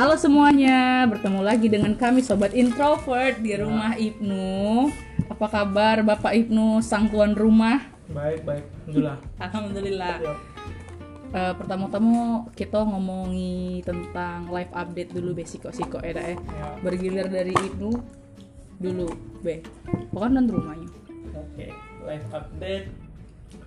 Halo 0.00 0.16
semuanya, 0.16 1.04
bertemu 1.12 1.44
lagi 1.44 1.68
dengan 1.68 1.92
kami 1.92 2.24
Sobat 2.24 2.56
Introvert 2.56 3.36
di 3.44 3.52
rumah 3.52 3.92
Ibnu 3.92 4.88
Apa 5.28 5.44
kabar 5.52 6.00
Bapak 6.00 6.32
Ibnu, 6.40 6.80
sang 6.80 7.12
tuan 7.12 7.36
rumah? 7.36 7.84
Baik, 8.08 8.40
baik. 8.48 8.64
Alhamdulillah. 8.88 9.16
Alhamdulillah 9.36 10.14
Ya. 10.24 10.34
Eh, 11.36 11.52
Pertama-tama 11.52 12.48
kita 12.56 12.80
ngomongi 12.80 13.84
tentang 13.84 14.48
live 14.48 14.72
update 14.72 15.12
dulu 15.12 15.36
besiko-siko 15.36 16.00
ya 16.00 16.16
dah, 16.16 16.32
ya 16.32 16.36
Ya. 16.40 16.68
Bergilir 16.80 17.28
dari 17.28 17.52
Ibnu 17.52 17.92
dulu, 18.80 19.12
be 19.44 19.60
Pokoknya 20.16 20.40
dan 20.40 20.46
rumahnya 20.48 20.88
Oke, 21.36 21.76
live 22.08 22.26
update. 22.32 22.88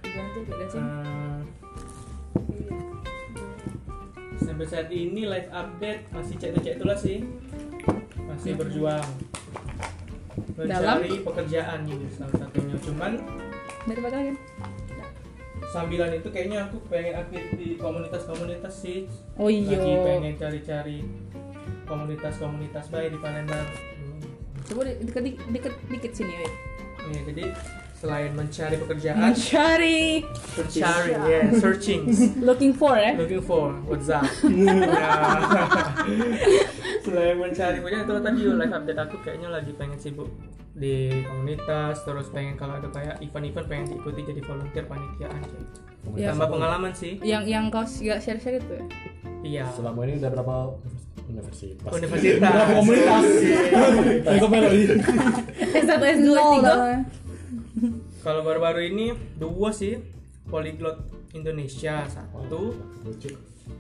Ganti 0.02 0.40
Hmm, 0.82 1.46
sampai 4.54 4.70
saat 4.70 4.90
ini 4.94 5.26
live 5.26 5.50
update 5.50 6.14
masih 6.14 6.38
cek-cek 6.38 6.78
itulah 6.78 6.94
sih. 6.94 7.26
Masih 8.30 8.54
berjuang. 8.54 9.02
Mencari 10.54 11.26
pekerjaan 11.26 11.90
gitu 11.90 12.06
salah 12.14 12.38
satunya. 12.38 12.78
Cuman 12.86 13.18
Dari 13.90 14.02
lagi? 14.06 14.34
sambilan 15.74 16.14
itu 16.14 16.30
kayaknya 16.30 16.70
aku 16.70 16.78
pengen 16.86 17.18
aktif 17.18 17.42
di 17.58 17.82
komunitas-komunitas 17.82 18.74
sih. 18.78 19.10
Oh 19.42 19.50
iya 19.50 19.74
Lagi 19.74 19.94
pengen 20.06 20.34
cari-cari 20.38 20.98
komunitas-komunitas 21.90 22.94
baik 22.94 23.18
di 23.18 23.20
Palembang. 23.26 23.66
Hmm. 23.66 24.22
Coba 24.70 24.86
di- 24.86 25.02
dikit, 25.50 25.74
dikit, 25.90 26.12
sini 26.14 26.34
ya 26.38 26.46
Ya, 27.10 27.20
jadi 27.26 27.44
selain 28.04 28.36
mencari 28.36 28.76
pekerjaan, 28.76 29.32
Mencari 29.32 30.28
mencari, 30.60 31.12
ya, 31.24 31.42
searching. 31.56 32.04
Looking 32.44 32.76
for 32.76 33.00
ya 33.00 33.16
looking 33.16 33.40
for 33.40 33.72
what's 33.88 34.12
up 34.12 34.28
selain 37.04 37.36
mencari 37.40 37.80
punya 37.80 38.04
itu 38.04 38.14
tadi 38.20 38.40
live 38.44 38.74
update 38.76 39.00
aku 39.00 39.16
kayaknya 39.24 39.48
lagi 39.52 39.72
pengen 39.76 39.96
sibuk 39.96 40.28
di 40.74 41.22
komunitas 41.24 42.04
terus 42.04 42.28
pengen 42.34 42.58
kalau 42.58 42.76
ada 42.76 42.90
kayak 42.90 43.22
event-event 43.22 43.68
pengen 43.70 43.86
diikuti 43.88 44.26
jadi 44.26 44.42
volunteer 44.44 44.84
panitiaan 44.84 45.40
gitu. 45.46 45.64
Ya. 46.20 46.36
tambah 46.36 46.50
pengalaman 46.52 46.92
sih 46.92 47.16
Yang 47.24 47.44
yang 47.48 47.66
kau 47.72 47.88
gak 47.88 48.20
share-share 48.20 48.60
itu 48.60 48.74
ya? 48.76 48.86
iya 49.44 49.64
Selama 49.72 50.04
ini 50.04 50.20
udah 50.20 50.32
berapa 50.34 50.56
universitas? 51.24 51.88
universitas 51.88 52.52
Berapa 52.52 52.74
komunitas? 52.76 53.24
Melodi. 54.52 54.82
S1, 55.72 56.02
S2, 56.04 56.28
S3 56.36 56.68
kalau 58.24 58.42
baru-baru 58.42 58.88
ini 58.88 59.06
dua 59.36 59.70
sih 59.70 60.00
polyglot 60.48 61.00
Indonesia 61.34 62.08
satu 62.08 62.72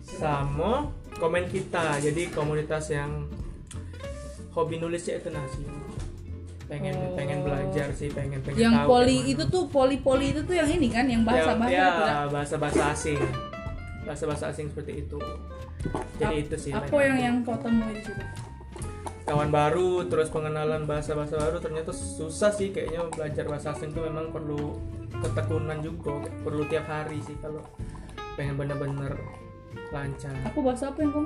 sama 0.04 0.90
komen 1.16 1.48
kita 1.48 2.00
jadi 2.00 2.28
komunitas 2.30 2.90
yang 2.90 3.28
hobi 4.52 4.78
nulisnya 4.78 5.18
itu 5.18 5.30
nasi 5.30 5.64
pengen 6.64 6.96
Oh. 6.96 7.14
pengen 7.14 7.44
belajar 7.44 7.92
sih 7.92 8.10
pengen 8.10 8.40
pengen 8.42 8.58
Yang 8.58 8.74
tahu 8.74 8.88
poli 8.88 9.16
kayak 9.16 9.32
itu 9.32 9.44
tuh 9.46 9.64
poli-poli 9.68 10.26
itu 10.32 10.42
tuh 10.42 10.56
yang 10.56 10.70
ini 10.70 10.88
kan 10.90 11.06
yang 11.06 11.22
bahasa-bahasa 11.22 11.70
ya, 11.70 11.86
itu 11.86 12.02
kan? 12.02 12.16
bahasa 12.32 12.56
bahasa 12.58 12.84
asing 12.92 13.20
bahasa 14.04 14.24
bahasa 14.26 14.46
asing 14.50 14.68
seperti 14.72 15.06
itu 15.06 15.20
jadi 16.18 16.34
Ap- 16.34 16.44
itu 16.44 16.56
sih 16.58 16.72
Apa 16.72 16.98
yang 16.98 17.18
yang 17.20 17.36
kau 17.44 17.56
temui 17.56 17.94
di 17.94 18.02
situ? 18.02 18.24
Kawan 19.24 19.50
baru 19.50 20.04
terus 20.12 20.28
pengenalan 20.28 20.84
bahasa 20.84 21.16
bahasa 21.16 21.40
baru 21.40 21.64
ternyata 21.64 21.96
susah 21.96 22.52
sih 22.52 22.76
kayaknya 22.76 23.08
belajar 23.08 23.48
bahasa 23.48 23.72
asing 23.72 23.96
itu 23.96 24.04
memang 24.04 24.36
perlu 24.36 24.76
ketekunan 25.24 25.80
juga 25.80 26.20
perlu 26.44 26.68
tiap 26.68 26.84
hari 26.92 27.24
sih 27.24 27.36
kalau 27.40 27.64
pengen 28.36 28.60
bener-bener 28.60 29.16
lancar 29.94 30.34
Aku 30.52 30.60
bahasa 30.66 30.90
apa 30.90 31.00
yang 31.06 31.12
kau? 31.14 31.24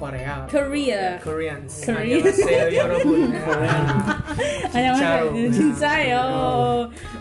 Korea 0.00 0.44
Korea. 0.44 1.16
Koreans 1.24 1.72
Korea. 1.88 2.20
Annyeonghaseyo, 2.20 2.66
여러분. 2.68 3.32
Hanya 4.76 4.90
Cincaro. 4.92 5.24
mana? 5.32 5.48
Cinsayo. 5.56 6.24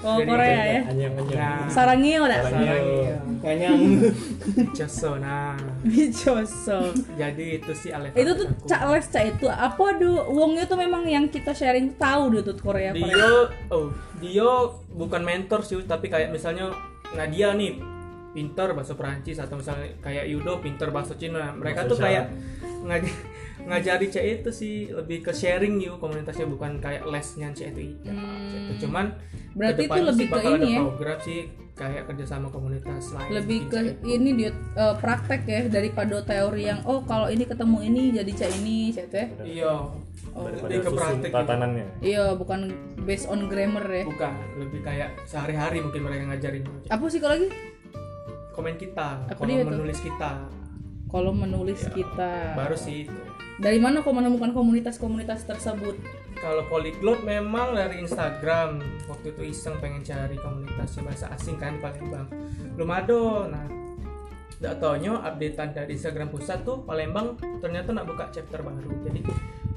Oh, 0.03 0.19
Jadi 0.19 0.27
Korea 0.27 0.43
kayak 0.51 0.67
ya. 0.67 0.81
Anyang 0.91 1.13
anyang. 1.16 1.39
Nah. 1.39 1.71
Sarangeo 1.71 2.23
dah. 2.27 2.39
Sarangeo. 2.43 3.16
Kanyang 3.45 3.77
Joso 4.73 5.21
nah 5.21 5.53
Bicoso. 5.85 6.89
jadi 7.13 7.61
itu 7.61 7.71
sih 7.77 7.93
alef 7.93 8.17
Itu 8.17 8.33
tuh 8.33 8.47
cak 8.66 8.81
les 8.89 9.05
cak 9.05 9.23
itu 9.38 9.45
apa 9.45 9.85
do 10.01 10.17
wongnya 10.33 10.66
tuh 10.66 10.81
memang 10.81 11.05
yang 11.05 11.29
kita 11.29 11.53
sharing 11.53 11.93
tahu 11.93 12.33
dia 12.33 12.41
tuh 12.41 12.57
Korea 12.57 12.89
Korea. 12.89 13.05
Dio 13.05 13.33
oh 13.69 13.85
Dio 14.17 14.81
bukan 14.97 15.21
mentor 15.21 15.61
sih 15.61 15.77
tapi 15.85 16.09
kayak 16.09 16.33
misalnya 16.33 16.73
Nadia 17.13 17.53
nih 17.53 17.77
pinter 18.30 18.68
bahasa 18.72 18.94
Perancis 18.94 19.38
atau 19.42 19.58
misalnya 19.58 19.91
kayak 19.98 20.30
Yudo 20.30 20.62
pinter 20.62 20.88
bahasa 20.94 21.18
Cina 21.18 21.50
mereka 21.54 21.82
Bahasa 21.84 21.91
tuh 21.91 21.98
kayak 21.98 22.26
ngaj 22.80 23.04
ngajari 23.60 24.06
cek 24.08 24.24
itu 24.41 24.50
sih 24.50 24.74
lebih 24.88 25.20
ke 25.20 25.32
sharing 25.36 25.76
yuk 25.82 26.00
komunitasnya 26.00 26.48
bukan 26.48 26.80
kayak 26.80 27.04
lesnya 27.04 27.52
cek 27.52 27.76
itu 27.76 27.92
iya, 28.00 28.14
cek 28.48 28.60
itu. 28.64 28.72
cuman 28.88 29.06
Hmm. 29.50 29.58
Berarti 29.58 29.82
itu 29.91 30.00
lebih 30.06 30.26
sih 30.30 30.30
ke 30.30 30.38
ini 30.46 30.54
ada 30.54 30.66
ya. 30.70 30.80
program 30.86 31.18
sih 31.26 31.41
kayak 31.74 32.02
kerjasama 32.06 32.46
komunitas 32.54 33.04
lain 33.10 33.30
lebih 33.34 33.58
ke 33.66 33.78
ini 34.06 34.30
dia 34.38 34.50
eh, 34.54 34.94
praktek 34.94 35.42
ya 35.42 35.60
daripada 35.66 36.22
teori 36.22 36.62
yang 36.70 36.80
oh 36.86 37.02
kalau 37.02 37.26
ini 37.26 37.42
ketemu 37.42 37.78
ini 37.82 38.02
jadi 38.14 38.30
cak 38.30 38.50
ini 38.62 38.78
cak 38.94 39.04
itu 39.10 39.16
ya. 39.18 39.26
iya 39.42 39.74
Oh. 40.30 40.47
Lebih 40.47 40.86
ke 40.86 40.91
praktek 40.94 41.30
gitu. 41.32 41.38
tatanannya. 41.42 41.86
Iya, 41.98 42.38
bukan 42.38 42.70
based 43.02 43.26
on 43.26 43.50
grammar 43.50 43.82
ya. 43.82 44.06
bukan 44.06 44.30
lebih 44.62 44.80
kayak 44.86 45.10
sehari-hari 45.26 45.82
mungkin 45.82 46.06
mereka 46.06 46.22
ngajarin 46.30 46.62
Apa 46.86 47.04
sih 47.10 47.18
kalau 47.18 47.34
lagi? 47.34 47.48
Komen 48.52 48.74
kita 48.76 49.24
dia 49.46 49.62
tuh? 49.64 49.70
menulis 49.72 49.98
kita. 50.00 50.30
Kalau 51.10 51.34
menulis 51.34 51.80
Ya, 51.82 51.90
kita. 51.90 52.32
baru 52.54 52.76
sih 52.78 53.06
itu. 53.06 53.18
Dari 53.60 53.76
mana 53.76 54.00
kau 54.00 54.14
menemukan 54.14 54.54
komunitas-komunitas 54.54 55.44
tersebut? 55.44 55.96
kalau 56.40 56.64
polyglot 56.72 57.20
memang 57.20 57.76
dari 57.76 58.00
Instagram. 58.00 58.80
Waktu 59.04 59.36
itu 59.36 59.52
iseng 59.52 59.76
pengen 59.76 60.00
cari 60.00 60.40
komunitas 60.40 60.96
bahasa 61.04 61.28
asing 61.36 61.60
kan 61.60 61.76
di 61.76 61.80
Palembang 61.84 62.28
belum 62.78 62.90
ada 62.90 63.20
nah. 63.50 63.66
Tidak 64.56 64.76
taunya 64.76 65.16
updatean 65.16 65.72
dari 65.72 65.96
Instagram 65.96 66.28
pusat 66.28 66.64
tuh 66.64 66.80
Palembang 66.84 67.36
ternyata 67.60 67.92
nak 67.92 68.08
buka 68.08 68.28
chapter 68.32 68.60
baru. 68.60 68.88
Jadi 69.04 69.20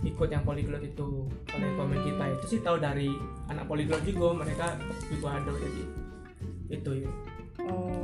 ikut 0.03 0.28
yang 0.28 0.44
polyglot 0.44 0.84
itu. 0.84 1.28
Yang 1.51 1.73
komen 1.75 2.00
kita 2.00 2.23
itu 2.31 2.45
sih 2.47 2.59
tahu 2.63 2.79
dari 2.79 3.11
anak 3.47 3.67
polyglot 3.67 4.03
juga 4.03 4.44
mereka 4.44 4.75
juga 5.07 5.40
ada 5.40 5.51
jadi 5.55 5.84
itu 6.72 7.05
ya 7.05 7.11
Oh 7.69 8.03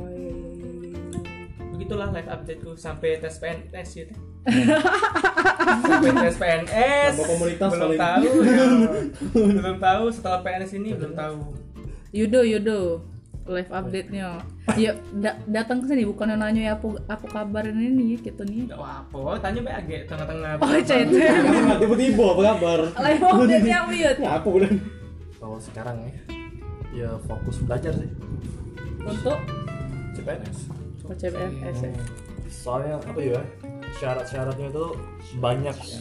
begitulah 1.80 2.12
live 2.12 2.28
updateku 2.28 2.76
sampai 2.76 3.16
tes 3.16 3.40
PNS 3.40 3.88
gitu 3.96 4.12
sampai 5.80 6.12
tes 6.12 6.36
PNS 6.36 7.12
komunitas 7.24 7.70
belum 7.72 7.90
tahu 7.96 8.20
ya. 8.20 8.64
belum 9.56 9.76
tahu 9.80 10.04
setelah 10.12 10.44
PNS 10.44 10.76
ini 10.76 10.92
belum 10.92 11.16
tahu 11.16 11.36
Yudo 12.12 12.44
Yudo 12.44 12.80
live 13.48 13.72
update-nya. 13.72 14.38
Yuk 14.76 14.94
da- 15.16 15.40
datang 15.48 15.82
ke 15.82 15.90
sini 15.90 16.06
bukan 16.06 16.36
nanya 16.36 16.70
ya 16.70 16.72
apa 16.76 16.86
apa 17.08 17.26
kabar 17.26 17.64
ini 17.66 18.14
gitu 18.14 18.44
nih. 18.44 18.68
nggak 18.68 18.78
apa 18.78 19.18
tanya 19.40 19.60
be 19.64 19.70
agak 19.72 20.06
tengah-tengah 20.06 20.60
Oh 20.60 20.70
cet. 20.84 21.10
Nggak 21.10 21.78
tiba-tiba 21.80 22.24
apa 22.30 22.42
kabar? 22.54 22.80
live 22.92 23.24
update-nya 23.24 23.76
apa 23.80 23.90
Yud? 23.90 24.18
Ya 24.20 24.30
apa 24.36 24.46
udah? 24.46 24.70
Kalau 25.40 25.58
sekarang 25.58 25.96
ya, 26.04 26.14
ya 26.92 27.10
fokus 27.26 27.56
belajar 27.64 27.90
sih. 27.96 28.10
Untuk 29.02 29.38
CPNS. 30.14 30.79
Oh, 31.10 31.16
CPNS 31.16 31.78
ya. 31.82 31.90
Soalnya 32.50 32.98
apa 32.98 33.18
ya? 33.18 33.40
Syarat-syaratnya 33.92 34.68
itu 34.68 34.84
banyak 35.36 35.76
ya. 35.76 35.98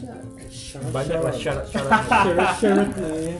Banyak 0.89 1.19
lah 1.19 1.33
syarat-syaratnya. 1.33 3.35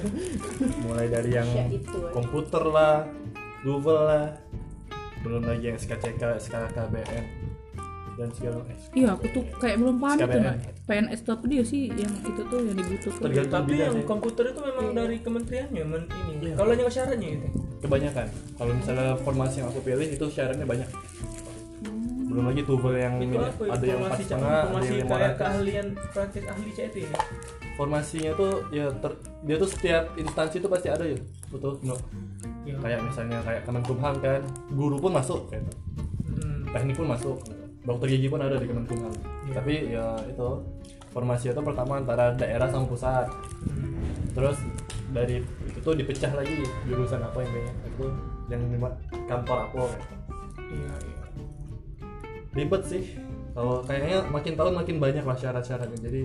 Mulai 0.83 1.07
dari 1.07 1.31
yang 1.31 1.47
Ya, 1.47 1.65
itu, 1.67 1.95
ya. 1.95 2.09
komputer 2.11 2.63
lah, 2.65 3.05
Google 3.61 4.01
lah, 4.03 4.25
belum 5.19 5.43
lagi 5.43 5.65
yang 5.65 5.75
SKCK, 5.75 6.39
SKKBN 6.39 7.23
dan 8.15 8.29
segala 8.31 8.55
macam. 8.59 8.75
Iya 8.91 9.07
aku 9.09 9.25
tuh 9.31 9.43
kayak 9.57 9.75
belum 9.79 9.95
paham 9.97 10.17
tuh. 10.19 10.43
PNS 10.85 11.19
itu 11.21 11.29
apa 11.29 11.45
dia 11.45 11.63
sih 11.63 11.81
yang 11.89 12.13
itu 12.19 12.41
tuh 12.43 12.59
yang 12.59 12.75
dibutuhkan. 12.75 13.21
Tergantung 13.23 13.63
tapi 13.63 13.73
yang 13.77 13.95
sih. 13.95 14.03
komputer 14.03 14.43
itu 14.49 14.59
memang 14.59 14.85
dari 14.91 15.17
kementeriannya 15.17 15.83
men 15.83 16.03
ini 16.03 16.33
Iya. 16.41 16.53
kalau 16.55 16.71
nyawa 16.73 16.89
syaratnya 16.89 17.27
gitu 17.31 17.47
kebanyakan 17.79 18.27
kalau 18.55 18.71
misalnya 18.73 19.15
formasi 19.17 19.59
yang 19.59 19.67
aku 19.67 19.79
pilih 19.81 20.03
itu 20.03 20.25
syaratnya 20.27 20.63
banyak 20.63 20.87
belum 22.29 22.45
lagi 22.45 22.61
tuval 22.61 22.93
yang 22.93 23.17
itu 23.17 23.41
apa 23.41 23.63
ada 23.73 23.85
yang 23.89 23.99
empat 24.05 24.19
setengah 24.21 24.49
ada 24.69 24.85
yang 24.85 24.97
lima 25.01 25.15
ratus 25.17 25.39
keahlian 25.41 25.87
praktis 26.13 26.43
ahli 26.45 26.69
CT 26.77 26.95
ini 27.09 27.17
formasinya 27.73 28.31
tuh 28.37 28.51
ya 28.69 28.85
ter- 29.01 29.21
dia 29.49 29.55
tuh 29.57 29.69
setiap 29.71 30.03
instansi 30.13 30.61
tuh 30.61 30.69
pasti 30.69 30.87
ada 30.93 31.03
ya 31.09 31.17
betul 31.49 31.81
no. 31.81 31.97
Iya. 32.69 32.77
kayak 32.85 32.99
misalnya 33.01 33.39
kayak 33.41 33.61
Kemenkumham 33.65 34.15
kan 34.21 34.41
guru 34.69 35.01
pun 35.01 35.11
masuk 35.17 35.49
gitu. 35.49 35.73
Hmm. 36.37 36.69
teknik 36.69 36.95
pun 37.01 37.07
masuk 37.09 37.35
dokter 37.81 38.07
gigi 38.13 38.29
pun 38.29 38.39
ada 38.45 38.61
di 38.61 38.67
Kemenkumham 38.69 39.09
Iya. 39.49 39.53
tapi 39.57 39.73
ya 39.89 40.05
itu 40.29 40.47
formasi 41.09 41.49
itu 41.49 41.61
pertama 41.65 41.97
antara 41.97 42.37
daerah 42.37 42.69
sama 42.69 42.85
pusat 42.85 43.25
terus 44.37 44.61
dari 45.09 45.41
itu 45.65 45.79
tuh 45.81 45.97
dipecah 45.97 46.29
lagi 46.37 46.61
jurusan 46.85 47.17
apa 47.17 47.41
yang 47.41 47.49
kayaknya 47.49 47.73
itu 47.89 48.05
yang 48.53 48.61
kantor 49.25 49.57
apa 49.65 49.81
gitu. 49.89 50.05
iya 50.77 50.93
iya 51.01 51.18
ribet 52.59 52.83
sih 52.83 53.03
kalau 53.55 53.79
kayaknya 53.83 54.27
makin 54.27 54.53
tahun 54.53 54.73
makin 54.75 54.95
banyak 54.99 55.23
lah 55.23 55.35
syarat-syaratnya 55.35 55.99
jadi 55.99 56.21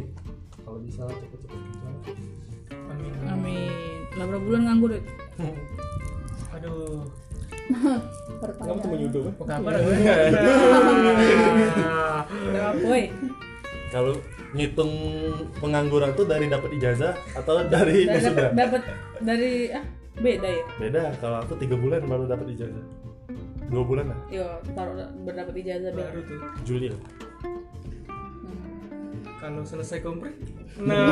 kalau 0.61 0.79
bisa 0.81 1.07
cepet-cepet 1.07 1.63
Amin. 2.85 3.13
Amin. 3.27 3.71
Lah 4.15 4.25
berapa 4.27 4.43
bulan 4.43 4.63
nganggur? 4.67 4.91
Dut? 4.95 5.05
Aduh. 6.55 7.03
Kamu 8.61 8.79
cuma 8.79 8.95
nyuduh 8.95 9.23
kan? 9.25 9.33
Apa 9.35 9.45
kabar 9.49 9.73
gue? 9.81 9.97
Boy? 12.85 13.05
kalau 13.89 14.11
ngitung 14.55 14.91
pengangguran 15.63 16.11
tuh 16.19 16.27
dari 16.27 16.51
dapat 16.51 16.75
ijazah 16.75 17.15
atau 17.31 17.63
dari 17.63 18.11
Dari 18.11 18.19
wisuda 18.19 18.51
dapat 18.51 18.55
dapat 18.55 18.83
dari 19.23 19.71
ah 19.71 19.85
beda 20.19 20.49
ya. 20.51 20.65
beda 20.83 21.03
kalau 21.23 21.39
aku 21.47 21.55
tiga 21.63 21.79
bulan 21.79 22.03
baru 22.03 22.27
dapat 22.27 22.59
ijazah 22.59 22.85
dua 23.67 23.83
bulan 23.83 24.07
lah 24.13 24.19
Yo, 24.29 24.47
taruh 24.73 24.95
berdapat 25.25 25.55
ijazah 25.59 25.91
Baru 25.91 26.21
tuh. 26.25 26.39
Juli 26.63 26.89
lah 26.93 27.01
Kalau 29.41 29.61
selesai 29.61 30.01
kompre. 30.01 30.33
Nah. 30.75 31.07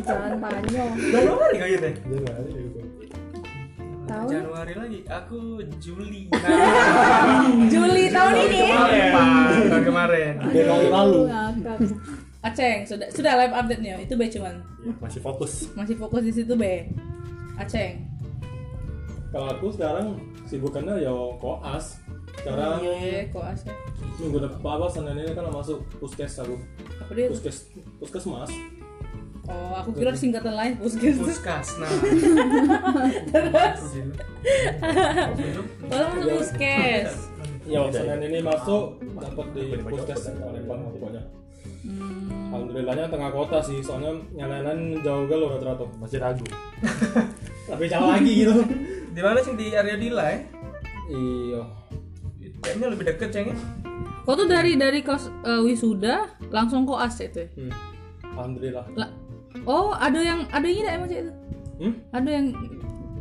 Jangan 0.00 0.40
panjang. 0.40 0.90
Berapa 0.96 1.42
hari 1.44 1.56
kau 1.58 1.68
gitu? 1.68 1.88
Januari 2.08 2.48
gitu 2.48 2.80
Tahun 4.02 4.28
Januari 4.28 4.72
lagi. 4.72 4.98
Aku 5.04 5.40
Juli. 5.76 6.32
Nah. 6.32 7.44
Juli 7.68 8.04
tahun 8.08 8.34
ini. 8.40 8.62
Kemarin. 8.72 9.10
Tahun 9.68 9.84
kemarin. 9.84 10.32
Tahun 10.40 10.84
lalu. 10.88 11.20
Aceng, 12.42 12.82
sudah 12.82 13.06
sudah 13.12 13.32
live 13.38 13.54
update-nya. 13.54 13.94
Itu 14.02 14.18
be 14.18 14.26
cuman 14.26 14.58
Ya, 14.82 14.90
masih 14.98 15.22
fokus 15.22 15.70
masih 15.78 15.94
fokus 15.94 16.26
di 16.26 16.32
situ 16.34 16.58
be. 16.58 16.90
Aceng. 17.62 17.94
Kalau 19.30 19.46
aku 19.54 19.66
sekarang 19.70 20.18
sibukannya 20.50 20.98
ya 20.98 21.14
koas. 21.38 22.02
Sekarang 22.42 22.82
Iya, 22.82 23.30
kok 23.30 23.44
asik. 23.54 23.70
minggu 24.18 24.38
depan 24.42 24.82
apa 24.82 24.86
Senin 24.90 25.14
ini 25.22 25.30
kan 25.30 25.46
masuk 25.46 25.78
puskes 26.02 26.42
aku. 26.42 26.58
Apa 26.98 27.10
dia? 27.14 27.30
Puskes 27.30 27.70
puskesmas. 28.02 28.50
Oh, 29.46 29.74
aku 29.78 29.94
kira 29.94 30.10
singkatan 30.10 30.58
lain 30.58 30.74
puskes. 30.74 31.16
Puskas. 31.22 31.78
Nah. 31.78 31.90
Kalau 35.86 36.06
masuk 36.10 36.22
puskes. 36.34 37.10
Ya 37.62 37.80
Senin 37.94 38.20
ini 38.26 38.38
masuk 38.42 38.98
dapat 39.14 39.46
di 39.54 39.64
puskes 39.86 40.34
Palembang 40.34 40.82
pokoknya. 40.98 41.22
Hmm. 41.86 42.50
Alhamdulillahnya 42.52 43.06
tengah 43.08 43.30
kota 43.32 43.58
sih, 43.64 43.80
soalnya 43.80 44.12
nyalanan 44.36 45.00
jauh 45.00 45.24
gal 45.24 45.46
rata-rata. 45.50 45.88
masih 45.96 46.20
ragu 46.20 46.44
Tapi 47.82 47.90
jauh 47.90 48.06
lagi 48.08 48.32
gitu. 48.38 48.54
Di 49.10 49.18
mana 49.18 49.42
sih 49.42 49.58
di 49.58 49.74
area 49.74 49.98
Dila 49.98 50.22
ya? 50.24 50.38
Iya. 51.10 51.62
Kayaknya 52.62 52.86
lebih 52.94 53.04
deket 53.04 53.28
ceng 53.28 53.46
ya. 53.50 53.56
Kau 54.22 54.38
tuh 54.38 54.46
dari 54.46 54.78
dari 54.78 55.02
kos 55.02 55.26
eh, 55.42 55.58
wisuda 55.58 56.30
langsung 56.48 56.86
koas 56.86 57.18
itu. 57.18 57.42
ya? 57.42 57.48
Hmm. 57.58 57.72
Alhamdulillah. 58.38 58.86
Lah, 58.94 59.10
oh 59.66 59.90
ada 59.90 60.14
yang 60.14 60.46
ada 60.48 60.62
yang 60.62 60.78
tidak 60.78 60.92
emang 60.94 61.08
itu? 61.10 61.32
Hmm? 61.82 61.92
Ada 62.14 62.30
yang 62.30 62.46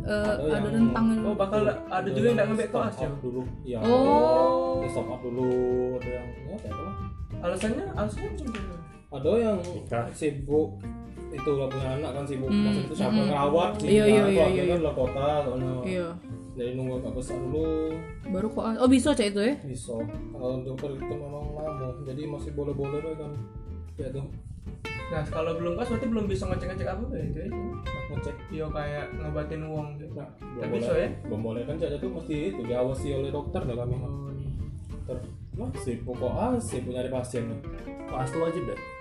eh, 0.06 0.14
Ada 0.14 0.30
ada, 0.30 0.46
yang- 0.46 0.66
rentang 0.70 1.06
yang 1.10 1.22
Oh 1.26 1.34
bakal 1.34 1.60
ada 1.66 2.06
juga 2.06 2.22
yang 2.22 2.38
nggak 2.38 2.48
ngebek 2.54 2.70
koas 2.70 2.96
ya. 2.96 3.10
dulu. 3.18 3.42
Iya. 3.66 3.78
Oh. 3.82 4.78
Ada 4.78 4.88
Stop 4.94 5.10
up 5.10 5.20
dulu, 5.22 5.50
ada 5.98 6.10
yang 6.12 6.28
ya 6.46 6.56
kayak 6.62 6.76
apa? 6.78 6.92
Alasannya 7.42 7.86
alasannya 7.98 8.30
macam? 8.30 8.48
Ada 9.12 9.32
yang 9.42 9.58
sibuk 10.14 10.70
itu 11.32 11.50
lah 11.56 11.68
punya 11.72 11.90
anak 11.96 12.12
kan 12.12 12.24
sibuk. 12.28 12.50
Hmm, 12.52 12.64
maksud 12.68 12.84
itu 12.86 12.96
siapa 13.00 13.16
hmm, 13.16 13.28
ngerawat? 13.32 13.72
Sih 13.80 13.88
Iya, 13.88 14.04
iya, 14.04 14.24
iya, 14.28 14.46
iya, 14.52 14.64
kan 14.68 14.80
iya. 14.80 14.86
lah 14.86 14.94
kota 14.94 15.28
soalnya. 15.48 15.74
Iya, 15.88 16.08
jadi 16.60 16.70
nunggu 16.76 16.94
agak 17.00 17.14
besar 17.16 17.38
dulu. 17.40 17.96
Baru 18.28 18.48
koas. 18.52 18.76
Oh 18.84 18.90
bisa 18.92 19.10
Cik 19.16 19.28
itu 19.32 19.42
ya? 19.42 19.56
bisa. 19.64 19.96
Kalau 20.36 20.56
dokter 20.68 20.90
itu 21.00 21.14
memang 21.16 21.46
lama. 21.56 21.88
Jadi 22.04 22.22
masih 22.28 22.52
boleh-boleh 22.52 23.00
deh 23.00 23.16
kan. 23.16 23.32
Ya 23.96 24.08
tuh 24.12 24.28
Nah 25.12 25.24
kalau 25.28 25.52
belum 25.60 25.76
koas 25.76 25.92
berarti 25.92 26.08
belum 26.08 26.26
bisa 26.28 26.44
ngecek-ngecek 26.48 26.88
apa 26.88 27.04
ya 27.12 27.24
itu 27.28 27.40
ya? 27.44 27.50
ngecek. 28.12 28.36
Yo 28.52 28.66
kayak 28.72 29.06
ngobatin 29.20 29.62
uang 29.68 29.88
gitu. 30.00 30.14
nah 30.16 30.28
boleh 30.40 30.80
bisa 30.80 30.94
ya? 30.96 31.10
belum 31.28 31.42
boleh 31.44 31.62
kan 31.68 31.76
jadi 31.76 31.96
tuh 32.00 32.12
mesti 32.12 32.36
itu 32.56 32.62
diawasi 32.64 33.08
oleh 33.16 33.30
dokter 33.32 33.62
dah 33.64 33.76
kami. 33.76 33.96
Oh, 34.00 34.32
iya. 34.32 34.50
dokter 34.88 35.18
nah 35.60 35.68
sibuk 35.84 36.16
kok 36.16 36.32
ah 36.32 36.56
nyari 36.56 37.10
pasien. 37.12 37.44
Tuh 38.08 38.40
wajib 38.40 38.64
deh 38.72 39.01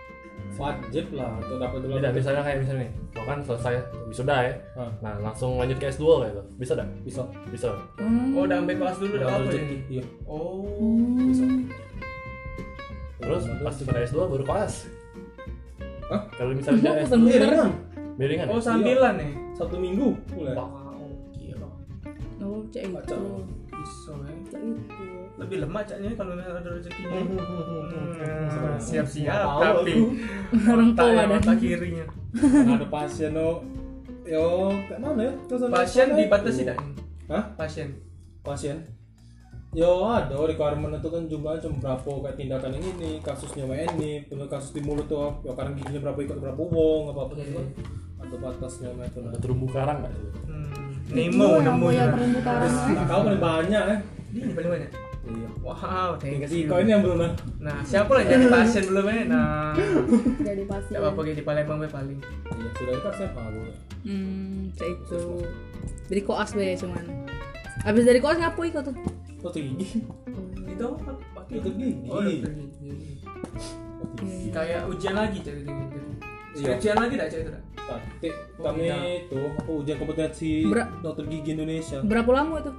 wajib 0.52 1.06
lah 1.10 1.30
itu 1.38 1.54
dapat 1.56 1.78
dulu 1.80 1.92
tidak 1.96 2.12
misalnya 2.12 2.42
kayak 2.42 2.58
misalnya 2.60 2.80
nih 2.80 2.90
lo 3.10 3.22
kan 3.22 3.38
selesai 3.40 3.74
wisuda 4.06 4.36
ya 4.40 4.52
Hah. 4.74 4.90
nah 5.00 5.14
langsung 5.20 5.50
lanjut 5.56 5.76
ke 5.76 5.86
S2 5.86 6.02
kayak 6.02 6.30
gitu 6.30 6.42
bisa 6.56 6.72
dah 6.74 6.86
bisa 7.00 7.22
bisa 7.48 7.68
Hmm. 7.96 8.32
Oh 8.32 8.42
udah 8.42 8.56
ambil 8.58 8.74
koas 8.76 8.96
dulu 8.96 9.12
udah 9.14 9.28
apa 9.28 9.48
ya? 9.48 9.62
iya 9.88 10.02
Oh. 10.24 11.16
bisa 11.22 11.44
terus 13.18 13.42
pas 13.60 13.74
pada 13.76 14.00
S2 14.02 14.18
baru 14.26 14.44
koas 14.44 14.74
Hah? 16.08 16.22
kalau 16.32 16.52
misalnya 16.52 16.80
dia 16.82 17.04
S2 17.04 17.14
Bener. 17.20 17.40
Iya, 17.46 17.64
miringan 18.16 18.46
ya? 18.46 18.52
Oh 18.52 18.60
sambilan 18.60 19.14
nih. 19.16 19.32
satu 19.52 19.76
minggu 19.76 20.08
mulai 20.30 20.52
Wow, 20.52 21.08
gila. 21.32 21.68
Oh 22.40 22.60
Cik 22.66 22.84
itu. 22.84 23.16
Bisa 23.90 24.12
ya. 24.14 24.32
Itu. 24.38 24.58
Lebih 25.40 25.56
lemah 25.66 25.82
caknya 25.82 26.10
kalau 26.14 26.32
ada 26.38 26.70
rezekinya. 26.70 27.10
Hmm, 27.10 27.38
Hmm, 27.90 28.76
Siap-siap 28.78 29.34
Nggak 29.34 29.42
tahu 29.42 29.60
tapi. 29.82 29.92
Orang 30.70 30.90
tua 30.94 31.08
ya, 31.10 31.14
dan 31.26 31.30
otak 31.34 31.56
kirinya. 31.58 32.04
Ada 32.78 32.86
pasien 32.86 33.30
no 33.34 33.48
yo 34.22 34.70
kayak 34.86 35.00
mana 35.02 35.26
ya 35.26 35.32
ada 35.34 35.66
Pasien 35.74 36.08
dibatasi 36.14 36.62
itu? 36.62 36.70
tidak? 36.70 36.78
Hah? 37.26 37.44
Pasien. 37.58 37.88
pasien 38.40 38.76
yo 39.70 40.06
ada 40.06 40.34
requirement 40.34 40.96
itu 40.98 41.08
kan 41.12 41.22
jumlahnya 41.28 41.62
cuma 41.66 41.76
berapa 41.78 42.10
kayak 42.26 42.36
tindakan 42.40 42.74
yang 42.74 42.86
ini 42.98 43.10
kasusnya 43.22 43.68
ini 43.68 44.24
punya 44.26 44.46
kasus 44.50 44.74
di 44.74 44.82
mulut 44.82 45.06
tuh 45.06 45.38
ya 45.46 45.54
karena 45.54 45.78
giginya 45.78 46.10
berapa 46.10 46.18
ikut 46.26 46.38
berapa 46.42 46.58
wong 46.58 47.14
apa 47.14 47.20
apa 47.28 47.32
gitu 47.38 47.52
kan 47.54 47.66
ada 48.18 48.36
batasnya 48.40 48.88
itu 48.96 49.18
ada 49.22 49.38
terumbu 49.38 49.66
karang 49.70 50.02
nggak 50.02 50.10
sih 50.16 50.30
Itu 51.10 51.16
Nemo 51.16 51.46
punya 51.80 51.98
ya. 51.98 52.04
terumbu 52.08 52.38
karang 52.40 52.70
eh. 52.70 52.86
nggak 52.88 53.06
tahu 53.06 53.20
paling 53.24 53.42
banyak 53.42 53.82
ya 53.84 53.96
Ini 54.30 54.52
paling 54.52 54.70
banyak. 54.70 54.90
iya 55.26 55.48
Wow, 55.60 56.16
thank 56.16 56.40
you. 56.42 56.64
kau 56.64 56.78
ini 56.78 56.90
yang 56.90 57.02
belum 57.02 57.18
nah 57.20 57.32
Nah, 57.60 57.78
siapa 57.82 58.10
lah 58.10 58.24
jadi 58.24 58.46
pasien 58.48 58.84
belum 58.84 59.04
ya? 59.04 59.22
Nah, 59.26 59.74
Jadi 60.40 60.62
pasien. 60.64 60.88
tidak 60.88 61.00
apa-apa 61.04 61.20
kayak 61.22 61.36
di 61.36 61.44
Palembang 61.44 61.78
be 61.78 61.86
paling. 61.86 62.18
iya 62.48 62.68
sudah 62.74 62.94
itu 62.94 63.10
saya 63.12 63.28
malu 63.32 63.62
Hmm, 64.00 64.72
Cik 64.72 64.96
itu. 64.96 65.22
Jadi 66.08 66.20
koas 66.22 66.50
be 66.50 66.72
cuman. 66.72 67.04
Abis 67.82 68.02
dari 68.02 68.18
koas 68.18 68.36
ngapain 68.36 68.70
kau 68.70 68.82
tuh? 68.82 68.94
dokter 69.38 69.60
gigi 69.62 70.00
Itu 70.66 70.84
apa? 70.90 71.12
Pakai 71.34 71.54
Dokter 71.58 71.72
gigi. 71.76 72.06
Oh, 72.06 72.18
dokter 72.18 72.50
gigi. 72.50 72.64
dokter 72.70 74.24
gigi 74.24 74.50
Kayak 74.50 74.80
ujian 74.86 75.14
lagi 75.14 75.38
cek 75.38 75.54
gitu. 75.58 76.00
Iya. 76.50 76.74
Ujian 76.74 76.96
lagi 76.98 77.14
itu 77.14 77.22
tak? 77.46 77.62
Tapi 77.80 78.28
Oh, 78.58 78.64
kami 78.64 78.86
tidak. 78.86 79.02
itu 79.24 79.38
apa 79.56 79.70
ujian 79.72 79.96
kompetensi 79.98 80.50
Ber- 80.64 80.90
dokter 81.00 81.24
gigi 81.26 81.50
Indonesia 81.52 81.98
Berapa 82.02 82.30
lama 82.32 82.54
itu? 82.58 82.72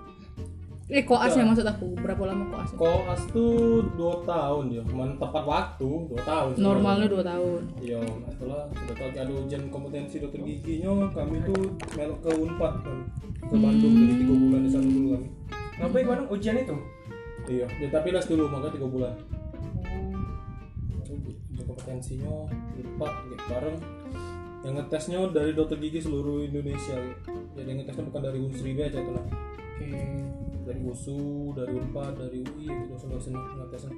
Eh 0.91 1.07
koasnya 1.07 1.43
Ya. 1.43 1.47
maksud 1.47 1.63
aku. 1.63 1.87
Berapa 1.95 2.23
lama 2.25 2.43
koasnya? 2.51 2.75
Koas 2.75 3.21
tuh 3.31 3.79
2 3.95 4.27
tahun 4.27 4.63
dia, 4.67 4.83
cuman 4.83 5.15
tepat 5.15 5.43
waktu 5.45 5.87
2 5.87 6.19
tahun. 6.21 6.51
Normalnya 6.57 7.07
2 7.07 7.23
tahun. 7.23 7.61
Iya, 7.79 7.99
itulah 8.27 8.67
sudah 8.69 8.95
tahu 8.97 9.09
ada 9.09 9.31
ujian 9.31 9.63
kompetensi 9.71 10.19
dokter 10.19 10.43
giginya, 10.43 11.07
kami 11.09 11.39
tuh 11.41 11.63
melok 11.95 12.19
ke 12.19 12.31
Unpad 12.35 12.73
kan. 12.83 12.97
Ke 13.39 13.55
Bandung 13.55 13.93
jadi 13.95 14.13
3 14.19 14.35
bulan 14.37 14.61
di 14.61 14.69
sana 14.69 14.83
dulu 14.85 15.07
kami. 15.15 15.27
Ngapain 15.79 16.05
mana 16.05 16.21
ujian 16.27 16.55
itu? 16.57 16.75
Iya, 17.47 17.65
ya, 17.71 17.87
tapi 17.87 18.07
les 18.11 18.27
dulu 18.27 18.43
makanya 18.47 18.73
3 18.75 18.87
bulan. 18.89 19.13
Kompetensinya 21.71 22.51
Unpad 22.75 23.13
gitu 23.31 23.43
bareng. 23.47 23.77
Yang 24.61 24.73
ngetesnya 24.77 25.19
dari 25.31 25.51
dokter 25.55 25.79
gigi 25.79 26.03
seluruh 26.03 26.43
Indonesia. 26.43 26.93
gitu. 26.93 27.31
Jadi 27.55 27.67
yang 27.71 27.79
ngetesnya 27.81 28.03
bukan 28.11 28.21
dari 28.21 28.37
Unsri 28.43 28.71
aja 28.75 28.99
itu 28.99 29.11
lah. 29.15 29.25
Oke. 29.25 29.89
Dari 30.61 30.79
USU, 30.85 31.55
dari 31.55 31.73
Unpad, 31.73 32.13
dari 32.19 32.39
UI 32.43 32.65
itu 32.69 32.85
dosen-dosen 32.91 33.33
ngetesnya. 33.33 33.93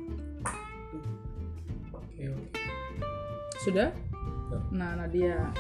Oke, 1.92 2.24
oke. 2.32 2.60
Sudah? 3.60 3.89
Ya. 3.92 4.60
Nah, 4.72 4.92
Nadia. 4.96 5.51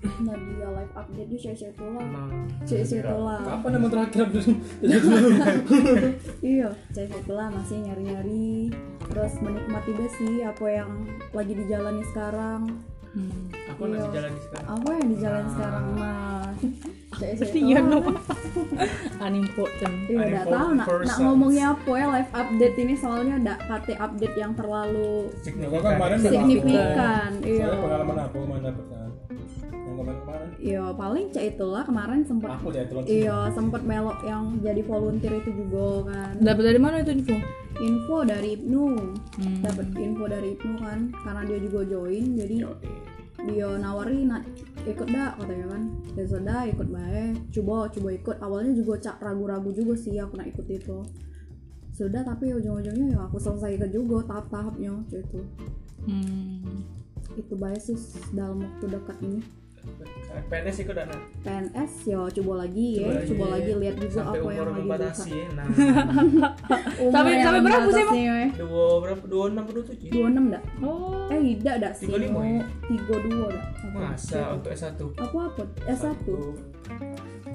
Nah 0.24 0.32
dia 0.32 0.64
live 0.64 0.92
update 0.96 1.28
di 1.28 1.36
share 1.36 1.76
tulang. 1.76 2.08
Nah, 2.08 2.32
Cek 2.64 2.88
share 2.88 3.04
tulang. 3.04 3.44
Kapan 3.44 3.76
emang 3.76 3.92
terakhir 3.92 4.20
update? 4.24 4.48
Iya, 6.40 6.72
cek 6.96 7.04
share 7.04 7.24
tulang 7.28 7.52
masih 7.52 7.84
nyari-nyari. 7.84 8.72
Terus 9.12 9.32
menikmati 9.44 9.92
besi 9.92 10.40
apa 10.40 10.66
yang 10.72 11.04
lagi 11.30 11.52
dijalani 11.54 12.02
sekarang. 12.06 12.62
Hmm. 13.10 13.50
aku 13.66 13.82
Iya. 13.98 14.06
jalan 14.12 14.30
di 14.30 14.40
sekarang. 14.40 14.66
Apa 14.70 14.88
yang 14.92 15.08
dijalani 15.10 15.42
Nah. 15.42 15.50
sekarang 15.50 15.84
Iya, 17.60 17.80
tulang. 17.80 17.90
no. 17.90 17.98
Unimportant. 19.20 19.94
Iya, 20.06 20.18
udah 20.20 20.30
four 20.40 20.52
tahu 20.52 20.68
nak, 20.70 20.86
nak 21.02 21.18
ngomongnya 21.20 21.64
apa 21.74 21.90
ya 21.92 22.06
live 22.08 22.32
update 22.32 22.76
ini 22.78 22.94
soalnya 22.94 23.34
ada 23.36 23.54
KT 23.60 23.88
update 23.98 24.36
yang 24.36 24.52
terlalu 24.54 25.14
Nah, 25.26 25.68
kan 26.06 26.16
udah 26.16 26.30
signifikan. 26.30 27.30
aku. 27.34 27.44
Iya. 27.44 27.58
Soalnya 27.60 27.78
pengalaman 27.82 28.16
aku 28.20 28.36
kemarin. 28.40 28.62
Yang 28.62 28.76
komen 28.78 28.99
kemarin 30.02 30.48
Iya 30.60 30.84
paling 30.96 31.26
cak 31.32 31.44
itulah 31.56 31.82
kemarin 31.84 32.20
sempat 32.24 32.50
aku 32.56 32.68
tulang 32.72 33.04
Iya 33.04 33.38
sempat 33.52 33.82
melok 33.84 34.18
yang 34.24 34.44
jadi 34.64 34.82
volunteer 34.84 35.32
itu 35.40 35.50
juga 35.54 36.12
kan. 36.12 36.32
Dapat 36.40 36.62
dari 36.72 36.80
mana 36.80 36.96
itu 37.04 37.12
info? 37.12 37.36
Info 37.80 38.16
dari 38.24 38.48
Ibnu. 38.56 38.84
Hmm. 39.40 39.58
Dapat 39.64 39.86
info 39.96 40.24
dari 40.28 40.48
Ibnu 40.56 40.72
kan 40.80 40.98
Karena 41.12 41.42
dia 41.48 41.58
juga 41.60 41.80
join 41.86 42.24
Jadi 42.36 42.56
dia 43.40 43.72
nawari 43.80 44.28
nak 44.28 44.44
ikut 44.84 45.08
dah 45.08 45.32
katanya 45.40 45.66
kan. 45.72 45.82
Ya 46.12 46.24
sudah 46.28 46.60
ikut 46.68 46.88
baik 46.92 47.34
coba 47.56 47.88
coba 47.88 48.08
ikut. 48.12 48.36
Awalnya 48.36 48.72
juga 48.76 48.94
cak 49.00 49.16
ragu-ragu 49.24 49.72
juga 49.72 49.96
sih 49.96 50.20
aku 50.20 50.36
nak 50.36 50.52
ikut 50.52 50.66
itu. 50.68 51.00
Sudah 51.96 52.20
tapi 52.20 52.52
ujung-ujungnya 52.52 53.16
ya 53.16 53.20
aku 53.24 53.40
selesai 53.40 53.80
ikut 53.80 53.90
juga 53.92 54.24
tahap-tahapnya 54.28 54.92
gitu 55.08 55.40
Hmm. 56.08 56.80
itu 57.36 57.54
baik 57.60 57.76
sih 57.76 57.96
dalam 58.32 58.64
waktu 58.64 58.88
dekat 58.88 59.16
ini 59.20 59.40
PNS 60.30 60.76
ikut 60.86 60.94
dana 60.94 61.16
PNS 61.42 61.92
ya 62.06 62.20
coba 62.30 62.52
lagi 62.62 63.02
ya. 63.02 63.10
Coba, 63.26 63.44
lagi. 63.58 63.70
lihat 63.74 63.94
juga 63.98 64.14
sampai 64.14 64.38
apa 64.38 64.46
umur 64.46 64.54
yang 64.54 64.66
lagi 64.70 64.82
membatasi 64.82 65.30
ya. 65.30 65.46
Nah, 65.58 65.66
Sampai- 67.10 67.34
yang 67.34 67.44
sampai 67.50 67.62
berapa 67.66 67.88
sih, 67.90 68.04
ya. 68.22 68.34
dua 68.54 68.84
berapa? 69.02 69.22
Dua 69.26 69.44
enam 69.50 69.64
dua 69.66 69.84
tujuh. 69.90 70.10
dua 70.10 70.26
enam 70.30 70.44
dak. 70.54 70.62
Oh. 70.82 71.26
eh 71.34 71.40
tidak 71.58 71.76
dak 71.82 71.92
sih 71.98 72.06
35 72.06 72.30
mau 72.30 72.42
ya? 72.46 72.62
tiga 72.86 73.16
dua 73.26 73.46
dak. 73.50 73.66
Masa 73.90 74.40
untuk 74.54 74.70
S 74.70 74.82
1 74.86 75.02
apa 75.18 75.38
apa? 75.50 75.62
S 75.86 75.98
satu. 75.98 76.36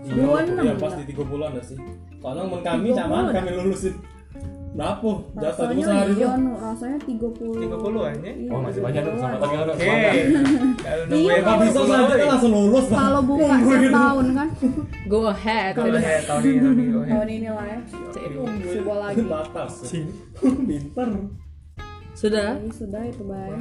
Dua 0.05 0.37
iya, 0.37 0.51
enam, 0.51 0.77
pas 0.77 0.93
enggak? 0.93 0.99
di 1.01 1.05
tiga 1.09 1.23
bulan 1.25 1.49
dah 1.55 1.65
sih. 1.65 1.77
Men 1.79 2.61
kami 2.65 2.87
Tiga 2.91 3.05
bulan, 3.07 3.33
kami 3.33 3.49
lulusin 3.55 3.93
berapa? 4.75 5.11
Jatah 5.39 5.71
rasanya 5.71 5.83
sehari 5.87 6.13
iya 6.19 6.27
rasanya 6.59 6.99
30 7.07 7.31
aja. 8.03 8.27
Iya, 8.27 8.49
Oh 8.51 8.59
masih 8.59 8.81
banyak 8.83 9.01
tuh 9.01 9.11
30-an. 9.15 9.23
sama 9.23 9.37
tadi 9.39 9.55
Oke. 9.55 10.11
Kalau 10.85 11.15
Iya, 11.15 11.35
bisa 11.63 11.79
selanjutnya 11.79 12.27
langsung 12.27 12.51
lulus 12.51 12.85
lah. 12.91 12.99
Kalau 12.99 13.21
buka 13.23 13.55
setahun 13.55 14.25
kan. 14.35 14.47
Go 15.07 15.19
ahead. 15.31 15.71
Tahun 15.73 15.89
ini 15.95 16.59
tahun 17.07 17.27
lah 17.55 17.65
ya. 17.71 17.79
Coba 18.75 18.93
lagi. 18.99 19.23
Batas. 19.23 19.73
Pinter. 20.43 21.09
Sudah. 22.11 22.59
Sudah 22.71 23.01
itu 23.03 23.23
baik 23.23 23.59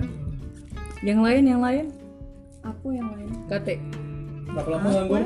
Yang 1.02 1.20
lain, 1.22 1.42
yang 1.46 1.62
lain? 1.62 1.86
apa 2.64 2.88
yang 2.90 3.08
lain. 3.12 3.28
Kate. 3.44 3.76
berapa 4.48 4.70
lama 4.72 4.88
nganggur 4.88 5.22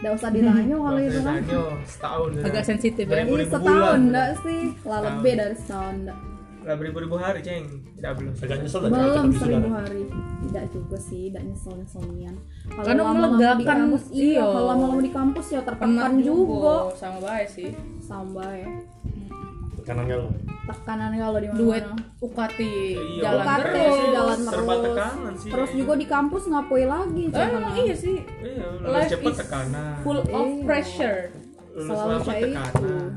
Nggak 0.00 0.12
usah 0.14 0.28
ditanya 0.30 0.76
kalau 0.82 0.98
itu 0.98 1.20
kan 1.20 1.34
Tanya 1.38 1.62
setahun. 1.84 2.30
ya. 2.30 2.42
Agak 2.42 2.64
sensitif 2.64 3.04
ya. 3.04 3.16
Ribu 3.18 3.34
setahun 3.42 3.98
enggak 4.02 4.28
sih 4.40 4.60
lah 4.82 4.98
lebih 5.02 5.32
dari 5.34 5.56
setahun 5.56 5.94
enggak 5.98 6.18
Lah 6.60 6.76
beribu-ribu 6.76 7.16
hari, 7.16 7.40
Ceng. 7.40 7.64
Tidak 7.96 8.12
belum. 8.14 8.32
agak 8.34 8.56
nyesel 8.58 8.80
belum 8.82 9.32
seribu 9.32 9.68
hari 9.70 10.02
tidak 10.42 10.64
juga 10.68 10.96
sih 10.98 11.22
tidak 11.28 11.42
nyesel 11.46 11.72
nyeselian 11.74 12.36
kalau 12.66 12.82
Karena 12.82 13.00
di 13.00 13.14
melegakan, 13.14 13.76
kampus 13.78 14.02
iya 14.10 14.24
iya. 14.26 14.42
kalau 14.42 14.64
lama-lama 14.66 15.00
di 15.00 15.12
kampus 15.12 15.46
ya 15.46 15.60
tertekan 15.62 15.90
Penat 16.10 16.12
juga 16.20 16.74
Sama 16.92 17.18
baik 17.20 17.48
sih. 17.48 17.70
sama 18.00 18.44
ya 18.50 18.68
tekanan 19.90 20.06
galau 20.06 20.28
tekanan 20.70 21.10
kalau 21.12 21.34
di 21.36 21.48
mana 21.50 21.58
Duet 21.58 21.84
UKT 22.20 22.58
Iya, 22.62 23.22
jalan 23.26 23.42
UKT, 23.42 23.58
terus. 23.66 23.98
jalan 24.08 24.38
terus. 24.40 24.68
tekanan 24.86 25.32
sih. 25.34 25.50
terus 25.50 25.70
juga 25.74 25.92
di 25.94 26.06
kampus 26.06 26.42
ngapain 26.46 26.86
lagi 26.86 27.22
Eh, 27.26 27.48
emang 27.50 27.74
iya 27.76 27.94
sih. 27.96 28.16
Iya, 28.38 28.66
Life 28.80 29.10
cepet 29.10 29.32
is 29.32 29.38
tekanan. 29.40 29.94
Full 30.00 30.18
of 30.20 30.26
Iya. 30.30 30.62
pressure. 30.62 31.20
Lulus 31.70 31.86
selalu 31.88 32.06
lama 32.08 32.22
kayak 32.22 32.38
itu. 32.38 32.46
tekanan. 32.46 33.10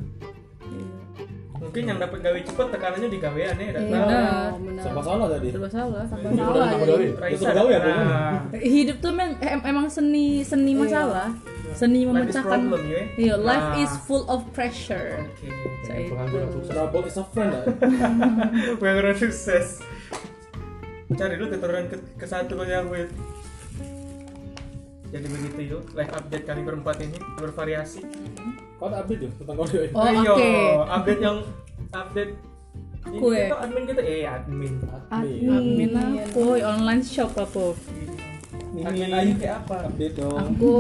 Mungkin 1.55 1.83
yang 1.85 1.97
dapat 1.97 2.19
gawe 2.19 2.39
cepet 2.43 2.67
tekanannya 2.69 3.07
di 3.07 3.19
gawean 3.19 3.55
ya, 3.55 3.65
enggak 3.69 3.81
Iya. 3.83 4.01
Benar. 4.55 4.81
serba 4.81 5.01
salah 5.01 5.27
tadi 5.27 5.47
Serba 5.49 5.69
salah. 5.69 6.03
Serba 6.03 6.29
salah 6.31 6.65
Terus 6.73 7.41
gawe 7.43 7.69
ya, 7.71 7.79
nah, 7.79 7.85
pokoknya. 7.85 8.19
Hidup 8.59 8.97
tuh 8.97 9.09
emang 9.11 9.29
em- 9.39 9.65
emang 9.67 9.85
seni 9.87 10.25
seni 10.41 10.73
masalah. 10.73 11.29
Seni 11.73 11.99
Life 11.99 12.07
is 12.07 12.13
memecahkan. 12.29 12.49
problem 12.59 12.81
ya. 12.85 13.01
Iya, 13.15 13.35
life 13.35 13.67
Nah. 13.69 13.81
is 13.81 13.91
full 14.03 14.23
of 14.25 14.45
pressure. 14.51 15.19
Oke. 15.19 15.47
Saya 15.83 15.99
pengangguran 16.05 16.45
itu. 16.45 16.53
sukses 16.55 16.69
trouble 16.69 17.03
is 17.03 17.15
a 17.15 17.25
friend 17.25 17.51
lah 17.55 17.63
Pengangguran 18.75 19.15
sukses. 19.15 19.67
Cari 21.09 21.33
dulu 21.35 21.47
keturunan 21.51 21.85
ke, 21.87 21.97
ke 22.15 22.25
satu 22.25 22.53
yang 22.63 22.87
gue. 22.87 23.05
Jadi 25.07 25.27
begitu 25.29 25.59
yuk, 25.69 25.93
live 25.93 26.09
update 26.09 26.43
kami 26.43 26.61
berempat 26.61 26.97
ini 26.99 27.17
bervariasi. 27.35 28.01
kau 28.75 28.89
ada 28.89 28.99
update 28.99 29.21
ya 29.21 29.29
tentang 29.31 29.55
kau 29.55 29.65
Oh, 29.93 30.03
Ayo, 30.03 30.33
oke. 30.33 30.49
update 30.89 31.21
yang 31.21 31.37
update 31.91 32.33
ini 33.03 33.17
Kue. 33.19 33.35
kita 33.45 33.57
admin 33.59 33.83
kita 33.85 34.01
eh 34.01 34.23
admin. 34.25 34.73
Admin 35.11 35.91
aku 35.93 36.41
online 36.57 37.03
shop 37.03 37.35
aku. 37.35 37.77
Admin 38.75 39.11
Ayu 39.11 39.33
kayak 39.35 39.55
apa? 39.61 39.77
update 39.85 40.15
dong 40.15 40.37
Aku 40.51 40.75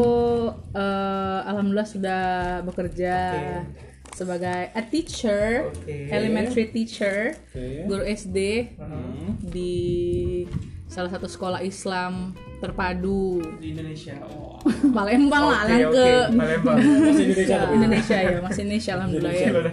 eh, 0.73 1.39
alhamdulillah 1.45 1.85
sudah 1.85 2.23
bekerja 2.61 3.15
sebagai 4.09 4.69
a 4.69 4.83
teacher, 4.83 5.73
Oke. 5.73 6.05
elementary 6.07 6.69
teacher, 6.69 7.33
oke 7.33 7.65
guru 7.83 8.03
SD 8.03 8.37
Hmm. 8.75 9.41
di 9.41 10.45
salah 10.85 11.09
satu 11.09 11.25
sekolah 11.25 11.59
Islam 11.59 12.29
terpadu 12.59 13.41
Di 13.57 13.73
Indonesia. 13.73 14.13
Oh. 14.23 14.61
Palembang 14.95 15.49
lah 15.49 15.65
oke. 15.65 15.89
ke 15.89 16.07
Palembang. 16.29 16.77
masih 17.09 17.25
Indonesia 17.25 17.55
tapi 17.59 17.73
Indonesia 17.75 18.17
ya 18.19 18.37
masih 18.39 18.61
Indonesia 18.63 18.91
alhamdulillah 18.93 19.33
ya 19.33 19.49
tuh. 19.49 19.63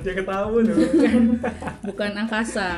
bukan 1.89 2.11
angkasa 2.19 2.69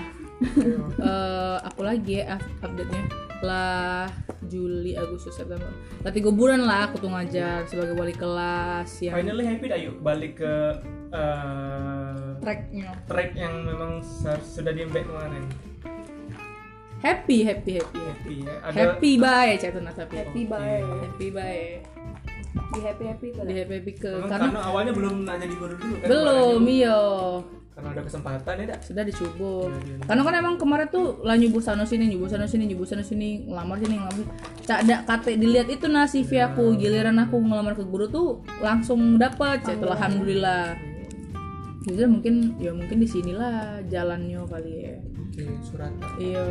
Eh, 0.99 1.57
apa 1.63 1.81
lagi 1.81 2.19
ya 2.19 2.35
up- 2.35 2.51
update-nya 2.61 3.03
lah 3.41 4.11
Juli 4.51 4.93
Agustus 4.99 5.35
September. 5.39 5.71
Lah 6.03 6.13
tiga 6.13 6.31
bulan 6.35 6.67
lah 6.67 6.91
aku 6.91 6.99
tuh 6.99 7.11
ngajar 7.11 7.67
sebagai 7.71 7.95
wali 7.95 8.15
kelas 8.15 8.91
yang 9.03 9.15
Finally 9.19 9.45
happy 9.47 9.67
dah 9.71 9.79
yuk. 9.79 9.95
Balik 10.03 10.43
ke 10.43 10.55
eh, 11.15 12.27
tracknya. 12.43 12.91
track 13.07 13.31
yang 13.39 13.55
memang 13.63 14.03
sudah 14.43 14.73
di 14.75 14.81
embed 14.83 15.05
kemarin. 15.07 15.45
happy 17.03 17.43
happy 17.43 17.83
happy. 17.83 17.99
Happy 17.99 18.35
ya. 18.47 18.55
Ada 18.63 18.79
happy 18.79 19.11
bye 19.19 19.53
catatan 19.59 19.91
tapi 19.91 20.15
happy 20.23 20.43
bye 20.47 20.83
happy 20.83 21.29
bye. 21.35 21.67
Di 22.73 22.81
happy 22.85 23.05
happy 23.09 23.27
tuh 23.35 23.45
di 23.49 23.55
happy 23.59 23.75
happy 23.81 23.93
ke 23.97 24.13
karena 24.29 24.49
karena 24.49 24.61
awalnya 24.65 24.93
belum 24.95 25.25
nak 25.25 25.37
jadi 25.41 25.55
guru 25.57 25.75
dulu 25.77 25.95
kan. 25.99 26.09
belum 26.09 26.63
iyo 26.69 27.01
Karena 27.73 27.89
ada 27.97 28.03
kesempatan 28.05 28.53
ya 28.61 28.67
dak. 28.69 28.79
sudah 28.85 29.01
dicoba 29.01 29.65
Iya, 29.65 29.81
iya. 29.81 29.97
karena 30.05 30.23
kan 30.29 30.35
emang 30.37 30.55
kemarin 30.61 30.93
tuh 30.93 31.25
lah 31.25 31.41
nyubuh 31.41 31.57
sana 31.59 31.89
sini 31.89 32.05
nyubuh 32.13 32.29
sana 32.29 32.45
sini 32.45 32.69
nyubuh 32.69 32.85
sana 32.85 33.01
sini 33.01 33.49
ngelamar 33.49 33.81
sini 33.81 33.97
ngelamar 33.97 34.25
cak 34.61 34.79
ada 34.85 34.97
kate 35.09 35.41
dilihat 35.41 35.73
itu 35.73 35.89
nah 35.89 36.05
CV 36.05 36.31
aku. 36.45 36.77
Giliran 36.77 37.17
aku 37.17 37.41
ngelamar 37.41 37.73
ke 37.73 37.85
guru 37.89 38.13
tuh 38.13 38.45
langsung 38.61 39.17
dapat 39.17 39.65
cak. 39.65 39.81
Itulah 39.81 39.97
alhamdulillah. 39.97 40.77
Jadi 41.83 42.07
mungkin 42.07 42.35
ya 42.61 42.71
mungkin 42.71 43.01
di 43.01 43.09
sinilah 43.09 43.81
jalannya 43.89 44.45
kali 44.47 44.73
ya. 44.85 44.97
Di 45.33 45.45
surat. 45.65 45.91
iya. 46.21 46.45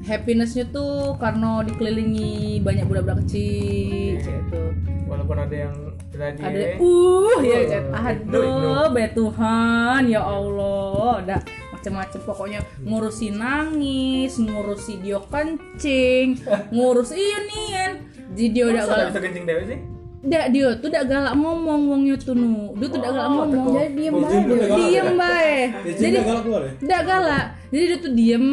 Happinessnya 0.00 0.66
tuh 0.68 1.14
karena 1.20 1.62
dikelilingi 1.62 2.58
banyak 2.60 2.88
budak-budak 2.88 3.22
kecil 3.22 4.18
cak 4.18 4.34
itu. 4.48 4.62
Walaupun 5.06 5.36
ada 5.38 5.56
yang 5.56 5.74
tadi 6.20 6.40
ada 6.44 6.60
ya. 6.60 6.76
uh 6.76 7.38
ya 7.40 7.58
aduh 7.96 8.92
be 8.92 9.04
Tuhan 9.16 10.02
ya 10.12 10.20
Allah 10.20 11.24
ada 11.24 11.36
macam-macam 11.72 12.20
pokoknya 12.28 12.60
ngurusi 12.84 13.32
nangis 13.32 14.36
ngurusi 14.36 15.00
dia 15.00 15.16
kencing 15.32 16.36
ngurus 16.76 17.16
iya 17.16 17.38
nian 17.48 17.92
jadi 18.36 18.48
dia 18.52 18.64
udah 18.68 18.82
Masa 18.84 18.86
nggak 18.86 18.98
galak 19.00 19.10
bisa 19.10 19.20
kencing 19.24 19.44
dewe 19.48 19.62
sih? 19.66 19.80
Nggak, 20.20 20.46
dia 20.52 20.68
tuh 20.76 20.88
udah 20.92 21.04
galak 21.08 21.34
ngomong 21.40 21.80
wongnya 21.88 22.14
tuh 22.20 22.36
nu 22.36 22.76
dia 22.76 22.86
tuh 22.92 22.98
udah 23.00 23.10
galak 23.16 23.30
ngomong 23.32 23.64
jadi 23.72 23.90
diem 23.96 24.14
Oh, 24.14 24.20
bae 24.20 24.68
diem 24.76 25.08
ya? 25.08 25.16
bae 25.16 25.56
Ya, 25.88 25.92
jadi 25.96 26.16
galak 26.20 26.42
keluar 26.44 26.62
ya 26.68 26.98
galak. 27.00 27.46
Jadi 27.72 27.84
dia 27.88 27.98
tuh 27.98 28.12
diem. 28.12 28.44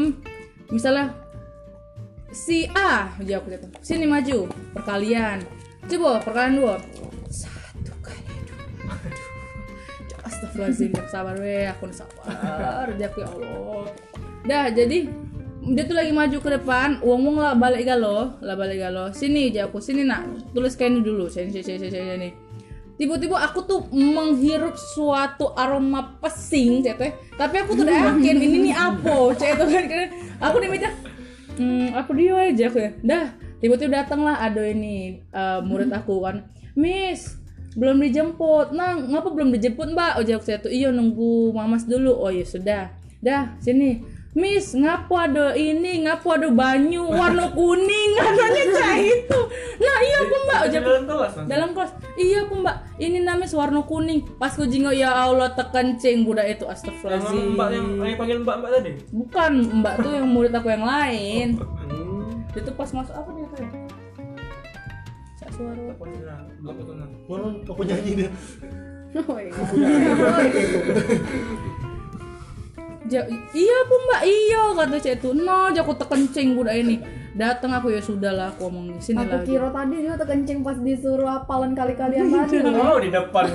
Misalnya 0.72 1.06
si 2.32 2.72
A 2.72 3.12
jawab 3.20 3.52
gitu. 3.52 3.68
Sini 3.84 4.08
maju 4.08 4.48
perkalian. 4.72 5.44
Coba 5.92 6.24
perkalian 6.24 6.54
dua. 6.56 6.76
Astagfirullahaladzim, 10.38 10.94
sabar 11.10 11.34
weh, 11.42 11.66
aku 11.66 11.90
sabar, 11.90 12.94
jak 12.94 13.18
ya 13.18 13.26
Allah. 13.26 13.90
Dah, 14.46 14.70
jadi 14.70 15.10
dia 15.66 15.84
tuh 15.90 15.98
lagi 15.98 16.14
maju 16.14 16.38
ke 16.38 16.50
depan, 16.62 17.02
uang 17.02 17.22
uang 17.26 17.38
lah 17.42 17.58
balik 17.58 17.90
galo, 17.90 18.38
lah 18.46 18.54
balik 18.54 18.78
galo. 18.78 19.10
Sini 19.18 19.50
aku 19.58 19.82
sini 19.82 20.06
nak, 20.06 20.54
tulis 20.54 20.78
kayak 20.78 20.94
ini 20.94 21.00
dulu, 21.02 21.26
sini 21.26 21.50
sini 21.50 21.66
sini 21.66 21.90
sini. 21.90 22.06
sini. 22.14 22.30
Tiba-tiba 23.02 23.42
aku 23.42 23.66
tuh 23.66 23.82
menghirup 23.90 24.78
suatu 24.78 25.58
aroma 25.58 26.22
pesing, 26.22 26.86
cek 26.86 26.96
teh. 27.02 27.12
Tapi 27.34 27.56
aku 27.62 27.74
tuh 27.74 27.90
udah 27.90 28.14
yakin 28.14 28.38
ini 28.38 28.58
nih 28.70 28.76
apa, 28.78 29.34
cek 29.34 29.50
itu 29.58 29.66
kan. 29.66 29.86
Aku 30.38 30.56
di 30.62 30.68
meja, 30.70 30.94
hmm, 31.58 31.98
aku 31.98 32.14
dia 32.14 32.38
aja 32.38 32.66
aku 32.70 32.78
ya. 32.78 32.92
Dah, 33.02 33.26
tiba-tiba 33.58 34.06
datanglah 34.06 34.38
ada 34.38 34.62
ini 34.62 35.26
eh, 35.34 35.60
murid 35.66 35.90
aku 35.90 36.22
kan, 36.22 36.46
Miss, 36.78 37.42
belum 37.76 37.98
dijemput. 38.00 38.72
Nah, 38.72 38.96
ngapa 38.96 39.34
belum 39.34 39.52
dijemput 39.52 39.92
Mbak? 39.92 40.12
Oh 40.22 40.24
jawab 40.24 40.44
saya 40.46 40.62
tuh, 40.62 40.72
iya 40.72 40.94
nunggu 40.94 41.52
Mamas 41.52 41.84
dulu. 41.84 42.14
Oh 42.14 42.32
ya 42.32 42.46
sudah. 42.48 42.94
Dah, 43.20 43.58
sini. 43.60 44.16
Miss, 44.38 44.78
ngapo 44.78 45.18
ada 45.18 45.58
ini, 45.58 46.06
ngapo 46.06 46.38
ada 46.38 46.54
banyu 46.54 47.10
warna 47.10 47.50
kuning 47.58 48.12
katanya 48.22 48.64
cah 48.70 48.94
itu. 49.02 49.40
Nah 49.82 49.98
iya 49.98 50.18
aku 50.22 50.36
mbak, 50.46 50.60
Di 50.62 50.66
Ojak 50.70 50.82
dalam 50.86 51.04
kelas 51.10 51.34
dalam 51.50 51.70
kelas 51.74 51.92
iya 52.22 52.38
aku 52.46 52.54
mbak 52.62 52.76
ini 53.02 53.18
namanya 53.26 53.50
warna 53.58 53.82
kuning 53.82 54.22
pas 54.38 54.54
ku 54.54 54.70
jingok 54.70 54.94
ya 54.94 55.10
Allah 55.10 55.58
terkencing 55.58 56.22
budak 56.22 56.54
itu 56.54 56.66
Yang 56.66 56.74
astagfirullahaladzim 56.86 57.46
mbak 57.58 57.68
yang 57.74 57.88
yang 57.98 58.18
panggil 58.18 58.38
mbak 58.46 58.56
mbak 58.62 58.70
tadi 58.78 58.92
bukan 59.10 59.52
mbak 59.82 59.94
tuh 60.06 60.12
yang 60.14 60.28
murid 60.30 60.54
aku 60.54 60.68
yang 60.70 60.86
lain 60.86 61.48
Hmm. 61.58 62.42
itu 62.54 62.72
pas 62.74 62.90
masuk 62.94 63.14
apa 63.16 63.30
dia 63.34 63.48
kayak 63.54 63.72
Sak 63.78 63.87
suara. 65.58 66.38
Mana 67.28 67.48
aku 67.66 67.82
nyanyi 67.84 68.12
dia. 68.24 68.30
Oh, 69.18 69.40
iya. 69.42 69.52
Ja, 73.08 73.24
iya 73.56 73.76
aku 73.88 73.96
mbak 74.04 74.22
iya 74.28 74.62
kata 74.76 75.00
cek 75.00 75.24
itu 75.24 75.32
no 75.32 75.72
aku 75.72 75.96
terkencing 75.96 76.60
budak 76.60 76.76
ini 76.76 77.00
datang 77.40 77.72
aku 77.72 77.88
ya 77.88 78.04
sudahlah 78.04 78.52
aku 78.52 78.68
ngomong 78.68 79.00
sini 79.00 79.24
Aku 79.24 79.32
lagi 79.32 79.56
kira 79.56 79.72
tadi 79.72 79.96
dia 80.04 80.20
terkencing 80.20 80.60
pas 80.60 80.76
disuruh 80.76 81.24
hafalan 81.24 81.72
kali-kalian 81.72 82.28
tadi. 82.36 82.60
Oh 82.68 83.00
di 83.00 83.08
depan 83.08 83.48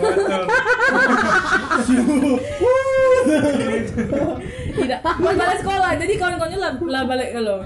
tidak 4.72 5.00
pas 5.04 5.34
balik 5.36 5.58
sekolah 5.60 5.90
jadi 6.00 6.12
kawan-kawannya 6.16 6.58
lah, 6.58 6.72
lah 6.80 7.02
balik 7.04 7.28
lo 7.44 7.56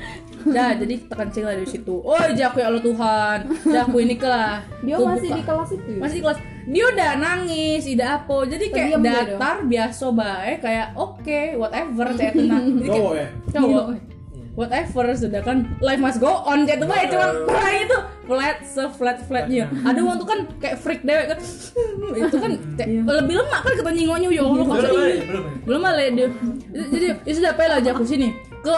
dah 0.46 0.70
jadi 0.74 0.94
terkencing 1.04 1.44
lah 1.44 1.54
di 1.54 1.66
situ. 1.66 1.94
Oh 1.98 2.18
jaku 2.30 2.56
ya 2.58 2.66
Allah 2.68 2.80
Tuhan. 2.80 3.38
Jaku 3.64 3.96
ini 3.98 4.14
kelah 4.14 4.62
Dia 4.80 4.96
masih 4.96 5.28
buka. 5.28 5.36
di 5.36 5.42
kelas 5.42 5.70
itu. 5.72 5.88
ya? 5.88 5.98
masih 5.98 6.14
di 6.14 6.22
kelas. 6.22 6.38
Dia 6.66 6.84
udah 6.88 7.10
nangis 7.16 7.82
tidak 7.84 8.08
apa. 8.16 8.36
Jadi 8.44 8.64
kayak 8.68 8.88
Terdiam 8.92 9.02
dia 9.02 9.14
datar 9.32 9.56
biasa 9.62 10.04
baik 10.10 10.58
kayak 10.60 10.86
oke 10.94 11.40
whatever 11.56 12.06
saya 12.12 12.30
tenang 12.32 12.64
jadi 12.76 12.88
kayak 12.88 12.96
Cowok 12.96 13.14
ya? 13.14 13.28
cowok. 13.52 13.86
Whatever 14.56 15.04
sudah 15.12 15.44
kan 15.44 15.56
life 15.78 16.00
must 16.00 16.16
go 16.16 16.32
on 16.42 16.64
kayak 16.64 16.80
itu 16.80 16.88
baik 16.88 17.12
cuma 17.12 17.28
perang 17.44 17.76
itu 17.76 17.96
flat 18.24 18.56
se 18.64 18.82
flat 18.90 19.18
flatnya. 19.22 19.68
Ada 19.84 20.00
waktu 20.00 20.24
kan 20.24 20.38
kayak 20.56 20.76
freak 20.76 21.04
dewek 21.04 21.28
kan. 21.28 21.38
Itu 22.16 22.36
kan 22.40 22.52
kayak 22.72 22.88
lebih 23.04 23.34
lemak 23.36 23.60
kan 23.60 23.72
kata 23.76 23.90
nyingonyo 23.92 24.28
ya 24.30 24.42
Allah 24.42 24.56
Belum 24.56 24.68
balik, 24.72 24.88
ini 24.88 25.24
belum. 25.28 25.44
belum 25.62 25.80
balik 25.82 26.08
dia. 26.10 26.28
Jadi 26.72 27.06
ya 27.20 27.32
sudah 27.36 27.50
apa 27.52 27.62
aja 27.68 27.90
aku 27.92 28.02
sini 28.02 28.32
ke 28.66 28.74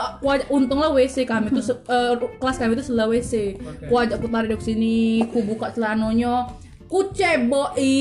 untunglah 0.52 0.92
WC 0.92 1.24
kami 1.24 1.48
tuh 1.48 1.64
se- 1.64 1.80
eh, 1.88 2.12
kelas 2.36 2.60
kami 2.60 2.76
itu 2.76 2.84
sebelah 2.84 3.08
WC 3.08 3.56
ku 3.88 3.96
ajak 3.96 4.20
ku 4.20 4.28
tarik 4.28 4.60
ke 4.60 4.64
sini 4.68 5.24
ku 5.32 5.40
buka 5.40 5.72
celananya 5.72 6.44
ku 6.84 7.08
ceboi 7.08 7.96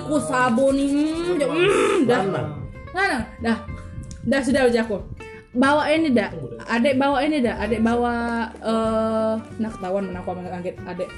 ku 0.00 0.16
sabuni 0.22 0.86
hmm, 0.86 1.38
dah- 1.38 1.50
hmm, 1.50 1.98
dah. 2.06 2.22
Dah. 3.42 3.58
Dah 4.24 4.40
sudah 4.40 4.64
aja 4.64 4.86
aku. 4.86 5.02
Bawa 5.54 5.86
ini 5.86 6.10
dah. 6.10 6.30
Adek 6.66 6.94
bawa 6.94 7.22
ini 7.22 7.38
dah. 7.38 7.58
Adek 7.58 7.78
bawa 7.78 8.14
eh 8.58 9.34
nah 9.58 9.70
ketahuan 9.70 10.10
mana 10.10 10.22
aku 10.22 10.34
kaget 10.34 10.74
adek 10.86 11.10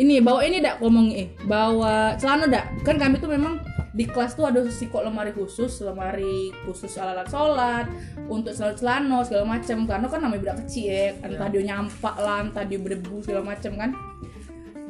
ini 0.00 0.16
bawa 0.18 0.40
ini 0.40 0.58
dak 0.58 0.80
ngomong 0.80 1.12
eh 1.12 1.28
bawa 1.44 2.16
celana 2.16 2.48
dak. 2.48 2.66
Kan 2.82 2.96
kami 2.96 3.20
tuh 3.20 3.28
memang 3.28 3.60
di 3.90 4.06
kelas 4.06 4.38
tuh 4.38 4.46
ada 4.46 4.62
siko 4.70 5.02
lemari 5.02 5.34
khusus 5.34 5.82
lemari 5.82 6.54
khusus 6.62 6.94
alat 6.94 7.26
sholat 7.26 7.90
untuk 8.30 8.54
selalu 8.54 8.74
celana 8.78 9.18
segala 9.26 9.44
macam. 9.58 9.78
Karena 9.86 10.06
kan 10.06 10.18
namanya 10.22 10.40
budak 10.46 10.56
kecil 10.64 10.86
ya 10.86 11.04
entah 11.26 11.48
dia 11.50 11.62
nyampak 11.66 12.14
lah 12.18 12.38
entah 12.46 12.62
dia 12.62 12.78
berdebu 12.78 13.18
segala 13.26 13.42
macam 13.42 13.72
kan. 13.74 13.90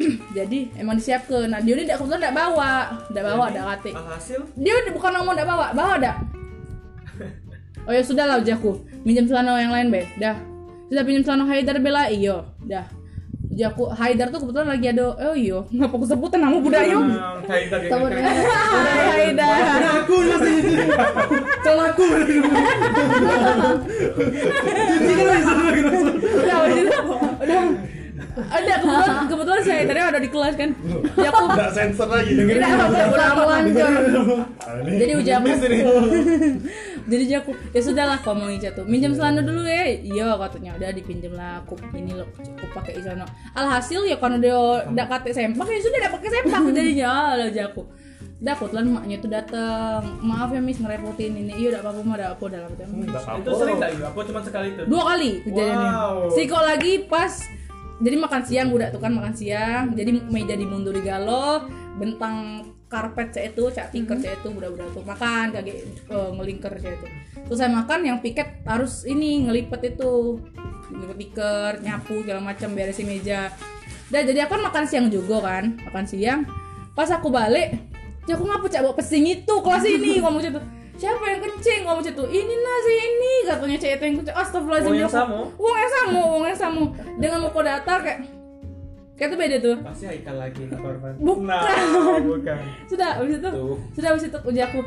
Jadi 0.37 0.73
emang 0.76 1.00
disiapkan. 1.00 1.49
Nah 1.49 1.61
dia 1.64 1.73
ini 1.76 1.88
dak 1.88 1.97
kebetulan 2.00 2.21
dak 2.28 2.35
bawa. 2.37 2.73
Dak 3.09 3.25
bawa 3.25 3.45
dak 3.49 3.64
kate 3.80 3.92
Alhasil? 3.97 4.40
Dia 4.61 4.75
bukan 4.92 5.11
ngomong 5.16 5.35
dak 5.37 5.49
bawa. 5.49 5.66
Bawa 5.73 5.95
dak? 5.97 6.16
Oh 7.88 7.97
ya 7.97 8.04
sudah 8.04 8.28
lah 8.28 8.37
ujaku 8.45 8.76
minjem 9.09 9.25
celana 9.25 9.57
yang 9.57 9.73
lain 9.73 9.88
be 9.88 10.04
dah. 10.21 10.37
Sudah 10.92 11.00
pinjam 11.00 11.25
celana 11.25 11.49
Haidar 11.49 11.80
bela 11.80 12.12
iyo 12.12 12.45
dah 12.69 13.00
ujaku 13.61 13.93
Haidar 13.93 14.33
tuh 14.33 14.40
kebetulan 14.40 14.69
lagi 14.73 14.87
ada 14.88 15.12
oh 15.12 15.37
iyo 15.37 15.69
ngapa 15.69 15.93
aku 16.00 16.07
sebutan 16.09 16.40
nama 16.40 16.57
budaya 16.57 16.97
hmm, 16.97 17.45
Haidar 17.45 17.81
Hai 17.85 19.05
Haidar 19.12 20.00
Aku 20.00 20.17
masih 20.25 20.57
Celahku 21.61 22.05
udah 26.40 26.57
udah 27.44 27.62
ada 28.40 28.75
kebetulan 28.81 29.27
kebetulan 29.29 29.61
saya 29.61 29.83
tadi 29.85 30.01
ada 30.01 30.20
di 30.23 30.31
kelas 30.33 30.55
kan 30.57 30.70
ya 31.20 31.29
aku 31.29 31.44
Enggak 31.51 31.70
sensor 31.77 32.09
lagi. 32.09 32.33
tidak 32.33 32.70
apa 32.73 32.87
Selalu 33.11 33.44
lancar. 33.44 33.90
jadi 34.88 35.12
ini 35.12 35.79
jadi 37.06 37.24
dia 37.24 37.38
aku 37.40 37.52
ya 37.72 37.80
sudahlah 37.80 38.18
ngomongin 38.20 38.58
jatuh 38.60 38.84
minjem 38.84 39.16
celana 39.16 39.40
dulu 39.40 39.64
ya. 39.64 39.84
Iya 40.00 40.36
katanya. 40.36 40.76
Udah 40.76 40.90
dipinjem 40.92 41.32
lah. 41.32 41.64
Aku 41.64 41.78
ini 41.96 42.12
loh 42.12 42.28
aku 42.34 42.66
pakai 42.74 43.00
celana. 43.00 43.24
Alhasil 43.56 44.04
ya 44.04 44.16
karena 44.18 44.36
dia 44.42 44.56
udah 44.90 45.06
kate 45.06 45.30
sempak 45.32 45.66
ya 45.70 45.78
sudah 45.80 45.98
udah 46.04 46.12
pakai 46.18 46.28
sempak. 46.28 46.60
Jadinya 46.74 47.36
lah 47.38 47.48
aku. 47.48 47.82
Dah 48.40 48.56
kebetulan 48.56 48.88
maknya 48.88 49.16
tuh 49.20 49.28
datang 49.28 50.00
maaf 50.24 50.48
ya 50.48 50.64
miss 50.64 50.80
ngerepotin 50.80 51.36
ini. 51.36 51.52
Iya 51.60 51.76
udah 51.76 51.80
apa-apa 51.84 52.00
mah 52.00 52.16
udah 52.16 52.28
apa 52.32 52.44
dalam 52.48 52.70
itu 52.72 53.50
sering 53.52 53.76
gitu? 53.76 54.04
Apa 54.08 54.20
cuma 54.24 54.40
sekali 54.40 54.66
itu? 54.72 54.82
dua 54.88 55.02
kali 55.12 55.30
kejadiannya. 55.44 55.90
Wow. 55.92 56.32
Siko 56.32 56.56
lagi 56.56 56.92
pas 57.04 57.32
jadi 58.00 58.16
makan 58.16 58.40
siang 58.48 58.68
udah 58.72 58.88
tuh 58.88 59.00
kan 59.04 59.12
makan 59.12 59.36
siang. 59.36 59.92
Jadi 59.92 60.24
meja 60.32 60.56
dimundur 60.56 60.96
di 60.96 61.04
galo 61.04 61.68
bentang 62.00 62.64
karpet 62.90 63.31
saya 63.31 63.55
itu 63.55 63.64
cak 63.70 63.94
tiker 63.94 64.18
saya 64.18 64.35
itu 64.35 64.50
budak-budak 64.50 64.90
tuh 64.90 65.07
makan 65.07 65.55
kaget 65.55 65.87
eh, 66.11 66.31
ngelingker 66.35 66.74
saya 66.83 66.94
itu. 66.98 67.07
Terus 67.46 67.59
saya 67.62 67.70
makan 67.70 67.98
yang 68.03 68.18
piket 68.18 68.66
harus 68.66 69.07
ini 69.07 69.46
ngelipet 69.46 69.94
itu. 69.94 70.42
Ngelipet 70.90 71.16
tiker 71.22 71.72
nyapu 71.87 72.26
segala 72.26 72.40
macam 72.42 72.74
beresin 72.74 73.07
meja. 73.07 73.55
Dan 74.11 74.26
jadi 74.26 74.50
aku 74.50 74.59
kan 74.59 74.62
makan 74.66 74.85
siang 74.90 75.07
juga 75.07 75.38
kan 75.38 75.79
makan 75.87 76.05
siang. 76.05 76.42
Pas 76.98 77.07
aku 77.14 77.31
balik 77.31 77.79
ya 78.26 78.35
aku 78.35 78.44
ngapa 78.44 78.66
cak 78.66 78.83
bawa 78.83 78.94
pesing 78.98 79.24
itu? 79.24 79.55
Kelas 79.62 79.87
ini 79.87 80.18
ngomong 80.22 80.42
gitu 80.42 80.61
siapa 81.00 81.24
yang 81.33 81.40
kencing? 81.40 81.81
ngomong 81.88 82.05
gitu 82.05 82.29
ini 82.29 82.55
nasi 82.61 82.92
ini 82.92 83.33
katanya 83.48 83.76
cek 83.81 83.90
itu 83.96 84.05
yang 84.05 84.16
kencing. 84.20 84.37
Astagfirullahaladzim 84.37 84.92
Oh, 84.92 84.98
yang 84.98 85.09
Ya 85.09 85.16
sama? 85.16 85.38
Wong 85.57 85.76
yang 85.79 85.92
sama, 85.96 86.20
wong 86.29 86.44
yang 86.44 86.59
sama. 86.61 86.83
Dengan 87.16 87.38
muka 87.48 87.61
datar 87.64 87.98
kayak 88.05 88.39
kayak 89.20 89.28
itu 89.28 89.37
beda 89.37 89.56
tuh. 89.61 89.76
Pasti 89.85 90.04
Haikal 90.09 90.37
lagi 90.40 90.64
korban. 90.72 91.12
Bukan. 91.20 91.44
Nah, 91.44 92.16
bukan. 92.24 92.56
Sudah 92.88 93.20
habis 93.20 93.37
itu, 93.37 93.48
Tuh. 93.52 93.76
sudah 93.92 94.09
habis 94.16 94.24
itu 94.24 94.38
uji 94.40 94.61
aku, 94.64 94.80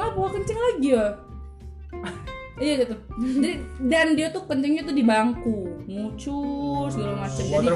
ngapa 0.00 0.20
kencing 0.32 0.56
lagi 0.56 0.88
ya? 0.96 1.06
iya 2.64 2.74
gitu. 2.80 2.96
Jadi 3.20 3.54
dan 3.84 4.16
dia 4.16 4.32
tuh 4.32 4.48
kencingnya 4.48 4.88
tuh 4.88 4.96
di 4.96 5.04
bangku, 5.04 5.84
ngucur 5.84 6.88
segala 6.88 7.28
macam. 7.28 7.44
Jadi 7.44 7.68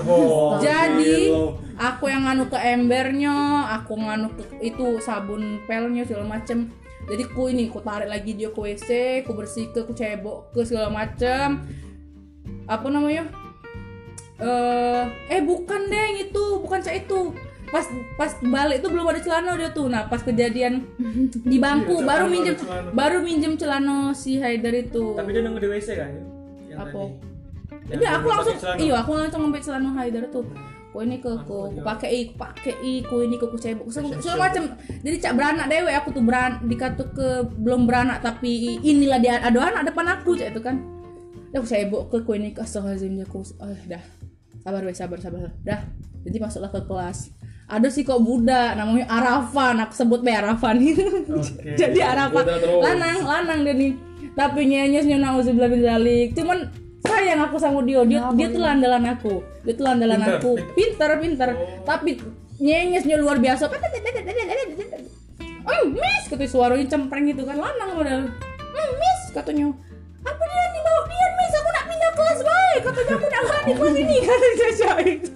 jadi 0.64 1.14
Gila. 1.28 1.44
aku 1.76 2.04
yang 2.08 2.24
nganu 2.24 2.48
ke 2.48 2.56
embernya, 2.56 3.36
aku 3.76 3.92
nganu 4.00 4.32
ke 4.32 4.42
itu 4.64 4.96
sabun 5.04 5.60
pelnya 5.68 6.08
segala 6.08 6.40
macem. 6.40 6.72
Jadi 7.04 7.24
ku 7.36 7.52
ini 7.52 7.68
ku 7.68 7.84
tarik 7.84 8.08
lagi 8.08 8.32
dia 8.32 8.48
ke 8.48 8.60
WC, 8.64 8.88
ku 9.28 9.36
bersih 9.36 9.68
ke, 9.76 9.84
ku 9.84 9.92
cebok 9.92 10.56
ke 10.56 10.64
segala 10.64 10.88
macem. 10.88 11.68
Apa 12.64 12.88
namanya? 12.88 13.28
Eh, 14.38 15.02
eh 15.34 15.42
bukan 15.42 15.90
deh 15.90 15.98
yang 15.98 16.18
itu, 16.30 16.44
bukan 16.62 16.78
cak 16.78 16.94
itu. 16.94 17.34
Pas 17.68 17.84
pas 18.16 18.32
balik 18.40 18.80
itu 18.80 18.88
belum 18.88 19.04
ada 19.10 19.20
celana 19.20 19.52
dia 19.58 19.68
tuh. 19.74 19.92
Nah 19.92 20.08
pas 20.08 20.24
kejadian 20.24 20.88
di 21.44 21.60
bangku 21.60 22.00
Iya, 22.00 22.06
baru 22.06 22.24
minjem 22.32 22.56
celana. 22.56 22.88
baru 22.96 23.18
minjem 23.20 23.52
celana 23.60 24.16
si 24.16 24.40
Haidar 24.40 24.72
itu. 24.72 25.12
Tapi 25.12 25.30
dia 25.36 25.42
nunggu 25.44 25.60
di 25.60 25.68
WC 25.68 25.88
kan? 26.00 26.10
Yang 26.64 26.78
Apa? 26.80 26.88
tadi. 26.88 27.12
Yang 27.92 27.98
dia 28.00 28.10
aku 28.16 28.26
langsung 28.32 28.56
iya, 28.80 28.94
aku 29.04 29.10
langsung 29.20 29.40
ngambil 29.44 29.60
celana 29.60 29.90
Haidar 30.00 30.24
tuh. 30.32 30.46
Ku 30.88 31.04
ini 31.04 31.20
ke 31.20 31.28
ku, 31.44 31.68
ku 31.68 31.80
pakai 31.84 32.08
i, 32.08 32.20
ku 32.32 32.34
pakai 32.40 32.74
i, 32.80 33.04
ku 33.04 33.20
ini 33.20 33.36
ke 33.36 33.44
ku 33.44 33.60
cebok, 33.60 33.92
segala 33.92 34.48
macam. 34.48 34.72
Jadi 35.04 35.16
cak 35.20 35.36
beranak 35.36 35.66
dewe 35.68 35.92
aku 35.92 36.08
tuh 36.16 36.24
beran 36.24 36.64
dikatu 36.64 37.04
ke 37.12 37.28
belum 37.60 37.84
beranak 37.84 38.24
tapi 38.24 38.80
inilah 38.80 39.20
dia 39.20 39.44
ada 39.44 39.68
anak 39.68 39.92
depan 39.92 40.08
aku 40.08 40.40
cak 40.40 40.56
itu 40.56 40.64
kan. 40.64 40.80
Aku 41.52 41.68
cebok 41.68 42.08
ke 42.08 42.24
ku 42.24 42.32
ini 42.32 42.56
ke 42.56 42.64
astagfirullahaladzim 42.64 43.20
aku 43.28 43.44
oh, 43.60 43.76
dah. 43.84 44.17
Sabar 44.68 44.84
weh, 44.84 44.92
sabar 44.92 45.16
sabar. 45.16 45.48
Dah. 45.64 45.80
Jadi 46.28 46.36
masuklah 46.44 46.68
ke 46.68 46.84
kelas. 46.84 47.32
Ada 47.72 47.88
sih 47.88 48.04
kok 48.04 48.20
budak 48.20 48.76
namanya 48.76 49.08
Arafan, 49.08 49.80
aku 49.80 49.96
sebut 49.96 50.20
be 50.20 50.28
Arafan. 50.28 50.76
Oke. 50.76 51.72
Jadi 51.80 52.04
Arafan 52.04 52.44
lanang 52.84 53.24
lanang 53.24 53.58
dia 53.64 53.72
nih. 53.72 53.96
Tapi 54.36 54.68
nyenyes 54.68 55.08
nyuna 55.08 55.40
uzubillah 55.40 55.72
bin 55.72 55.80
zalik. 55.80 56.36
Cuman 56.36 56.68
sayang 57.00 57.48
aku 57.48 57.56
sama 57.56 57.80
dia. 57.80 58.04
Dia 58.04 58.28
dia 58.36 58.46
tuh 58.52 58.60
landalan 58.60 59.04
aku. 59.08 59.40
Dia 59.64 59.72
tuh 59.72 59.84
landalan 59.88 60.20
Pinter, 60.20 60.36
aku. 60.36 60.52
Pinter, 60.76 61.10
pinter. 61.16 61.48
Tapi 61.88 62.10
nyenyesnya 62.60 63.16
luar 63.16 63.40
biasa. 63.40 63.72
Oh, 65.64 65.82
miss 65.88 66.28
katanya 66.28 66.52
suaranya 66.52 66.84
cempreng 66.92 67.24
gitu 67.24 67.48
kan 67.48 67.56
lanang 67.56 67.96
modal. 67.96 68.20
Hmm, 68.52 68.90
miss 69.00 69.20
katanya. 69.32 69.72
Apa 70.28 70.42
dia 70.44 70.64
nih 70.76 70.80
bawa 70.84 71.02
dia 71.08 71.28
pindah 72.08 72.12
kelas 72.16 72.40
baik. 72.40 72.80
Katanya 72.88 73.12
aku 73.20 73.26
nak 73.28 73.42
ganti 73.44 73.72
kelas 73.76 73.96
ini 74.00 74.16
Caca 74.58 74.92
itu. 75.04 75.32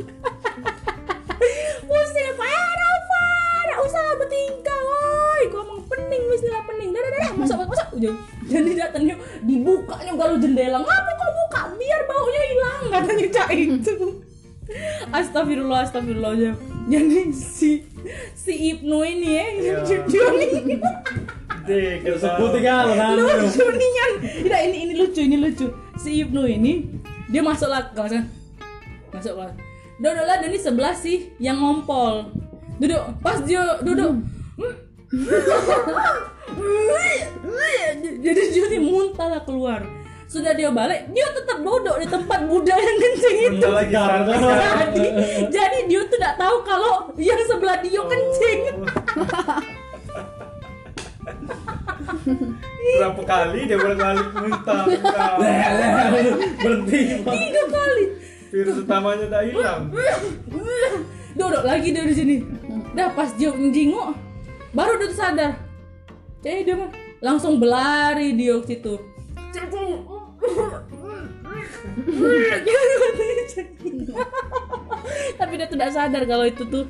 Eh 1.93 2.65
Rafa, 2.81 3.25
nak 3.69 3.79
usah 3.85 4.03
bertingkah, 4.17 4.81
woi. 4.81 5.43
Kau 5.53 5.61
emang 5.65 5.81
pening, 5.85 6.23
miss 6.33 6.43
lah 6.49 6.63
pening. 6.65 6.91
Dah, 6.95 7.01
dah, 7.03 7.11
dah, 7.13 7.33
masuk, 7.37 7.57
masuk, 7.61 7.69
masuk. 7.69 7.89
Jadi 8.49 8.71
datangnya 8.77 9.17
dibukanya 9.45 10.13
nyok 10.13 10.17
galu 10.19 10.35
jendela 10.43 10.79
ngapa 10.85 11.13
kau 11.17 11.31
buka 11.33 11.61
biar 11.81 12.01
baunya 12.05 12.43
hilang 12.53 12.83
katanya 12.93 13.27
cak 13.33 13.49
itu 13.57 13.95
astagfirullah 15.19 15.79
astagfirullah 15.89 16.33
ya 16.37 16.53
jadi 16.85 17.33
si 17.33 17.89
si 18.37 18.53
Ibnu 18.77 18.99
ini 19.01 19.29
ya 19.33 19.47
Iya. 19.57 19.75
dia 20.05 20.27
ini 20.37 20.77
Dek, 21.63 22.03
Sebut 22.19 22.51
tiga 22.59 22.91
lo 22.91 22.93
kan. 22.99 23.15
lucu 23.15 23.65
nih 23.71 23.91
kan 23.95 24.11
tidak 24.43 24.61
ini 24.67 24.77
ini 24.83 24.95
lucu 24.99 25.21
ini 25.23 25.37
lucu. 25.39 25.67
Si 25.95 26.11
Ibnu 26.27 26.43
ini 26.47 26.91
dia 27.31 27.39
masuk 27.39 27.71
lah 27.71 27.87
kelas 27.95 28.19
kan 28.19 28.25
masuk 29.15 29.39
kelas 29.39 29.55
duduk 30.03 30.25
lah 30.27 30.37
ini 30.43 30.59
sebelah 30.59 30.95
sih 30.97 31.31
yang 31.39 31.63
ngompol. 31.63 32.35
Duduk 32.83 33.03
pas 33.23 33.39
dia 33.47 33.79
duduk. 33.87 34.11
Jadi 38.23 38.43
dia 38.51 38.65
nih 38.67 38.81
muntah 38.83 39.29
lah 39.31 39.43
keluar. 39.47 39.87
Sudah 40.27 40.57
dia 40.57 40.73
balik 40.73 41.13
dia 41.13 41.29
tetap 41.31 41.61
duduk 41.61 41.95
di 42.01 42.09
tempat 42.09 42.49
Buddha 42.49 42.75
yang 42.75 42.97
kencing 42.99 43.37
itu. 43.53 43.69
lagi 43.69 43.93
jadi, 44.97 45.09
jadi 45.53 45.79
dia 45.85 46.01
tuh 46.09 46.17
tidak 46.17 46.35
tahu 46.41 46.57
kalau 46.65 47.13
yang 47.21 47.37
sebelah 47.45 47.77
dia 47.85 48.01
kencing 48.01 48.61
Berapa 52.99 53.23
kali 53.27 53.61
dia 53.67 53.77
bolak-balik 53.79 54.29
muntah. 54.37 54.83
muntah. 54.87 55.31
Berhenti. 56.63 57.01
Tiga 57.23 57.63
kali 57.71 58.05
Virus 58.53 58.85
utamanya 58.85 59.25
udah 59.33 59.43
hilang. 59.49 59.83
duduk 61.33 61.65
lagi 61.65 61.89
dia 61.97 62.05
di 62.05 62.15
sini 62.15 62.37
dah 62.93 63.09
pas 63.17 63.33
dia 63.33 63.53
jinguk 63.57 64.13
baru 64.77 65.01
dia 65.01 65.17
sadar 65.17 65.53
jadi 66.45 66.61
dia 66.69 66.77
mah 66.77 66.91
langsung 67.25 67.57
berlari 67.57 68.37
dia 68.37 68.61
ke 68.61 68.77
situ 68.77 68.95
tapi 75.41 75.53
dia 75.57 75.69
tidak 75.69 75.91
sadar 75.93 76.23
kalau 76.29 76.45
itu 76.45 76.63
tuh 76.69 76.85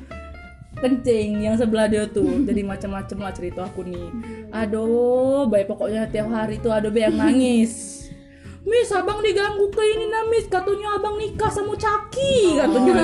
kencing 0.83 1.47
yang 1.47 1.55
sebelah 1.55 1.87
dia 1.87 2.03
tuh 2.11 2.27
jadi 2.47 2.61
macam-macam 2.67 3.17
lah 3.23 3.31
cerita 3.31 3.63
aku 3.63 3.87
nih 3.87 4.07
aduh 4.51 5.47
baik 5.47 5.71
pokoknya 5.71 6.11
tiap 6.11 6.27
hari 6.27 6.59
tuh 6.59 6.75
ada 6.75 6.91
yang 6.91 7.15
nangis 7.15 7.71
Mis, 8.63 8.87
abang 8.95 9.19
diganggu 9.19 9.67
ke 9.75 9.83
ini 9.83 10.07
nah, 10.07 10.23
Mis. 10.31 10.47
Katanya 10.47 10.95
abang 10.95 11.19
nikah 11.19 11.51
sama 11.51 11.75
Caki. 11.75 12.55
Katanya. 12.55 13.03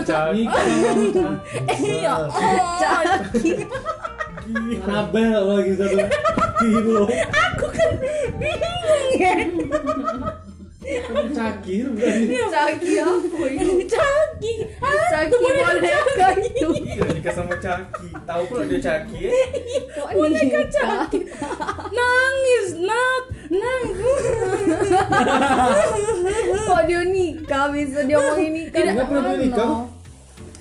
Eh, 1.68 2.00
ya 2.00 2.16
Allah. 2.16 2.32
Caki. 2.80 3.68
Anabel 4.88 5.44
lagi 5.44 5.74
satu. 5.76 6.00
Aku 7.28 7.66
kan 7.76 7.92
bingung 8.40 9.04
ya. 9.20 9.36
Cakir 10.80 11.92
bukan. 11.92 12.20
Caki 12.48 12.92
apa 13.04 13.46
ini? 13.52 13.84
Caki. 13.84 14.54
Ah, 14.80 14.96
Caki 15.12 15.36
boneka 15.36 16.30
itu. 16.40 16.68
Iya 16.72 17.04
nikah 17.12 17.34
sama 17.36 17.56
Caki. 17.60 18.08
Tahu 18.24 18.42
pula 18.48 18.64
dia 18.64 18.80
Caki. 18.80 19.20
Kok 19.92 20.08
boneka? 20.16 20.62
Caki. 20.72 21.20
Nangis, 21.92 22.68
Nat. 22.80 23.24
Nangis. 23.52 24.20
Kok 26.64 26.82
dia 26.88 27.02
nikah 27.04 27.66
bisa 27.76 28.00
dia 28.08 28.18
mau 28.18 28.40
nikah? 28.40 28.80
Enggak 28.80 29.08
pernah 29.12 29.36
nikah. 29.36 29.99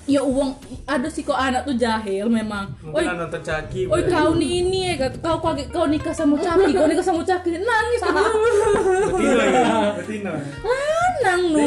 Ya 0.09 0.25
uang 0.25 0.57
ada 0.89 1.05
sih 1.05 1.21
kok 1.21 1.37
anak 1.37 1.69
tuh 1.69 1.77
jahil 1.77 2.25
memang. 2.33 2.73
Mungkin 2.81 3.13
Oi, 3.13 3.13
nonton 3.13 3.41
Caki. 3.45 3.85
Oi 3.85 4.01
kau 4.09 4.33
nih 4.33 4.65
ini 4.65 4.97
ya, 4.97 5.05
kau 5.21 5.37
kaget 5.37 5.69
kau 5.69 5.85
nikah 5.85 6.09
sama 6.09 6.33
Caki, 6.41 6.73
kau 6.73 6.89
nikah 6.89 7.05
sama 7.05 7.21
Caki, 7.21 7.61
nangis 7.61 8.01
kan? 8.01 8.17
Betina 8.17 9.45
ya. 9.45 9.93
Betina. 10.01 10.33
Lanang 10.65 11.41
nu, 11.53 11.61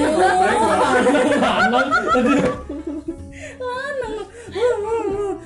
lanang 3.62 4.12
nu. 4.18 4.26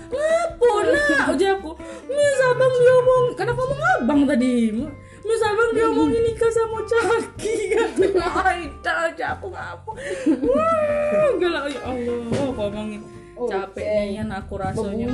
Ngapo 0.08 0.70
nak? 0.88 1.36
Ujar 1.36 1.52
aku, 1.60 1.76
Mis 2.08 2.40
abang 2.48 2.72
dia 2.80 2.92
omong, 2.96 3.24
kenapa 3.36 3.60
ngomong 3.60 3.92
abang 4.00 4.20
tadi? 4.24 4.72
Mis 5.26 5.42
abang 5.42 5.70
dia 5.74 5.90
omongin 5.90 6.22
nikah 6.22 6.50
sama 6.54 6.80
Caki 6.86 7.54
katanya. 7.74 8.26
Aida 8.46 9.26
aku 9.34 9.50
ngapo. 9.50 9.90
Wah, 10.46 11.28
gila 11.34 11.66
ya 11.66 11.80
Allah, 11.82 12.18
kau 12.30 12.50
ngomongin 12.54 13.02
Oh, 13.36 13.44
capek 13.52 13.84
oke. 13.84 14.00
nian 14.08 14.28
aku 14.32 14.54
rasanya. 14.56 15.06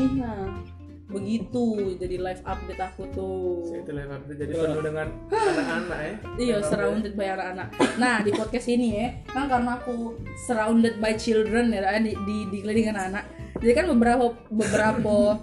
Begitu 1.10 1.64
jadi 1.98 2.16
live 2.22 2.42
update 2.46 2.78
aku 2.80 3.02
tuh. 3.10 3.66
Itu 3.82 3.90
lah 3.92 4.14
Pak. 4.14 4.32
jadi 4.38 4.52
penuh 4.54 4.80
dengan 4.80 5.08
anak-anak 5.28 5.98
ya. 5.98 6.12
Iya, 6.38 6.56
surrounded 6.64 7.12
by 7.18 7.28
anak-anak. 7.34 7.68
Nah, 7.98 8.22
di 8.24 8.30
podcast 8.32 8.70
ini 8.70 8.88
ya, 8.96 9.08
kan 9.28 9.50
karena 9.50 9.76
aku 9.76 10.16
surrounded 10.48 11.02
by 11.02 11.18
children 11.18 11.74
ya, 11.74 11.82
di 12.00 12.14
di 12.14 12.36
dikelilingi 12.48 12.94
anak. 12.94 13.26
Jadi 13.58 13.72
kan 13.74 13.86
beberapa 13.90 14.32
beberapa 14.48 15.36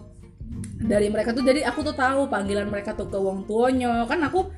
dari 0.80 1.08
mereka 1.12 1.36
tuh 1.36 1.44
jadi 1.44 1.68
aku 1.68 1.84
tuh 1.84 1.96
tahu 1.96 2.28
panggilan 2.28 2.68
mereka 2.68 2.96
tuh 2.96 3.08
ke 3.08 3.18
wong 3.20 3.46
tuanya. 3.46 4.06
Kan 4.08 4.24
aku 4.24 4.50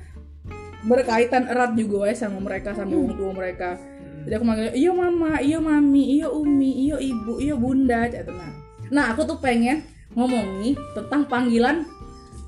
berkaitan 0.82 1.46
erat 1.46 1.78
juga 1.78 2.10
ya 2.10 2.14
sama 2.16 2.42
mereka 2.42 2.74
sama 2.74 2.94
wong 2.94 3.14
tua 3.14 3.30
mereka. 3.30 3.78
Jadi 4.22 4.34
aku 4.38 4.44
manggil, 4.46 4.70
"Iya 4.74 4.90
mama, 4.94 5.42
iya 5.42 5.58
mami, 5.58 6.02
iya 6.18 6.30
umi, 6.30 6.86
iya 6.86 6.96
ibu, 6.98 7.42
iya 7.42 7.54
bunda." 7.58 8.06
Cak, 8.06 8.30
Nah. 8.30 8.52
Nah, 8.92 9.04
aku 9.10 9.26
tuh 9.26 9.38
pengen 9.42 9.82
ngomongi 10.14 10.78
tentang 10.94 11.26
panggilan 11.26 11.82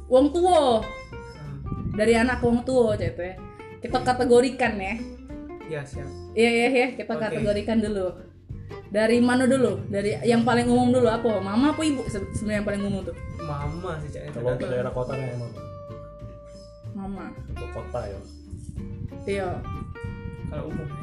wong 0.07 0.30
tua 0.30 0.85
dari 1.96 2.12
anak 2.12 2.44
wong 2.44 2.61
tua 2.62 2.92
cek 2.94 3.12
teh. 3.16 3.35
kita 3.80 4.00
kategorikan 4.00 4.76
ya 4.76 4.94
Ya 5.64 5.80
siap. 5.80 6.04
iya 6.37 6.50
iya 6.52 6.68
iya 6.68 6.88
kita 6.92 7.16
kategorikan 7.16 7.80
dulu 7.80 8.12
dari 8.94 9.18
mana 9.18 9.42
dulu 9.44 9.83
dari 9.88 10.14
yang 10.22 10.40
paling 10.40 10.64
umum 10.64 10.88
dulu 10.88 11.11
apa 11.11 11.42
mama 11.42 11.74
apa 11.74 11.83
ibu 11.83 12.07
se- 12.07 12.22
sebenarnya 12.33 12.62
yang 12.62 12.68
paling 12.68 12.83
umum 12.85 13.02
tuh 13.02 13.16
Mama 13.42 13.98
sih 14.00 14.09
Cak. 14.09 14.33
Kalau 14.33 14.54
untuk 14.54 14.70
daerah 14.70 14.88
kota 14.88 15.12
kan 15.12 15.26
emang 15.26 15.50
mama 16.94 17.26
untuk 17.44 17.68
kota 17.70 18.00
ya. 18.07 18.20
iya 19.26 19.50
Kalau 20.46 20.64
umum 20.66 20.87
ya. 20.87 21.02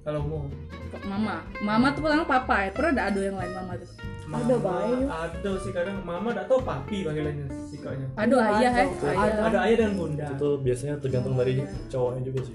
Kalau 0.00 0.20
umum. 0.22 0.44
kok 0.90 1.02
mama 1.06 1.34
mama 1.60 1.86
tuh 1.90 2.02
pertama 2.02 2.24
papa 2.26 2.56
ya 2.60 2.70
pernah 2.70 2.90
ada 2.90 3.02
ado 3.06 3.20
yang 3.22 3.38
lain 3.38 3.52
mama 3.54 3.72
tuh 3.76 3.88
Ada, 4.26 4.30
Mama, 4.30 4.56
Bay. 4.60 4.90
Ada 5.06 5.52
sih 5.58 5.70
kadang 5.70 5.96
mama 6.02 6.28
enggak 6.30 6.46
tahu 6.46 6.60
papi 6.60 7.02
panggilannya 7.02 7.46
sikapnya. 7.64 8.06
ado 8.16 8.36
ayah 8.38 8.58
ya 8.72 8.84
Ada. 8.84 9.06
ayah 9.08 9.34
Ada 9.44 9.58
ayah 9.64 9.76
dan 9.80 9.92
bunda. 9.94 10.26
Itu 10.28 10.48
biasanya 10.60 10.94
tergantung 10.98 11.34
dari 11.34 11.54
cowoknya 11.86 12.22
juga 12.24 12.40
sih. 12.42 12.54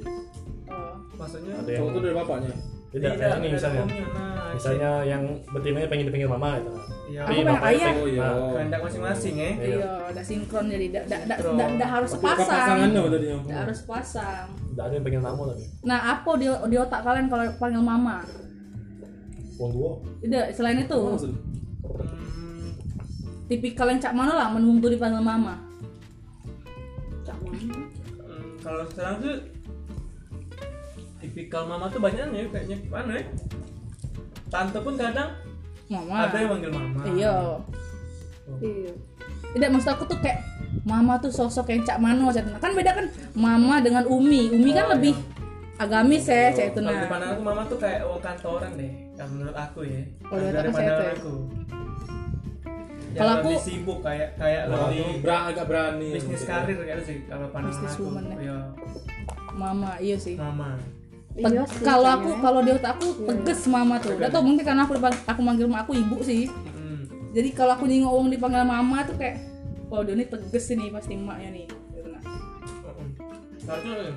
oh. 0.67 0.95
Maksudnya 1.15 1.53
Ada 1.57 1.69
yang 1.69 1.79
Cowok 1.81 1.89
itu 1.89 1.99
dari 2.01 2.15
bapaknya. 2.15 2.55
Tidak 2.91 3.11
kayak 3.15 3.37
ini 3.37 3.47
misalnya. 3.51 3.83
Nah, 3.85 4.33
Misalnya 4.55 5.03
yang 5.03 5.23
betinanya 5.51 5.87
pengen 5.91 6.05
dipanggil 6.07 6.31
mama 6.31 6.55
gitu. 6.57 6.71
Iya. 7.11 7.21
Aku 7.21 7.27
Tapi 7.27 7.43
pengen 7.43 7.59
ayah. 7.67 7.93
Oh 7.93 8.07
iya. 8.07 8.27
Kehendak 8.55 8.79
masing-masing 8.81 9.35
ya. 9.35 9.49
Iya. 9.51 9.75
iya 9.75 9.91
ada 10.05 10.21
sinkron 10.23 10.65
jadi 10.65 10.85
tidak 10.87 11.03
tidak 11.27 11.37
Sinkron. 11.43 11.71
tidak 11.75 11.89
harus 11.91 12.09
sepasang 12.09 12.47
pasangannya 12.47 13.01
tadi 13.11 13.25
yang 13.27 13.41
tidak 13.43 13.59
harus 13.67 13.79
pasang 13.83 14.47
Tidak 14.71 14.83
ada 14.85 14.93
yang 14.95 15.03
pengen 15.03 15.21
tamu 15.21 15.43
tapi. 15.45 15.63
nah 15.81 15.99
apa 16.13 16.31
di, 16.35 16.47
di 16.47 16.77
otak 16.77 17.01
kalian 17.03 17.27
kalau 17.27 17.43
panggil 17.57 17.83
mama 17.83 18.15
Wong 19.55 19.71
tua. 19.71 19.91
tidak 20.19 20.45
selain 20.51 20.79
itu? 20.79 20.99
Hmm, 21.85 22.69
tipikal 23.47 23.87
yang 23.87 23.99
cak 23.99 24.11
mana 24.11 24.33
lah 24.33 24.47
menung 24.49 24.79
tuh 24.79 24.87
dipanggil 24.89 25.19
mama 25.19 25.59
Cak 27.23 27.37
mana? 27.41 27.59
hmm, 27.59 28.45
kalau 28.59 28.83
sekarang 28.87 29.15
tuh 29.19 29.35
tipikal 31.25 31.65
mama 31.65 31.85
tuh 31.87 31.97
banyak 31.97 32.21
ya 32.27 32.43
kayaknya 32.47 32.77
mana 32.85 33.11
ya? 33.13 33.23
Tante 34.45 34.77
pun 34.77 34.93
kadang 34.93 35.29
mama 35.85 36.13
ada 36.23 36.35
yang 36.35 36.49
manggil 36.51 36.71
mama. 36.71 37.01
iya 37.07 37.35
Iya. 38.57 38.93
tidak 39.51 39.69
maksud 39.71 39.89
aku 39.91 40.05
tuh 40.05 40.19
kayak 40.19 40.39
mama 40.83 41.17
tuh 41.17 41.29
sosok 41.29 41.65
yang 41.67 41.81
cak 41.81 41.97
mano 41.97 42.29
cak 42.29 42.45
kan 42.55 42.71
beda 42.71 42.93
kan 42.93 43.05
mama 43.33 43.79
dengan 43.79 44.05
umi 44.05 44.49
umi 44.49 44.69
kan 44.69 44.85
Oh, 44.85 44.91
lebih 44.93 45.17
agamis 45.75 46.25
ya 46.25 46.49
cak 46.51 46.65
itu 46.69 46.79
Kalau 46.79 46.87
di 46.87 46.95
nah 46.95 47.09
pandangan 47.09 47.33
aku 47.33 47.41
mama 47.41 47.61
tuh 47.65 47.77
kayak 47.77 48.01
orang 48.01 48.21
kantoran 48.23 48.71
deh. 48.75 48.91
Kalau 49.11 49.29
menurut 49.31 49.55
aku 49.55 49.79
ya. 49.81 50.01
Oh, 50.23 50.35
di 50.35 50.45
dari 50.47 50.69
pandangan 50.69 51.09
aku. 51.15 51.33
Kalau 53.15 53.31
aku- 53.33 53.47
lebih 53.49 53.63
sibuk 53.63 53.99
kayak 54.01 54.29
kayak 54.35 54.61
Orang 54.67 54.91
lebih 54.91 55.23
bra- 55.23 55.45
agak 55.47 55.65
berani. 55.65 56.07
bisnis 56.11 56.35
gitu. 56.35 56.45
karir 56.45 56.75
kayak 56.77 56.99
sih 57.01 57.17
kalau 57.25 57.47
pandangan 57.49 57.87
aku. 57.87 58.03
woman 58.03 58.23
ya. 58.25 58.35
Iya, 58.37 58.57
mama 59.53 59.91
iya 59.97 60.17
sih 60.17 60.35
mama. 60.35 60.75
Iya 61.35 61.67
kalau 61.83 62.07
aku 62.07 62.29
kalau 62.39 62.59
di 62.63 62.71
otak 62.71 62.95
aku 62.95 63.27
tegas 63.27 63.67
mama 63.67 63.99
tuh. 63.99 64.15
Atau 64.23 64.39
mungkin 64.39 64.63
karena 64.63 64.87
aku 64.87 64.95
aku 65.03 65.41
manggil 65.43 65.67
aku 65.67 65.91
ibu 65.91 66.23
sih. 66.23 66.47
Hmm. 66.47 67.03
jadi 67.35 67.51
kalau 67.51 67.75
aku 67.75 67.83
nyinggung 67.91 68.07
orang 68.07 68.31
dipanggil 68.31 68.63
mama 68.63 69.03
tuh 69.03 69.19
kayak 69.19 69.43
oh 69.91 69.99
dia 69.99 70.15
ini 70.15 70.23
tegas 70.23 70.65
ini 70.71 70.87
pasti 70.87 71.19
emaknya 71.19 71.49
nih. 71.51 71.65
Gitu 71.67 72.07
nah 72.07 72.23
tuh 73.83 74.11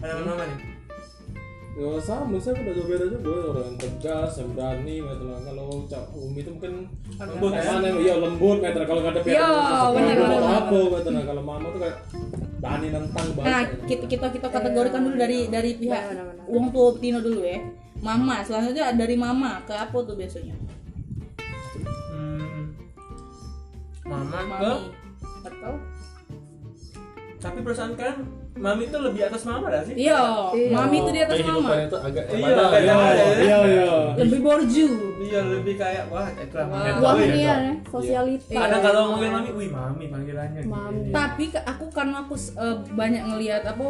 pandangan 0.00 0.24
mama 0.28 0.44
nih. 0.52 0.73
Ya 1.74 1.90
sama, 1.98 2.38
saya 2.38 2.54
udah 2.54 2.70
jauh 2.70 2.86
beda 2.86 3.06
juga 3.10 3.34
orang 3.50 3.66
yang 3.66 3.78
tegas, 3.82 4.38
yang 4.38 4.50
berani, 4.54 5.02
meter 5.02 5.26
kalau 5.42 5.82
cak 5.90 6.06
Umi 6.14 6.46
itu 6.46 6.50
mungkin 6.54 6.86
lembut 7.18 7.50
ya? 7.50 7.62
mana 7.66 7.88
ya 7.98 8.14
lembut 8.22 8.58
meter 8.62 8.82
kalau 8.86 9.00
nggak 9.02 9.18
ada 9.18 9.20
Iya, 9.26 9.48
benar, 9.90 10.16
benar, 10.22 10.42
apa 10.54 10.78
meter 10.86 11.12
kalau 11.26 11.42
mama 11.42 11.66
tuh 11.74 11.80
kayak 11.82 11.98
berani 12.62 12.86
nentang 12.94 13.26
Nah, 13.26 13.42
bahasa. 13.42 13.90
kita 13.90 14.04
kita, 14.06 14.26
kita 14.38 14.48
kategorikan 14.54 15.02
dulu 15.02 15.16
dari 15.18 15.50
dari 15.50 15.70
pihak 15.74 16.02
uang 16.46 16.66
tua 16.70 16.94
Tino 17.02 17.18
dulu 17.18 17.42
ya. 17.42 17.58
Mama, 17.98 18.46
selanjutnya 18.46 18.94
dari 18.94 19.16
mama 19.18 19.58
ke 19.66 19.74
apa 19.74 19.96
tuh 19.98 20.14
biasanya? 20.14 20.54
Hmm. 22.14 22.70
Mama 24.06 24.38
ke. 24.62 24.72
Atau? 25.42 25.74
tapi 27.36 27.60
perasaan 27.60 27.92
kan 27.92 28.24
mami 28.54 28.86
itu 28.86 28.94
lebih 28.96 29.22
atas 29.24 29.42
mama 29.42 29.66
dah 29.66 29.82
sih 29.82 29.94
Iya, 29.98 30.20
mami 30.70 30.96
itu 30.96 31.10
di 31.10 31.20
atas 31.20 31.36
mama. 31.36 31.58
kehidupan 31.58 31.78
itu 31.84 31.96
agak 31.98 32.24
Iya, 32.24 32.38
beda. 32.38 32.64
beda. 32.64 32.94
Iya, 32.94 33.24
iya, 33.34 33.58
iya. 33.66 33.94
Lebih 34.16 34.38
borju. 34.40 34.88
iya 35.20 35.40
lebih 35.42 35.74
kayak 35.74 36.04
wah 36.06 36.28
mami 36.30 36.90
Wah, 36.94 37.12
Wah 37.12 37.16
ya, 37.18 37.34
ya, 37.34 37.56
sosialita. 37.84 38.54
kadang 38.54 38.80
kalau 38.80 39.00
ngomongin 39.08 39.30
mami 39.32 39.50
wih 39.52 39.68
mami 39.68 40.04
panggilannya 40.06 40.60
Mami. 40.64 40.98
gitu. 41.00 41.10
Tapi 41.10 41.44
ke- 41.50 41.64
aku 41.64 41.84
kan 41.90 42.08
aku 42.14 42.34
eh, 42.36 42.76
banyak 42.90 43.22
ngelihat 43.26 43.62
apa 43.64 43.84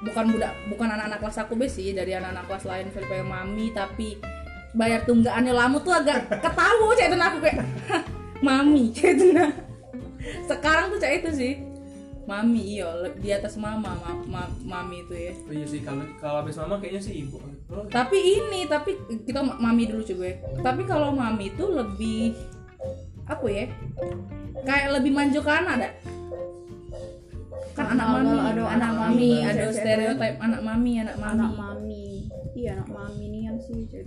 bukan 0.00 0.24
budak 0.30 0.52
bukan 0.66 0.88
anak-anak 0.88 1.18
kelas 1.20 1.38
aku 1.38 1.52
be 1.54 1.66
sih 1.66 1.92
dari 1.92 2.12
anak-anak 2.12 2.44
kelas 2.46 2.64
lain 2.64 2.86
kayak 3.02 3.26
mami 3.26 3.68
tapi 3.70 4.16
bayar 4.72 5.04
tunggaannya 5.04 5.52
lama 5.52 5.76
tuh 5.78 5.92
agak 5.92 6.24
ketawa 6.32 6.88
cek 6.94 7.06
itu 7.06 7.16
aku 7.28 7.38
kayak 7.42 7.58
"Hah, 7.86 8.02
mami 8.40 8.88
cek 8.96 9.12
itu 9.14 9.26
nah. 9.30 9.50
Sekarang 10.42 10.88
tuh 10.88 10.98
cek 10.98 11.12
itu 11.20 11.30
sih 11.34 11.52
mami 12.24 12.76
iya 12.76 12.88
le- 12.94 13.16
di 13.16 13.30
atas 13.30 13.56
mama 13.56 13.96
ma- 13.96 14.24
ma- 14.28 14.54
mami 14.62 15.02
itu 15.02 15.14
ya. 15.14 15.32
Oh 15.48 15.52
iya 15.52 15.66
sih 15.66 15.80
kalau 15.80 16.04
kalau 16.16 16.44
habis 16.44 16.56
mama 16.56 16.76
kayaknya 16.78 17.00
sih 17.00 17.14
ibu 17.24 17.40
Oh, 17.70 17.86
Tapi 17.86 18.18
ini 18.18 18.66
tapi 18.66 18.98
kita 19.22 19.40
ma- 19.40 19.56
mami 19.56 19.86
dulu 19.86 20.02
coba 20.02 20.24
ya. 20.26 20.36
Tapi 20.58 20.82
kalau 20.84 21.14
mami 21.14 21.48
itu 21.48 21.64
lebih 21.64 22.34
apa 23.24 23.46
ya? 23.46 23.66
Kayak 24.66 25.00
lebih 25.00 25.12
manjo 25.14 25.40
ke 25.40 25.52
anak 25.54 25.74
dah. 25.78 25.92
Kan 27.72 27.86
anak 27.94 28.06
Kalau 28.10 28.18
mami, 28.20 28.34
ada 28.34 28.42
anak 28.42 28.74
anak 28.74 28.92
mami, 28.92 29.30
mami, 29.30 29.30
ada 29.46 29.64
stereotip 29.70 30.34
anak 30.42 30.60
mami, 30.60 30.92
anak 30.98 31.16
mami. 31.16 31.34
anak 31.38 31.52
mami. 31.54 32.06
Iya 32.52 32.70
anak 32.76 32.88
mami 32.90 33.24
nih 33.30 33.40
yang 33.46 33.58
sih 33.62 33.86
ya. 33.86 34.02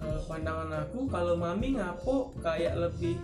kalau 0.00 0.16
pandangan 0.24 0.70
aku 0.80 0.98
kalau 1.12 1.34
mami 1.36 1.76
ngapo 1.76 2.32
kayak 2.40 2.72
lebih 2.72 3.20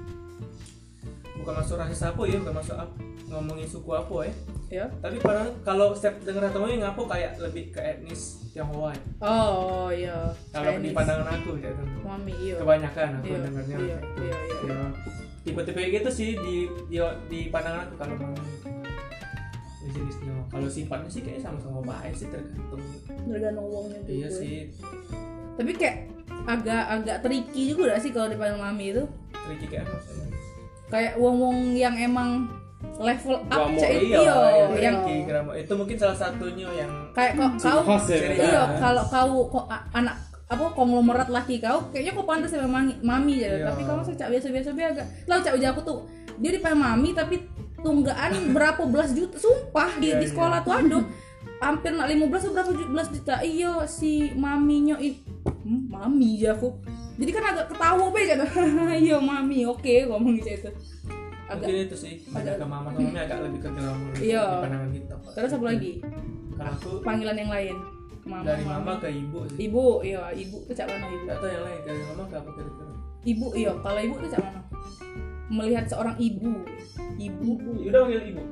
bukan 1.37 1.55
masuk 1.55 1.77
rasis 1.77 2.03
apa 2.03 2.21
ya 2.23 2.37
bukan 2.39 2.55
masuk 2.55 2.75
ap- 2.75 2.97
ngomongin 3.27 3.65
suku 3.65 3.91
apa 3.91 4.17
ya 4.23 4.35
Ya. 4.67 4.87
tapi 4.99 5.23
pada 5.23 5.47
kalau 5.63 5.95
setiap 5.95 6.19
dengar 6.21 6.51
mami 6.53 6.77
ngapo 6.77 7.07
kayak 7.07 7.39
lebih 7.39 7.71
ke 7.71 7.79
etnis 7.79 8.43
Tionghoa 8.51 8.91
ya. 8.91 9.01
Oh 9.21 9.87
iya. 9.89 10.27
kalau 10.51 10.75
di 10.77 10.91
pandangan 10.91 11.29
aku 11.33 11.55
gitu 11.57 11.83
mami 12.01 12.35
iya. 12.35 12.57
kebanyakan 12.57 13.09
aku 13.17 13.27
Iya, 13.29 13.39
dengarnya 13.41 13.77
iya, 13.79 13.99
iya, 14.19 14.35
iya. 14.35 14.57
Ya, 14.67 14.79
tipe-tipe 15.41 15.79
gitu 15.93 16.11
sih 16.11 16.31
di 16.35 16.57
di, 16.89 16.99
di 17.31 17.41
pandangan 17.47 17.87
aku 17.87 17.95
kalau 17.95 18.15
mami 18.17 18.43
di 19.79 19.89
jenisnya 19.89 20.35
kalau 20.49 20.67
sifatnya 20.67 21.07
sih 21.09 21.23
kayaknya 21.23 21.43
sama-sama 21.45 21.81
baik 21.85 22.15
sih 22.17 22.27
tergantung 22.27 22.83
Tergantung 23.07 23.65
uangnya 23.65 23.99
juga. 24.01 24.11
iya 24.13 24.29
sih 24.29 24.57
Tapi 25.55 25.71
kayak 25.73 25.97
agak 26.45 26.83
agak 26.93 27.17
tricky 27.23 27.71
juga 27.71 27.95
gak 27.95 28.03
sih 28.03 28.11
kalau 28.11 28.27
dipanggil 28.27 28.59
mami 28.59 28.91
itu? 28.91 29.03
tricky 29.47 29.67
kayak 29.69 29.87
apa 29.87 29.99
Kayak 30.87 31.19
wong-wong 31.19 31.75
yang 31.75 31.99
emang 31.99 32.47
level 32.97 33.37
up 33.51 33.63
cek 33.77 33.91
iya, 33.93 34.21
iya, 34.21 34.35
iya, 34.47 34.65
yang 34.79 34.97
itu 35.53 35.73
mungkin 35.77 35.97
salah 36.01 36.17
satunya 36.17 36.69
yang 36.73 36.91
kayak 37.13 37.37
kok 37.37 37.53
kau 37.61 37.81
ya, 38.09 38.31
iya 38.33 38.63
khas. 38.65 38.79
kalau 38.81 39.05
kau 39.11 39.39
kok 39.53 39.67
anak 39.93 40.17
apa 40.47 40.65
konglomerat 40.73 41.29
laki 41.29 41.61
kau 41.61 41.91
kayaknya 41.91 42.15
kok 42.15 42.25
pantas 42.25 42.55
sama 42.55 42.69
mami, 42.71 42.95
mami 43.03 43.43
ya. 43.43 43.53
Iya. 43.53 43.65
tapi 43.69 43.83
kamu 43.85 44.01
cak 44.07 44.29
biasa 44.31 44.49
biasa 44.49 44.69
biasa 44.73 44.91
agak 44.97 45.07
lalu 45.29 45.41
cak 45.45 45.55
uja 45.59 45.69
aku 45.75 45.81
tuh 45.83 45.99
dia 46.41 46.51
dipanggil 46.57 46.81
mami 46.81 47.11
tapi 47.13 47.37
tunggaan 47.85 48.33
berapa 48.57 48.83
belas 48.89 49.11
juta 49.13 49.37
sumpah 49.37 49.91
di, 50.01 50.13
Iya, 50.13 50.23
di 50.23 50.27
sekolah 50.31 50.59
tuh 50.65 50.73
aduh 50.73 51.05
hampir 51.57 51.93
nak 51.97 52.09
15 52.13 52.29
atau 52.29 52.53
berapa 52.53 52.71
belas 52.93 53.09
juta. 53.09 53.41
Iya 53.41 53.89
si 53.89 54.29
maminya 54.37 55.01
ini 55.01 55.25
hmm, 55.65 55.89
mami 55.89 56.45
ya 56.45 56.53
aku 56.53 56.77
jadi 57.17 57.31
kan 57.33 57.45
agak 57.49 57.67
ketawa 57.73 58.05
be 58.09 58.21
gitu. 58.23 58.45
Iya 59.07 59.17
mami 59.19 59.59
oke 59.65 59.95
ngomong 60.07 60.33
gitu. 60.37 60.51
Itu 60.53 60.71
agak 61.47 61.63
mungkin 61.63 61.87
itu 61.87 61.97
sih 61.97 62.15
banyak 62.27 62.55
ke 62.59 62.67
mama 62.67 62.89
sama 62.91 62.99
mami 63.01 63.19
agak 63.19 63.39
lebih 63.47 63.61
ke 63.63 63.71
glamour 63.71 64.11
Iya. 64.19 64.45
di 64.45 64.57
pandangan 64.63 64.91
kita 64.91 65.15
terus 65.33 65.53
apa 65.55 65.65
lagi? 65.65 65.93
Kalau 66.57 66.73
aku 66.73 66.91
panggilan 67.01 67.37
yang 67.37 67.51
lain 67.51 67.77
mama 68.27 68.43
dari 68.43 68.63
mami. 68.67 68.75
mama 68.75 68.93
ke 68.99 69.09
ibu 69.09 69.39
sih. 69.47 69.59
Ibu 69.65 69.85
iya 70.03 70.23
ibu 70.35 70.57
tuh 70.67 70.75
cak 70.75 70.87
mana 70.91 71.07
ibu? 71.07 71.25
Gak 71.25 71.39
tau 71.39 71.49
yang 71.49 71.65
lain 71.65 71.81
dari 71.87 72.01
mama 72.05 72.23
ke 72.27 72.35
apa 72.35 72.51
kira-kira? 72.51 72.93
Ibu 73.23 73.47
iya 73.55 73.73
kalau 73.79 74.01
ibu 74.03 74.15
tuh 74.19 74.31
cak 74.31 74.41
mana? 74.43 74.61
Melihat 75.47 75.85
seorang 75.87 76.17
ibu. 76.19 76.53
Ibu. 77.17 77.51
Udah 77.87 78.01
panggil 78.03 78.23
ibu. 78.27 78.43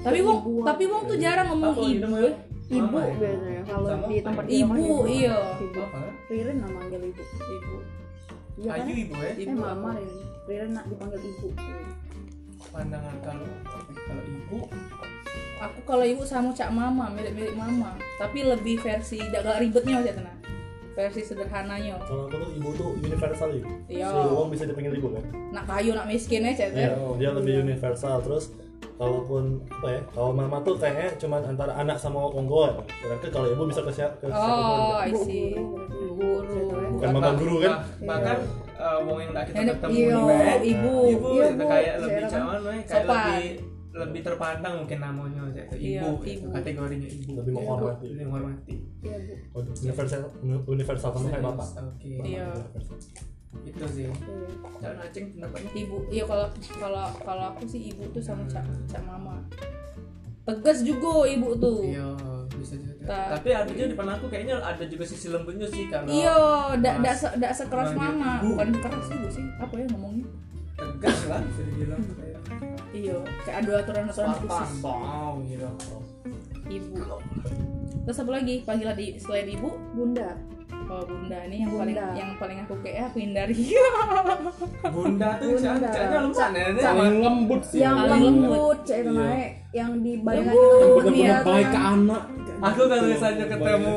Tapi 0.00 0.18
wong 0.24 0.38
tapi 0.64 0.82
wong 0.88 1.02
tuh 1.04 1.18
jarang 1.20 1.46
ngomong 1.52 1.76
Apa, 1.76 1.82
ibu. 1.84 2.00
namanya? 2.00 2.32
Ibu. 2.70 2.86
Mama 2.88 3.00
ya? 3.02 3.14
biasanya 3.18 3.62
kalau 3.66 3.88
di 4.08 4.16
tempat 4.22 4.44
Ibu, 4.48 4.84
iya. 5.04 5.36
Ibu. 5.60 5.80
Ririn 6.32 6.56
lah 6.56 6.70
manggil 6.72 7.00
ibu. 7.04 7.22
ibu 7.28 7.76
Iya 8.60 8.70
kan? 8.70 8.84
Ayu 8.84 8.94
ibu 8.98 9.14
ya 9.16 9.30
Eh 9.30 9.36
Ibu. 9.42 9.56
mama 9.56 9.90
Ririn. 9.94 10.26
Ririn 10.44 10.70
nak 10.70 10.84
dipanggil 10.86 11.20
ibu. 11.22 11.48
pandangan 12.70 13.16
kalau 13.20 13.48
kalau 13.98 14.22
ibu 14.22 14.58
aku 15.58 15.78
kalau 15.82 16.04
ibu 16.04 16.22
sama 16.22 16.52
cak 16.52 16.70
mama 16.70 17.10
mirip-mirip 17.10 17.52
mama 17.52 17.96
tapi 18.14 18.44
lebih 18.44 18.78
versi 18.78 19.18
agak 19.18 19.58
ribetnya 19.58 19.98
aja 19.98 20.12
tenang 20.14 20.38
versi 20.92 21.20
sederhananya 21.22 21.96
Kalau 22.00 22.26
aku 22.26 22.36
tuh 22.36 22.50
ibu 22.52 22.68
tuh 22.74 22.88
universal 22.96 23.48
ibu. 23.52 23.70
Iya. 23.86 24.06
Semua 24.06 24.36
orang 24.36 24.50
bisa 24.50 24.64
dipanggil 24.66 24.92
ibu 24.92 25.08
kan. 25.10 25.24
nak 25.50 25.64
kayu 25.66 25.90
nak 25.92 26.06
miskin 26.06 26.44
aja 26.44 26.68
Iya, 26.68 26.94
tuh 26.94 27.16
dia 27.16 27.30
lebih 27.32 27.54
universal 27.64 28.20
terus 28.20 28.52
kalaupun 28.94 29.64
apa 29.72 29.88
ya 29.88 30.00
kalau 30.12 30.30
mama 30.30 30.60
tuh 30.60 30.76
kayaknya 30.76 31.16
cuma 31.16 31.40
antara 31.40 31.72
anak 31.72 31.96
sama 31.96 32.20
orang 32.22 32.44
tua 32.44 32.66
berarti 32.84 33.26
kalau 33.30 33.48
ibu 33.48 33.62
bisa 33.64 33.80
ke 33.80 33.90
siapa 33.90 34.14
ke 34.20 34.28
oh 34.28 35.00
I 35.00 35.08
Bu 35.08 35.24
see 35.24 35.56
guru, 35.56 36.08
guru 36.14 36.69
bukan 37.00 37.10
mama 37.16 37.32
guru 37.40 37.56
kan? 37.64 37.72
Bah- 37.72 37.84
bahkan 38.04 38.36
eh, 38.76 38.98
wong 39.08 39.18
yang 39.24 39.32
tak 39.32 39.44
kita 39.48 39.60
ketemu 39.72 39.96
iya, 39.96 40.12
di 40.12 40.20
bed, 40.20 40.60
ibu. 40.60 40.92
ibu 41.08 41.28
Iya, 41.32 41.46
itu 41.48 41.64
kayak 41.64 41.94
lebih 42.04 42.22
cawan 42.28 42.58
kayak 42.60 43.04
lebih 43.08 43.44
lebih 43.90 44.20
terpandang 44.22 44.74
mungkin 44.84 44.98
namanya 45.02 45.42
gitu. 45.50 45.74
Iya, 45.74 46.00
ibu, 46.06 46.10
ibu. 46.22 46.46
kategorinya 46.54 47.08
ibu. 47.10 47.32
Lebih 47.42 47.52
menghormati. 47.56 48.06
lebih 48.12 48.26
menghormati. 48.28 48.74
Iya 49.00 49.16
bu. 49.24 49.34
Universal 49.80 50.20
universal 50.68 51.10
sama 51.16 51.26
kayak 51.32 51.44
bapak. 51.48 51.68
Oke. 51.88 52.12
Iya. 52.22 52.48
itu 53.66 53.84
sih. 53.90 54.06
Iya. 54.06 54.14
dan 54.78 54.94
acing 55.02 55.26
pendapatnya 55.34 55.70
ibu 55.74 56.06
iya 56.08 56.22
kalau 56.22 56.46
kalau 56.78 57.04
kalau 57.26 57.44
aku 57.50 57.66
sih 57.66 57.90
ibu 57.90 58.06
tuh 58.14 58.22
sama 58.22 58.46
cak 58.46 58.62
cak 58.88 59.02
mama 59.02 59.42
tegas 60.42 60.78
juga 60.80 61.26
ibu 61.26 61.48
tuh. 61.56 61.84
Iya 61.84 62.08
bisa 62.50 62.76
juga 62.76 63.08
Ta- 63.08 63.28
tapi 63.34 63.48
ada 63.50 63.70
juga 63.72 63.84
di 63.88 63.92
depan 63.96 64.08
aku 64.12 64.26
kayaknya 64.28 64.60
ada 64.60 64.84
juga 64.84 65.04
sisi 65.08 65.32
lembutnya 65.32 65.64
sih 65.66 65.88
kalau 65.88 66.12
iya 66.12 66.36
dak 66.76 66.96
dak 67.00 67.14
se- 67.16 67.36
dak 67.40 67.52
sekeras 67.56 67.96
mama. 67.96 68.40
Ibu. 68.40 68.52
bukan 68.52 68.68
keras 68.78 69.08
ibu 69.08 69.28
sih 69.32 69.46
apa 69.56 69.74
ya 69.74 69.86
ngomongnya? 69.90 70.26
Tegas 70.76 71.18
lah 71.28 71.40
bisa 71.40 71.62
dibilang 71.64 72.02
kayak. 72.16 72.40
Iya 72.90 73.16
kayak 73.46 73.56
ada 73.64 73.72
aturan 73.80 74.04
aturan 74.08 74.30
khusus. 74.44 74.70
Bau 74.82 75.34
gitu. 75.46 75.68
Ibu. 76.68 76.94
Terus 78.04 78.18
apa 78.18 78.30
lagi? 78.32 78.54
Panggilan 78.64 78.96
di 78.96 79.06
selain 79.16 79.48
ibu? 79.48 79.70
Bunda. 79.96 80.36
Oh 80.90 81.02
bunda 81.02 81.38
ini 81.40 81.56
yang 81.56 81.70
paling 81.72 81.94
Bunda. 81.94 82.06
yang 82.12 82.30
paling 82.34 82.58
aku 82.60 82.74
kayak 82.82 83.02
aku 83.06 83.16
hindari 83.20 83.54
bunda 84.86 85.28
tuh 85.36 85.48
Bunda. 85.52 85.70
caranya 85.86 86.18
nenek 86.50 86.82
Paling 86.82 87.16
lembut 87.20 87.60
sih. 87.62 87.78
Yang 87.78 87.94
Paling 87.96 88.22
lembut, 88.26 88.78
cek 88.82 88.98
itu 88.98 89.10
Iya. 89.10 89.22
naik. 89.22 89.50
Yang 89.70 89.90
di 90.00 90.12
bayangan 90.18 90.50
Bener-bener 90.52 91.14
Iya, 91.14 91.36
baik 91.40 91.68
ke 91.68 91.80
anak. 91.80 92.22
aku 92.60 92.80
kalau 92.84 93.04
misalnya 93.06 93.44
ketemu 93.46 93.96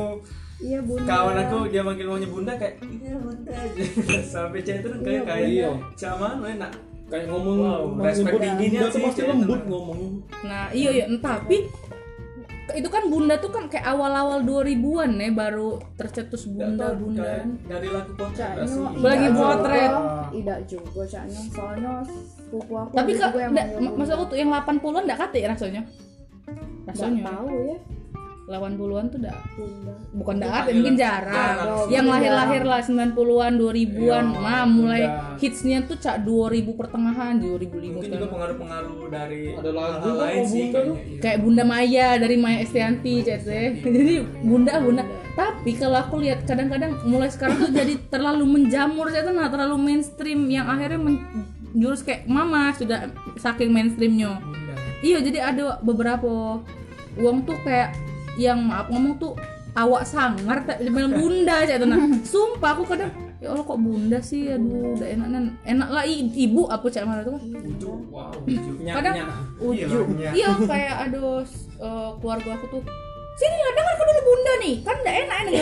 Iya 0.56 0.80
bunda. 0.80 1.04
kawan 1.06 1.38
aku 1.38 1.58
dia 1.68 1.82
manggil 1.82 2.06
maunya 2.08 2.30
bunda 2.30 2.54
kayak 2.54 2.74
iya 2.80 3.14
bunda 3.18 3.52
aja 3.52 3.84
sampai 4.32 4.60
cewek 4.62 4.80
itu 4.80 4.88
kan 4.88 5.00
kayak 5.02 5.12
Iya, 5.12 5.24
kayak 5.26 5.48
iya. 5.50 5.70
cuman 5.98 6.34
enak 6.48 6.72
Kayak 7.04 7.26
ngomong 7.30 7.58
Wow, 7.60 7.84
respect 8.00 8.26
lembut. 8.32 8.42
tingginya 8.42 8.80
sih, 8.88 9.02
pasti 9.02 9.20
cewek 9.20 9.30
lembut 9.34 9.62
ngomong. 9.66 10.02
nah 10.42 10.66
iya 10.72 10.90
iya 10.94 11.06
tapi 11.20 11.58
itu 12.74 12.90
kan 12.90 13.04
bunda 13.08 13.38
tuh 13.38 13.54
kan 13.54 13.70
kayak 13.70 13.86
awal-awal 13.86 14.42
2000-an 14.42 15.12
ya 15.22 15.30
baru 15.32 15.78
tercetus 15.98 16.50
bunda 16.50 16.94
bunda 16.98 17.46
dari 17.70 17.88
lagu 17.94 18.12
Caknya 18.14 18.66
konsentrasi 18.66 19.02
Lagi 19.02 19.28
potret. 19.34 19.92
Tidak 20.34 20.60
juga 20.66 21.02
caknya. 21.06 21.42
Soalnya 21.54 21.94
sepupu 22.10 22.74
aku 22.74 22.94
tapi 22.98 23.12
kak 23.18 23.32
maksud 23.98 24.14
aku 24.18 24.26
tuh 24.34 24.38
yang 24.38 24.50
80-an 24.50 25.04
enggak 25.06 25.20
kate 25.22 25.40
rasanya 25.46 25.82
Nggak 26.84 26.94
rasanya 26.98 27.24
tahu 27.30 27.48
ya. 27.54 27.78
80-an 28.44 29.06
tuh 29.08 29.24
udah 29.24 29.38
Bunda. 29.56 29.94
bukan 30.12 30.36
udah 30.44 30.52
ada 30.52 30.72
mungkin 30.76 30.96
jarang. 31.00 31.56
Oh, 31.64 31.88
yang 31.88 32.04
mungkin 32.04 32.32
lahir-lahir 32.36 32.62
lah 32.68 32.80
90-an 32.84 33.54
2000-an 33.56 34.26
Iya, 34.28 34.40
mah 34.44 34.64
mulai 34.68 35.04
udah. 35.08 35.40
hitsnya 35.40 35.78
tuh 35.88 35.96
cak 35.96 36.28
2000 36.28 36.76
pertengahan 36.76 37.40
2005 37.40 37.96
mungkin 37.96 38.12
juga 38.12 38.28
pengaruh-pengaruh 38.28 39.00
dari 39.08 39.42
Ada 39.56 39.72
lagu 39.72 39.96
hal-hal 39.96 40.12
kan 40.12 40.28
lain 40.28 40.44
sih 40.44 40.66
iya. 40.76 41.20
kayak 41.24 41.38
Bunda 41.40 41.64
Maya 41.64 42.08
dari 42.20 42.36
Maya 42.36 42.58
Estianti 42.60 43.14
cete 43.24 43.62
jadi 43.96 44.14
Bunda 44.44 44.74
Bunda. 44.84 45.04
Tapi 45.34 45.72
kalau 45.80 45.98
aku 46.04 46.20
lihat 46.20 46.44
kadang-kadang 46.44 47.00
mulai 47.08 47.32
sekarang 47.32 47.64
tuh 47.64 47.72
jadi 47.72 47.96
terlalu 48.12 48.44
menjamur 48.44 49.08
cete 49.08 49.32
nah 49.32 49.48
terlalu 49.48 49.80
mainstream. 49.80 50.52
Yang 50.52 50.68
akhirnya 50.68 51.00
menjurus 51.00 52.04
kayak 52.04 52.28
mama 52.28 52.76
sudah 52.76 53.08
saking 53.40 53.72
mainstreamnya. 53.72 54.36
Iya 55.00 55.24
jadi 55.24 55.40
ada 55.48 55.80
beberapa 55.80 56.60
uang 57.18 57.46
tuh 57.48 57.58
kayak 57.64 58.03
yang 58.36 58.60
maaf 58.60 58.88
ngomong 58.88 59.16
tuh 59.16 59.34
awak 59.74 60.04
sangar 60.04 60.62
tak 60.64 60.82
bilang 60.82 61.12
bunda 61.12 61.62
aja 61.62 61.78
tuh 61.78 61.86
nah. 61.86 61.98
Sumpah 62.32 62.70
aku 62.72 62.84
kadang 62.86 63.10
ya 63.38 63.50
Allah 63.50 63.62
kok 63.62 63.76
bunda 63.76 64.18
sih? 64.20 64.48
Aduh 64.48 64.94
udah 64.94 65.08
enak 65.10 65.28
nan. 65.28 65.46
Enak 65.64 65.90
lah 65.90 66.04
i- 66.04 66.24
ibu 66.30 66.66
apa 66.66 66.86
cak 66.88 67.04
mana 67.04 67.22
tuh? 67.22 67.36
Kan 67.36 68.96
kadang 68.96 69.16
Iya, 69.16 69.86
ujuk. 69.86 70.06
maknya. 70.08 70.30
iya 70.34 70.50
kayak 70.60 70.96
aduh 71.04 71.42
eh, 71.78 72.10
keluarga 72.18 72.50
aku 72.54 72.66
tuh 72.70 72.84
sini 73.34 73.58
lah 73.58 73.74
dengar 73.74 73.94
kau 73.94 74.06
dulu 74.06 74.22
bunda 74.24 74.54
nih. 74.60 74.76
Kan 74.80 74.96
udah 74.96 75.14
enak 75.20 75.38
enak 75.44 75.54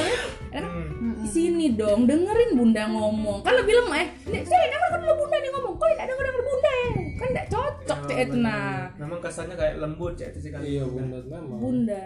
enak. 0.51 0.71
Hmm. 1.01 1.15
sini 1.23 1.73
dong 1.73 2.03
dengerin 2.05 2.51
bunda 2.53 2.83
ngomong. 2.85 3.39
Kan 3.41 3.53
lebih 3.55 3.73
lemah 3.75 3.97
eh. 3.97 4.07
"Nih, 4.27 4.41
sini 4.41 4.65
dengar 4.67 4.87
kau 4.89 4.99
dulu 4.99 5.13
bunda 5.17 5.37
nih 5.37 5.49
ngomong. 5.49 5.73
Kau 5.75 5.87
tidak 5.89 6.05
dengar 6.05 6.23
dengar 6.23 6.43
bunda 6.43 6.71
ya 6.71 6.89
kan 7.13 7.27
tidak 7.29 7.47
cocok 7.47 7.99
cak 8.03 8.17
itu 8.19 8.35
nah. 8.37 8.77
Memang 8.97 9.19
kesannya 9.21 9.55
kayak 9.55 9.75
lembut 9.77 10.13
ya 10.15 10.27
itu 10.27 10.39
sih 10.39 10.49
kan. 10.49 10.59
Iya 10.59 10.83
bunda 10.85 11.17
memang. 11.23 11.57
bunda 11.57 12.01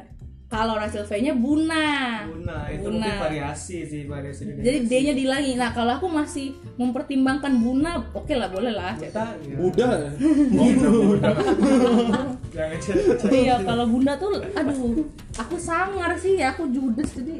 kalau 0.45 0.77
Rachel 0.77 1.01
V 1.03 1.11
nya 1.19 1.33
buna. 1.33 1.85
Buna 2.29 2.69
itu 2.69 2.85
Buna. 2.85 2.93
mungkin 3.01 3.17
variasi 3.17 3.77
sih 3.89 4.01
variasi 4.05 4.45
jadi 4.61 4.79
D 4.85 4.91
nya 5.09 5.13
dilangi 5.17 5.57
nah 5.57 5.73
kalau 5.73 5.97
aku 5.97 6.05
masih 6.05 6.53
mempertimbangkan 6.77 7.53
buna 7.59 8.05
oke 8.13 8.33
lah 8.37 8.49
boleh 8.53 8.73
lah. 8.73 8.93
Kita 8.93 9.35
iya. 9.41 9.55
Buddha. 9.57 9.89
jangan 12.55 12.77
cerita. 12.79 13.25
Iya 13.27 13.55
kalau 13.65 13.85
bunda 13.89 14.13
tuh 14.15 14.39
aduh 14.53 15.03
aku 15.35 15.55
sangar 15.59 16.13
sih 16.15 16.39
ya 16.39 16.53
aku 16.55 16.69
judes 16.71 17.09
jadi 17.17 17.35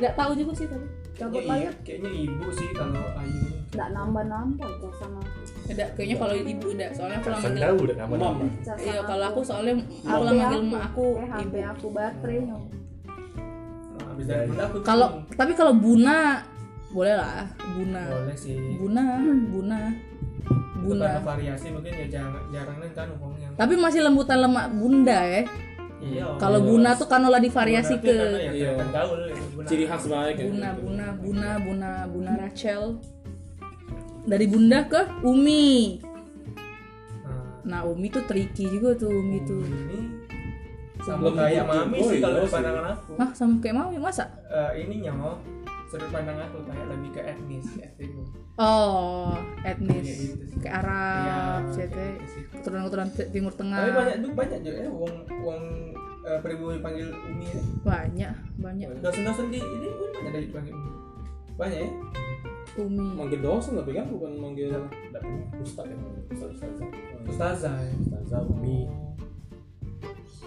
nggak 0.00 0.14
tahu 0.16 0.32
juga 0.36 0.52
sih 0.56 0.66
tapi 0.68 0.86
Cabut 1.16 1.32
Kayaknya, 1.34 1.48
lah 1.48 1.56
iya, 1.56 1.66
ya. 1.66 1.72
kayaknya 1.80 2.10
ibu 2.22 2.46
sih 2.52 2.68
kalau 2.70 3.04
Ayu. 3.16 3.44
Nggak 3.66 3.88
nambah-nambah 3.90 4.68
kok 4.78 4.92
sama 4.94 5.20
Ada 5.66 5.84
kayaknya 5.92 6.16
kalau 6.16 6.34
ibu 6.38 6.66
udah 6.68 6.88
soalnya 6.92 7.16
aku 7.16 7.28
manggil 7.28 7.44
Sendau 7.46 7.74
udah 7.78 7.96
nama 7.96 8.14
Mam. 8.14 8.36
cas 8.58 8.78
Iya 8.78 8.92
sama 8.94 9.06
kalau 9.06 9.24
aku 9.26 9.40
soalnya 9.42 9.74
aku 10.02 10.22
HP 10.22 10.30
manggil 10.30 10.60
aku 10.78 11.04
HP 11.18 11.54
aku 11.66 11.86
baterainya 11.90 12.56
Nah, 13.96 14.04
habis 14.06 14.24
dari 14.26 14.44
bunda 14.46 14.62
aku 14.64 14.76
Kalau 14.82 15.08
tapi 15.30 15.52
kalau 15.52 15.72
Buna 15.74 16.16
boleh 16.88 17.14
lah 17.14 17.44
Buna. 17.66 18.02
boleh 18.06 18.36
sih 18.36 18.56
Buna, 18.76 19.04
Buna, 19.50 19.78
Itu 19.90 20.84
Buna. 20.84 21.02
karena 21.02 21.22
variasi 21.22 21.66
mungkin 21.70 21.92
ya 21.92 22.06
jarang 22.12 22.44
jarang 22.50 22.76
kan 22.86 23.06
ngomongnya 23.10 23.48
Tapi 23.54 23.74
masih 23.74 24.00
lembutan 24.02 24.38
lemak 24.38 24.66
Bunda 24.70 25.18
ya. 25.18 25.42
Iya 26.08 26.26
Kalau 26.36 26.58
iya. 26.58 26.66
Buna 26.66 26.90
tuh 26.94 27.06
kan 27.06 27.20
lah 27.20 27.38
divariasi 27.38 27.98
ke 27.98 28.16
Iya. 28.52 28.72
Ciri 29.64 29.84
khas 29.84 30.04
baik. 30.04 30.36
ya. 30.36 30.46
Buna, 30.46 30.68
Buna, 30.72 31.06
Buna, 31.14 31.50
Buna, 31.58 31.90
Buna 32.06 32.30
Rachel. 32.38 32.98
Dari 34.22 34.46
Bunda 34.46 34.82
ke 34.84 35.00
Umi. 35.22 36.02
Nah, 37.64 37.80
Nah 37.80 37.80
Umi 37.84 38.06
tuh 38.08 38.22
tricky 38.24 38.66
juga 38.68 38.94
tuh 38.94 39.10
Umi 39.10 39.38
tuh. 39.42 39.62
ini 39.62 40.00
sama 40.98 41.30
kayak 41.30 41.62
mami 41.62 42.02
sih 42.02 42.18
iya 42.18 42.26
kalau 42.26 42.50
pandangan 42.50 42.84
aku 42.90 43.10
Hah 43.14 43.30
sama 43.30 43.54
kayak 43.62 43.78
Mami 43.78 43.94
masa? 43.94 44.26
Eh, 44.50 44.82
ininya 44.82 45.14
mau 45.14 45.34
sudut 45.96 46.10
pandang 46.10 46.38
aku 46.38 46.58
kayak 46.62 46.86
lebih 46.86 47.10
ke 47.10 47.20
etnis 47.22 47.66
etnis 47.74 48.12
Oh, 48.56 49.36
Iya, 49.60 49.68
etnis. 49.70 50.04
gitu 50.08 50.44
sih. 50.46 50.56
Kayak 50.60 50.76
Arab, 50.82 51.60
CT, 51.70 51.96
gitu 52.24 52.40
keturunan-keturunan 52.54 53.08
Timur 53.28 53.52
Tengah. 53.52 53.78
tapi 53.78 53.92
banyak 53.94 54.16
juga 54.18 54.34
banyak 54.34 54.58
juga 54.62 54.78
ya 54.78 54.90
uang 54.90 55.14
uang 55.38 55.62
eh, 56.22 56.38
pribumi 56.40 56.76
panggil 56.78 57.06
umi 57.12 57.46
ya. 57.46 57.62
banyak, 57.82 58.32
banyak. 58.56 58.86
dosen-dosen 58.98 59.46
di 59.48 59.56
ini 59.56 59.88
pun 59.90 60.08
banyak 60.10 60.32
dari 60.32 60.46
panggil 60.50 60.74
umi 60.74 60.92
banyak 61.54 61.80
ya 61.80 61.90
Umi. 62.76 63.08
Manggil 63.14 63.40
dosen 63.40 63.72
tapi 63.74 63.90
kan 63.90 64.04
bukan 64.06 64.32
manggil 64.36 64.68
ustaz 65.56 65.88
ya 65.88 65.96
ustaz 66.28 66.50
ustaz 66.52 66.72
ustazah 67.26 67.76
ya 67.78 67.92
ustazah 67.98 68.40
umi 68.42 68.84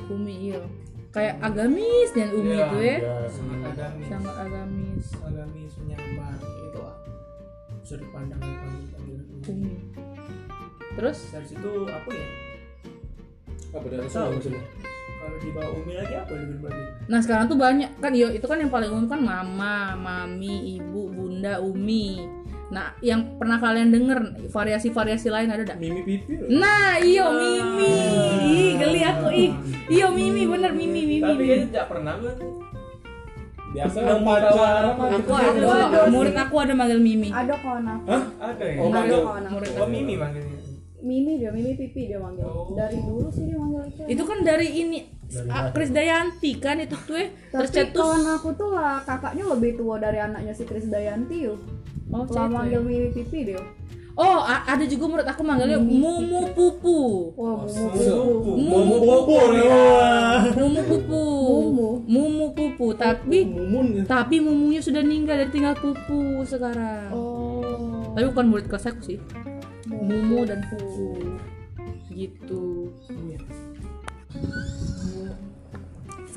Umi 0.07 0.49
iya. 0.49 0.61
Kayak 1.09 1.35
agamis 1.41 2.09
dan 2.13 2.29
Umi 2.31 2.53
Iya, 2.53 2.63
itu 2.63 2.77
ya. 2.77 2.97
ya 3.01 3.15
sangat 3.27 3.59
agamis 3.65 4.05
Sama 4.05 4.31
agamis. 4.37 5.05
agamis 5.17 5.73
menyambar 5.79 6.37
gitu 6.37 6.79
lah 6.79 6.95
sudut 7.81 8.09
pandang 8.13 8.37
dari 8.37 8.53
panggil 8.55 8.85
panggil 8.91 9.17
umi. 9.49 9.73
Terus 10.93 11.17
dari 11.31 11.45
situ 11.47 11.69
apa 11.89 12.09
ya 12.11 12.27
apa 13.69 13.85
dari 13.85 14.05
Tahu. 14.05 14.29
Maksudnya? 14.35 14.63
kalau 15.19 15.37
di 15.37 15.49
bawah 15.51 15.73
umi 15.75 15.93
lagi 15.93 16.15
apa 16.15 16.31
lebih 16.31 16.57
berarti 16.61 16.83
Nah 17.05 17.19
sekarang 17.19 17.45
tuh 17.45 17.57
banyak 17.57 17.89
kan 17.97 18.11
yo 18.13 18.29
itu 18.29 18.45
kan 18.45 18.57
yang 18.57 18.69
paling 18.69 18.87
umum 18.87 19.05
kan 19.05 19.19
mama, 19.19 19.75
mami, 19.93 20.77
ibu, 20.77 21.09
bunda, 21.09 21.57
umi. 21.59 22.23
Nah 22.69 22.93
yang 23.01 23.35
pernah 23.35 23.57
kalian 23.57 23.89
denger 23.89 24.19
variasi-variasi 24.47 25.27
lain 25.27 25.49
ada 25.49 25.65
dak? 25.65 25.77
Mimi 25.77 26.01
pipi 26.01 26.37
loh. 26.37 26.47
Nah 26.53 27.01
iyo 27.01 27.25
mimi, 27.31 27.93
ih 28.45 28.71
geli 28.77 29.01
aku 29.01 29.27
ih, 29.31 29.51
iyo 29.89 30.07
mimi 30.09 30.45
bener 30.45 30.71
mimi 30.71 31.01
mimi. 31.01 31.17
tapi 31.19 31.33
mimi. 31.39 31.65
tidak 31.67 31.85
pernah 31.87 32.13
kan 32.15 32.37
Biasa 33.69 33.97
tawaran. 34.01 34.93
mah 34.97 35.07
Aku 35.13 35.29
ada, 35.31 35.61
Ada. 35.61 35.99
murid 36.09 36.33
aku 36.33 36.55
ada 36.57 36.73
manggil 36.73 36.97
mimi. 36.99 37.29
ada 37.29 37.53
kawan 37.53 37.85
aku 37.85 38.05
Hah? 38.07 38.23
ada 38.43 38.63
ya 38.65 38.77
Oh, 38.77 38.89
ada 38.89 39.13
kawan 39.15 39.43
aku 39.45 39.53
Murid 39.55 39.71
oh 39.75 39.87
mimi 39.87 40.13
manggilnya 40.17 40.57
Mimi 40.99 41.33
dia 41.37 41.49
Mimi 41.53 41.77
pipi 41.77 42.09
dia 42.09 42.17
manggil 42.17 42.43
Oh. 42.43 42.73
dari 42.73 42.97
dulu 42.97 43.29
sih 43.29 43.45
dia 43.45 43.57
manggil 43.57 43.81
itu 43.85 44.01
Itu 44.09 44.23
kan 44.25 44.41
dari 44.41 44.67
ini 44.73 44.99
Dari 45.23 45.45
ah, 45.47 45.69
lahir. 45.69 45.71
Krisdayanti 45.71 46.51
kan 46.57 46.81
itu 46.81 46.97
tuh 46.97 47.13
tapi 47.13 47.61
tercetus. 47.61 47.93
kawan 47.93 48.25
aku 48.31 48.49
tuh 48.57 48.69
lah 48.73 48.97
kakaknya 49.05 49.43
lebih 49.47 49.71
tua 49.75 49.95
dari 49.97 50.17
anaknya 50.17 50.49
si 50.49 50.65
Kris 50.65 50.89
Dayanti 50.89 51.37
yuk 51.39 51.61
Oh, 52.09 52.25
lah 52.25 52.47
manggil 52.49 52.81
Mimi 52.81 53.13
pipi 53.13 53.53
dia 53.53 53.61
Oh, 54.19 54.43
ada 54.43 54.83
juga 54.83 55.07
murid 55.07 55.23
aku 55.31 55.47
manggilnya 55.47 55.79
Mumu 55.79 56.51
Pupu. 56.51 57.31
wah 57.39 57.63
mumu 57.63 57.95
Supu. 57.95 58.51
Mumu 58.59 58.95
ya. 59.55 60.43
Mumu 60.59 60.81
Pupu. 60.83 61.23
Mumu. 61.47 61.89
Mumu 62.03 62.45
Pupu, 62.51 62.91
tapi 62.99 63.47
Mumun. 63.47 64.03
tapi 64.03 64.43
mumunya 64.43 64.83
sudah 64.83 64.99
meninggal 64.99 65.39
dan 65.39 65.49
tinggal 65.55 65.71
Pupu 65.79 66.43
sekarang. 66.43 67.15
oh 67.15 68.11
Tapi 68.11 68.27
bukan 68.35 68.45
murid 68.51 68.67
kelas 68.67 68.91
aku 68.91 69.15
sih. 69.15 69.19
Mumu 69.87 70.43
dan 70.43 70.67
Pupu. 70.67 71.15
Gitu. 72.11 72.91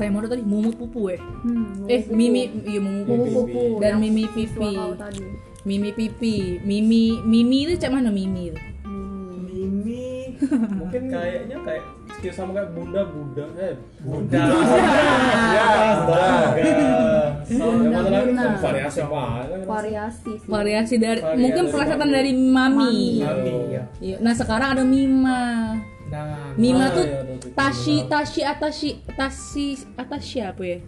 Saya 0.03 0.11
mau 0.11 0.27
tadi 0.27 0.43
Mumu 0.43 0.75
Pupu 0.75 1.15
eh. 1.15 1.21
hmm, 1.47 1.87
Eh, 1.87 2.03
Mimi 2.11 2.51
iya 2.67 2.83
Mumu 2.83 3.07
mumu 3.07 3.23
Pupu 3.23 3.47
pupu 3.47 3.79
dan 3.79 4.03
Mimi 4.03 4.27
Pipi. 4.27 4.75
Mimi 5.63 5.95
Pipi, 5.95 6.59
Mimi 6.67 7.23
Mimi 7.23 7.71
itu 7.71 7.79
cak 7.79 7.95
mana 7.95 8.11
Mimi 8.11 8.51
itu? 8.51 8.59
Hmm. 8.83 9.47
mimi 9.47 10.35
Mungkin 10.83 11.03
kayaknya 11.07 11.55
kayak 11.63 11.85
kayak 12.19 12.35
sama 12.35 12.51
kayak 12.51 12.75
bunda 12.75 13.07
bunda 13.07 13.47
eh 13.63 13.75
Bunda 14.03 14.43
ya 15.55 15.65
astaga 15.95 16.59
ya 16.59 16.75
masalah 17.47 18.23
bunda. 18.27 18.43
kan 18.43 18.53
variasi 18.59 19.01
banget 19.07 19.47
variasi 19.63 20.31
sih. 20.35 20.49
Variasi 20.51 20.95
dari 20.99 21.21
Variasi 21.23 21.39
mungkin 21.39 21.65
pelesetan 21.71 22.11
dari 22.11 22.33
Mami. 22.35 23.23
mami 23.23 23.55
ya 23.71 23.83
Iya. 24.03 24.17
Nah, 24.19 24.35
sekarang 24.35 24.69
ada 24.75 24.83
Mima. 24.83 25.41
Nah 26.13 26.53
Mima 26.55 26.93
tuh 26.93 27.03
iya. 27.03 27.25
Tashi 27.57 28.05
Tashi 28.05 28.41
Atashi 28.45 28.91
Tashi 29.11 29.67
Atashi 29.97 30.39
apa 30.39 30.61
ya? 30.63 30.79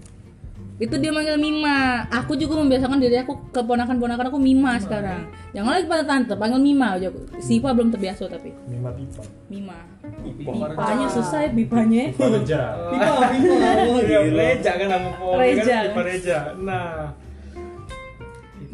Itu 0.75 0.99
dia 0.99 1.09
manggil 1.09 1.39
Mima. 1.39 2.03
Aku 2.11 2.35
juga 2.35 2.59
membiasakan 2.59 2.99
diri 2.99 3.15
aku 3.17 3.33
ke 3.49 3.63
ponakan-ponakan 3.63 4.27
aku 4.27 4.37
Mima 4.37 4.75
sekarang. 4.77 5.31
Jangan 5.55 5.71
lagi 5.73 5.87
panggil 5.87 6.03
tante, 6.05 6.35
panggil 6.35 6.59
Mima 6.59 6.99
aja. 6.99 7.09
Siva 7.39 7.71
belum 7.71 7.89
terbiasa 7.89 8.27
tapi 8.27 8.51
lima 8.67 8.91
pipa 8.91 9.23
Mima. 9.47 9.79
Pipa 10.03 10.75
Pipanya 10.75 11.07
susah 11.09 11.47
ya 11.47 11.51
pipanya. 11.51 12.03
pipa 12.11 12.27
reja 12.29 12.61
pipa 12.91 13.13
pipa 13.33 13.55
oh, 13.87 13.99
Iya, 14.03 14.19
gila. 14.27 14.43
Reja 14.45 14.71
kan 14.75 14.89
nama 14.91 15.09
pohon 15.15 15.37
Reja. 15.39 15.63
kan 15.63 15.85
Pipa 15.89 16.03
Reja. 16.03 16.39
Nah. 16.59 17.15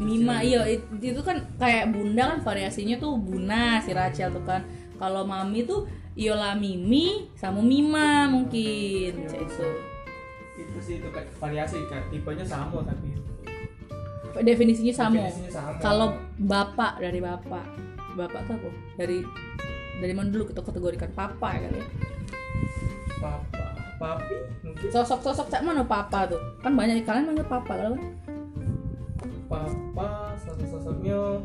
Mima, 0.01 0.41
iya 0.41 0.65
it- 0.65 0.89
itu 0.97 1.21
kan 1.21 1.37
kayak 1.61 1.93
bunda 1.93 2.33
kan 2.33 2.39
variasinya 2.41 2.97
tuh 2.97 3.21
Buna 3.21 3.85
si 3.85 3.93
Rachel 3.93 4.33
tuh 4.33 4.43
kan. 4.43 4.65
Kalau 4.97 5.23
mami 5.23 5.63
tuh 5.63 5.85
Iola 6.21 6.53
Mimi 6.53 7.33
sama 7.33 7.65
Mima 7.65 8.29
mungkin. 8.29 9.25
Cak 9.25 9.41
itu. 9.41 9.69
Itu 10.61 10.79
sih 10.85 10.95
itu 11.01 11.09
kayak 11.09 11.33
variasi 11.41 11.81
kayak 11.89 12.13
tipenya 12.13 12.45
sama 12.45 12.85
tapi 12.85 13.17
Definisinya 14.45 14.93
sama. 14.93 15.17
Definisinya 15.17 15.53
sama. 15.57 15.81
Kalau 15.81 16.09
bapak 16.37 17.01
dari 17.01 17.19
bapak, 17.25 17.65
bapak 18.15 18.41
tuh 18.45 18.55
apa? 18.61 18.69
Dari 19.01 19.25
dari 20.01 20.13
mana 20.17 20.29
dulu 20.33 20.49
kita 20.49 20.61
kategorikan 20.65 21.13
papa 21.13 21.57
ya 21.57 21.69
kali 21.69 21.81
ya? 21.81 21.87
papa 23.21 23.67
papi 24.01 24.37
mungkin 24.65 24.89
sosok-sosok 24.89 25.47
cak 25.53 25.63
mana 25.63 25.85
papa 25.85 26.25
tuh 26.25 26.41
kan 26.65 26.73
banyak 26.73 27.05
kalian 27.05 27.29
manggil 27.29 27.45
papa 27.45 27.77
kalau 27.77 27.97
kan 28.01 28.09
papa 29.45 30.09
sosok-sosoknya 30.41 31.45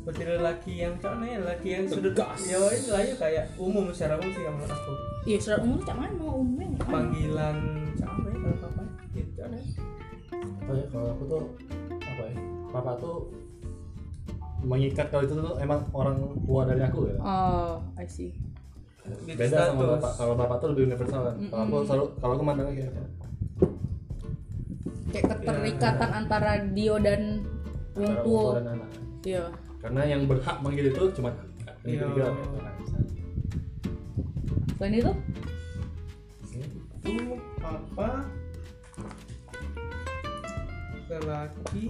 seperti 0.00 0.22
lelaki 0.24 0.72
yang 0.80 0.94
nih 0.96 1.32
lelaki 1.44 1.68
yang 1.76 1.84
sudah 1.84 2.12
Tegas. 2.16 2.40
ya 2.48 2.56
ini 2.72 2.88
lah 2.88 3.02
ya 3.04 3.14
kayak 3.20 3.44
umum 3.60 3.84
secara 3.92 4.16
umum 4.16 4.32
sih 4.32 4.40
kalau 4.40 4.56
menurut 4.56 4.72
aku 4.72 4.92
iya 5.28 5.36
secara 5.36 5.58
umum 5.60 5.78
cak 5.84 5.96
mana 6.00 6.24
umumnya 6.24 6.66
panggilan 6.88 7.56
cak 8.00 8.08
apa 8.08 8.26
ya 8.26 8.36
kalau 8.40 8.56
papa 8.64 8.82
gitu 9.12 9.30
cak 9.36 9.48
nih 9.52 9.64
Oh 10.70 10.74
ya, 10.78 10.86
kalau 10.86 11.08
aku 11.10 11.24
tuh 11.26 11.42
apa 11.98 12.22
ya? 12.30 12.34
Papa 12.70 12.92
tuh 12.96 13.16
mengikat 14.62 15.10
kalau 15.10 15.26
itu 15.26 15.34
tuh 15.34 15.58
emang 15.58 15.82
orang 15.90 16.16
tua 16.46 16.62
dari 16.62 16.80
aku 16.80 17.10
ya. 17.10 17.18
oh 17.18 17.82
I 17.98 18.06
see 18.06 18.30
Gitu 19.26 19.34
Beda 19.34 19.66
sama 19.66 19.74
status. 19.74 19.90
bapak. 19.98 20.12
Kalau 20.14 20.34
bapak 20.38 20.56
tuh 20.60 20.68
lebih 20.70 20.82
universal 20.86 21.20
kan. 21.26 21.34
Kalau 21.50 21.62
aku 21.66 21.76
selalu 21.82 22.04
kalau 22.20 22.32
aku 22.38 22.44
mandangnya 22.46 22.74
kayak 22.78 22.86
gitu. 22.86 23.02
kayak 25.10 25.24
keterikatan 25.34 26.10
antara 26.14 26.50
Dio 26.70 26.94
dan 27.02 27.42
orang 27.98 28.16
tua 28.22 28.42
dan 28.54 28.66
anak. 28.78 28.88
iya 29.26 29.44
Karena 29.80 30.02
yang 30.04 30.28
berhak 30.28 30.60
manggil 30.60 30.92
itu 30.92 31.04
cuma 31.16 31.32
ini 31.82 31.96
Iya. 31.96 32.04
ketiga. 32.06 32.26
selain 34.76 34.94
itu? 34.96 35.12
Itu 37.00 37.12
papa 37.60 38.24
lelaki. 41.10 41.84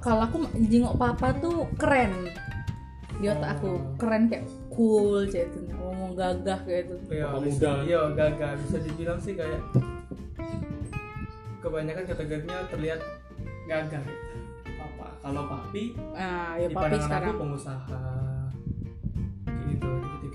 Kalau 0.00 0.22
aku 0.26 0.36
jenguk 0.66 0.96
papa 0.96 1.32
tuh 1.38 1.64
keren. 1.78 2.28
Di 3.20 3.28
otak 3.28 3.60
aku 3.60 3.70
keren 3.96 4.26
kayak 4.26 4.44
cool 4.72 5.24
cek 5.24 5.44
itu 5.46 5.58
ngomong 5.70 6.16
gagah 6.16 6.56
kayak 6.64 6.88
itu 6.88 6.94
ya 7.12 7.28
Papa 7.30 7.40
muda. 7.40 7.72
iya 7.84 8.00
gagah. 8.10 8.52
Bisa 8.64 8.76
dibilang 8.80 9.20
sih 9.20 9.36
kayak 9.36 9.60
kebanyakan 11.60 12.04
kategorinya 12.04 12.58
terlihat 12.68 13.00
gagah 13.68 14.02
kalau 15.20 15.42
papi? 15.46 15.82
Nah 16.16 16.56
ya 16.56 16.66
di 16.66 16.74
papi 16.74 16.84
pandangan 16.84 17.06
sekarang. 17.06 17.28
aku 17.28 17.40
pengusaha 17.44 17.96
gitu 19.70 19.88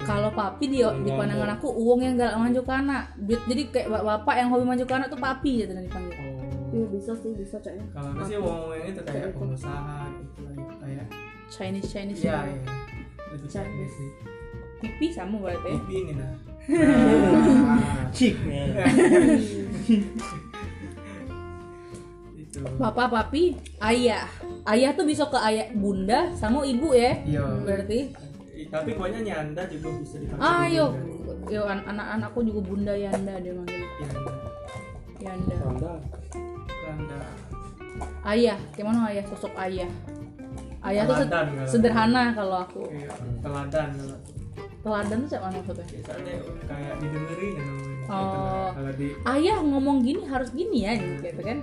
kalau 0.05 0.29
papi 0.29 0.65
di 0.69 0.79
di 0.85 1.11
pandangan 1.11 1.49
aku 1.57 1.67
uang 1.73 1.99
yang 2.05 2.13
gak 2.15 2.37
maju 2.37 2.61
ke 2.61 2.73
anak. 2.73 3.03
Duit 3.17 3.41
jadi 3.49 3.61
kayak 3.73 3.87
bap- 3.89 4.05
bapak 4.05 4.35
yang 4.37 4.47
hobi 4.53 4.65
maju 4.65 4.83
ke 4.85 4.93
anak 4.93 5.07
tuh 5.09 5.17
papi 5.17 5.51
gitu 5.65 5.71
dipanggil. 5.73 6.13
Oh. 6.21 6.33
Iya 6.75 6.85
bisa 6.91 7.11
sih 7.15 7.31
bisa 7.31 7.55
caknya 7.63 7.87
kalau 7.95 8.11
aku 8.11 8.23
sih 8.27 8.35
ngomong 8.35 8.75
yang 8.75 8.87
itu 8.91 9.01
kayak 9.07 9.31
Itu. 9.31 9.39
pengusaha 9.39 9.97
gitu 10.11 10.39
lah 10.43 10.53
kayak 10.83 11.07
Chinese 11.47 11.87
Chinese 11.87 12.19
iya 12.19 12.43
gitu. 12.43 12.51
iya. 12.51 12.73
Lebih 13.31 13.49
Chinese. 13.49 13.93
sih 13.95 14.09
pipi 14.83 15.07
sama 15.07 15.39
berarti 15.39 15.71
ya? 15.71 15.79
TV 15.79 15.89
ini 16.03 16.13
nah. 16.19 16.33
Nah, 18.15 18.89
Bapak, 22.75 23.07
papi, 23.07 23.43
ayah. 23.79 24.25
Ayah 24.63 24.91
tuh 24.91 25.03
bisa 25.03 25.25
ke 25.25 25.37
ayah 25.39 25.69
bunda 25.71 26.33
sama 26.33 26.61
ibu 26.61 26.91
ya. 26.91 27.21
iya 27.23 27.43
Berarti 27.61 28.11
tapi 28.65 28.91
pokoknya 28.91 29.21
nyanda 29.21 29.61
juga 29.67 29.93
bisa 29.99 30.15
dipakai 30.17 30.41
ah 30.41 30.65
yo 30.65 30.85
juga. 30.89 31.53
yo 31.53 31.61
an- 31.63 31.85
anak-anakku 31.85 32.39
juga 32.41 32.59
bunda 32.65 32.93
Yanda 32.93 33.33
dia 33.37 33.53
manggil 33.53 33.83
Yanda 34.01 34.31
Yanda. 35.21 35.55
Anda. 35.61 35.93
Yanda 36.81 37.19
Ayah, 38.25 38.57
gimana 38.73 39.07
ayah 39.07 39.23
sosok 39.27 39.53
ayah? 39.55 39.91
Ayah 40.81 41.03
tuh 41.03 41.15
sed- 41.15 41.29
Teladan, 41.29 41.47
kalau- 41.51 41.69
sederhana 41.69 42.23
kalau 42.33 42.57
aku. 42.63 42.83
Iya, 42.89 43.11
teladan 43.39 43.89
Teladan 44.81 45.17
tuh 45.19 45.29
siapa 45.29 45.47
maksudnya? 45.47 45.85
biasanya 45.85 46.33
kayak 46.65 46.93
didengerin 46.99 47.51
kan 47.51 47.65
namanya. 47.65 47.93
Oh. 48.05 48.17
Gitu 48.17 48.37
lah. 48.37 48.69
kalau 48.73 48.93
di 48.93 49.07
Ayah 49.25 49.57
ngomong 49.61 49.97
gini 50.01 50.21
harus 50.25 50.49
gini 50.51 50.77
ya 50.81 50.93
gitu 50.95 51.41
kan? 51.43 51.57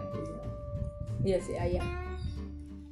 Iya 1.23 1.39
sih 1.39 1.55
ayah. 1.55 1.85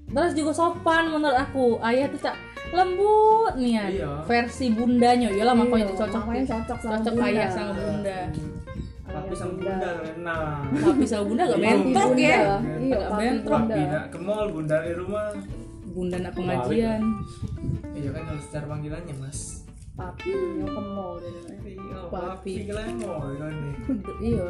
Terus 0.06 0.32
juga 0.34 0.50
sopan 0.52 1.06
menurut 1.08 1.34
aku. 1.34 1.78
Ayah 1.80 2.06
tuh 2.06 2.20
cak 2.20 2.34
lembut 2.70 3.54
nih 3.56 3.72
ya. 3.72 3.84
Iya. 3.88 4.10
Versi 4.24 4.66
bundanya. 4.70 5.28
Iyalah 5.28 5.54
makanya 5.54 5.76
Iya, 5.76 5.86
itu 5.86 5.94
cocok. 5.96 6.22
makanya 6.24 6.46
cocok 6.48 6.78
sama 6.78 6.92
cocok 6.96 7.12
bunda. 7.12 7.28
ayah 7.28 7.48
sama 7.48 7.72
bunda. 7.74 8.18
tapi 9.10 9.34
sama 9.34 9.52
bunda 9.52 9.74
nah 10.20 10.62
Tapi 10.62 11.02
sama 11.02 11.24
bunda 11.26 11.42
gak 11.44 11.58
Iya, 11.58 11.66
bentrok 11.66 12.08
bunda. 12.08 12.22
ya. 12.22 12.38
Iya, 12.78 12.98
papi 13.02 13.18
bentrok. 13.20 13.58
bunda. 13.58 13.74
papi 13.74 13.82
nak 13.84 14.04
ke 14.06 14.18
mall 14.20 14.46
bunda 14.48 14.76
di 14.80 14.92
rumah 14.94 15.26
Bunda 15.90 16.16
nak 16.16 16.32
pengajian. 16.32 17.00
iya 17.92 18.08
kan 18.08 18.22
harus 18.24 18.44
secara 18.46 18.66
panggilannya 18.70 19.14
mas 19.18 19.66
papi 19.92 20.30
yang 20.30 20.70
ke 20.70 20.82
mall 20.86 21.18
iya 21.18 21.42
Papi. 22.06 22.06
papi 22.06 22.52
kalian 22.64 22.94
mall 23.02 23.30
kan 23.34 23.54
Iya. 24.22 24.48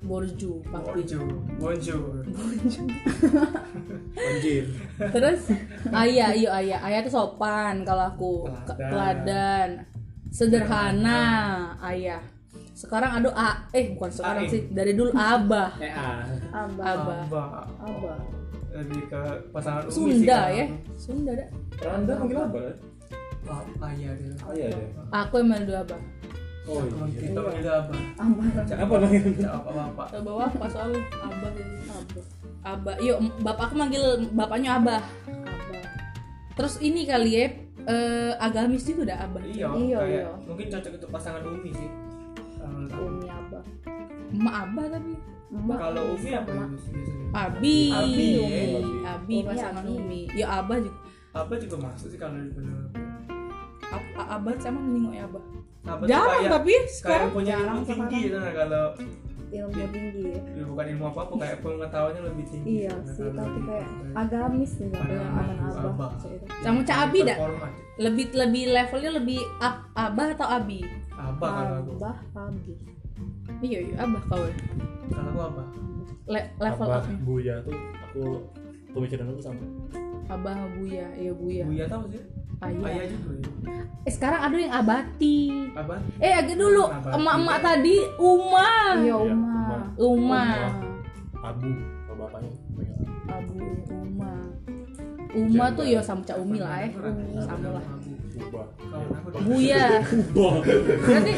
Borju, 0.00 0.64
bonjour 0.64 1.28
bonjour 1.60 2.24
Anjir. 4.16 4.64
Terus 4.96 5.40
ayah, 5.92 6.32
iya 6.32 6.48
ayah, 6.56 6.78
ayah 6.82 7.00
tuh 7.04 7.12
sopan 7.12 7.84
kalau 7.84 8.08
aku 8.08 8.32
Ke- 8.64 8.80
Teladan. 8.80 9.84
sederhana 10.32 11.20
ayah. 11.84 12.24
Sekarang 12.72 13.20
ada 13.20 13.28
a, 13.34 13.50
eh 13.70 13.92
bukan 13.92 14.08
sekarang 14.08 14.48
Aing. 14.48 14.52
sih, 14.52 14.62
dari 14.72 14.96
dulu 14.96 15.12
abah, 15.12 15.76
Eh 15.76 15.92
ah. 15.92 16.24
abah 16.48 16.84
abah. 16.86 17.18
abah 17.28 17.48
abah 17.84 18.16
lebih 18.72 19.02
ke 19.04 19.20
pasangan 19.52 19.84
umi 19.84 19.92
sih 19.92 20.00
Sunda 20.24 20.38
kalau 20.38 20.56
ya. 20.56 20.66
Sunda 20.96 21.32
dah. 21.36 21.48
Anda 21.90 22.12
panggil 22.16 22.38
apa? 22.38 22.58
ya? 22.58 22.72
Oh, 23.42 23.60
ayah 23.84 24.12
dia 24.16 24.32
Oh 24.40 24.52
iya 24.54 24.66
deh. 24.70 24.88
Aku 25.12 25.34
yang 25.36 25.48
manggil 25.50 25.76
abah. 25.76 26.00
Oh 26.70 26.78
Kalau 26.80 27.02
iya. 27.04 27.18
kita 27.20 27.40
panggil 27.40 27.66
abah 27.66 27.98
abah 28.16 28.46
Apa 28.78 28.94
namanya? 28.96 29.20
Cak 29.34 29.52
apa 29.52 29.70
bapak 29.74 30.06
Ke 30.06 30.18
bawah 30.20 30.48
pas 30.52 30.70
soal 30.70 30.90
abah 31.18 31.50
jadi 31.50 31.74
abah. 31.84 32.24
Abah, 32.62 32.94
yuk 33.00 33.18
bapak 33.40 33.64
aku 33.66 33.74
manggil 33.74 34.04
bapaknya 34.30 34.70
abah. 34.76 35.02
abah 35.02 35.84
Terus 36.52 36.74
ini 36.78 37.02
kali 37.02 37.30
ya, 37.34 37.46
eh, 37.82 38.32
agamis 38.38 38.84
juga 38.84 39.10
dah 39.10 39.18
abah. 39.24 39.42
iya 39.42 39.66
Iya, 39.66 39.98
iya. 40.04 40.24
mungkin 40.44 40.68
cocok 40.68 40.92
untuk 40.94 41.10
pasangan 41.10 41.42
umi 41.42 41.70
sih 41.72 41.88
aku. 42.60 43.00
umi 43.02 43.26
abah 43.26 43.62
Emak 44.30 44.54
abah 44.62 44.86
tapi. 44.92 45.12
Kalau 45.50 46.02
umi 46.14 46.30
apa 46.30 46.50
ya 46.52 46.66
Abi, 47.32 47.78
Abi, 47.90 48.26
Umi. 48.36 48.62
Abi, 49.02 49.36
pasangan 49.42 49.82
Abi. 49.82 49.94
Umi. 49.96 50.20
Ya 50.30 50.46
abah 50.56 50.78
juga. 50.78 50.98
apa 51.32 51.52
juga 51.56 51.76
masuk 51.80 52.08
sih 52.08 52.18
kalau 52.18 52.34
di 52.36 52.50
A- 52.50 53.09
abah 54.16 54.54
sama 54.58 54.78
nengoknya 54.80 55.22
abah. 55.26 55.42
apa 55.80 56.02
tuh 56.04 56.08
Jarang 56.08 56.42
tapi 56.46 56.72
sekarang 56.92 57.28
punya 57.32 57.54
ilmu 57.56 57.80
tinggi 57.82 58.20
nah 58.30 58.52
kalau 58.52 58.84
ilmu 59.50 59.72
tinggi 59.90 60.22
ya 60.28 60.40
ya 60.52 60.64
bukan 60.64 60.84
ilmu 60.86 61.04
apa 61.06 61.20
apa 61.24 61.34
kayak 61.40 61.58
pengetahuannya 61.60 62.22
lebih 62.22 62.44
tinggi 62.46 62.68
iya 62.78 62.92
sih 63.02 63.26
tapi 63.32 63.58
kayak 63.64 63.88
agamis 64.12 64.72
nih 64.76 64.88
aku, 64.92 65.14
abah 65.16 65.82
abah. 65.88 66.10
Cak 66.14 66.30
itu. 66.30 66.44
sama 66.60 66.80
Cak 66.84 66.98
Abi 67.08 67.18
dah. 67.24 67.38
Lebih 67.96 68.32
lebih 68.32 68.64
levelnya 68.70 69.10
lebih 69.12 69.40
ab- 69.58 69.84
abah 69.92 70.28
atau 70.32 70.48
abi? 70.48 70.80
abah 71.12 71.50
kalau 71.50 71.76
aku 71.78 71.92
abah 71.98 72.16
abi 72.46 72.72
Iya, 73.60 73.78
iya 73.82 73.94
abah 74.00 74.22
kau. 74.24 74.40
ya. 74.40 74.54
kalau 75.10 75.28
aku 75.28 75.40
apa 75.42 75.62
Le- 76.30 76.50
level 76.56 76.86
Abah, 76.86 77.00
abah. 77.02 77.16
Buya 77.20 77.54
tuh 77.60 77.76
aku 78.00 78.22
pemikiran 78.92 79.26
aku 79.26 79.40
sama. 79.42 79.64
Abah 80.28 80.56
Buya, 80.78 81.06
iya 81.14 81.32
Buya. 81.34 81.64
buya 81.66 81.84
tahu 81.84 82.04
sih 82.08 82.22
Ayah. 82.60 82.84
ayah 82.86 83.06
juga 83.08 83.32
ya 83.36 83.48
Eh 84.00 84.12
sekarang 84.12 84.40
ada 84.40 84.56
yang 84.56 84.72
abati. 84.72 85.38
abah 85.76 86.00
Eh 86.16 86.32
agak 86.32 86.56
dulu 86.56 86.88
Abati. 86.88 87.16
emak-emak 87.16 87.58
tadi 87.60 87.96
Uma. 88.16 88.68
iya 88.96 89.00
Iya, 89.00 89.16
uma 89.36 89.76
Uma. 89.96 90.44
Abu, 91.40 91.68
kalau 92.04 92.16
bapaknya 92.18 92.52
Abu. 93.28 93.54
Uma. 93.92 94.32
Uma 95.30 95.64
tuh 95.72 95.84
ya 95.84 96.00
sama 96.00 96.20
Cak 96.20 96.36
Umi 96.36 96.58
lah 96.58 96.84
eh. 96.84 96.92
Umi. 96.92 97.38
Sama 97.38 97.68
lah. 97.76 97.84
Buya. 99.40 99.84
Berarti 101.06 101.32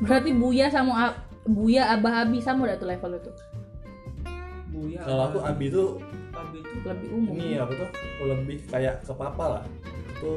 berarti 0.00 0.30
Buya 0.32 0.66
sama 0.68 1.16
Buya 1.44 1.96
Abah 1.96 2.28
Abi 2.28 2.38
sama 2.38 2.68
udah 2.68 2.76
tuh 2.76 2.88
level 2.88 3.16
itu. 3.16 3.32
buya 4.70 5.00
Kalau 5.02 5.22
aku 5.26 5.38
Abi 5.42 5.66
tuh 5.66 5.98
abi 6.40 6.58
itu 6.58 6.76
Lebih 6.82 7.08
umum. 7.10 7.34
ini 7.34 7.56
apa 7.56 7.72
tuh 7.74 7.88
lebih 8.22 8.56
kayak 8.66 8.94
ke 9.00 9.12
papa 9.12 9.44
lah. 9.50 9.62
Itu 10.10 10.30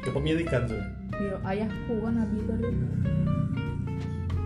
kepemilikan 0.00 0.62
tuh. 0.64 0.82
Iya, 1.14 1.34
ayahku 1.44 1.94
kan 1.98 2.14
Abi 2.16 2.38
tadi. 2.42 2.70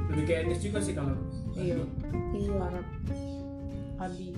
lebih 0.09 0.25
kayak 0.25 0.41
etnis 0.45 0.61
juga 0.61 0.79
sih 0.79 0.93
kalau 0.93 1.17
Iya. 1.53 1.77
iya 2.33 2.53
Arab. 2.59 2.87
Abi. 3.99 4.29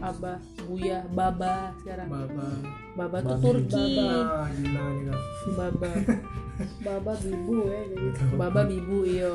Abah, 0.00 0.38
Buya, 0.66 1.06
Baba 1.08 1.70
sekarang. 1.78 2.08
baba 2.10 2.46
Baba 2.98 3.16
tuh 3.22 3.36
Babi. 3.36 3.44
Turki. 3.46 3.94
ah 4.02 4.48
gila 4.50 4.84
gila 4.92 5.14
Baba. 5.54 5.90
baba 6.86 7.12
bibu 7.22 7.56
ya 7.62 7.80
jadi 7.86 8.08
Baba 8.34 8.60
Bibu 8.66 8.98
iyo. 9.06 9.34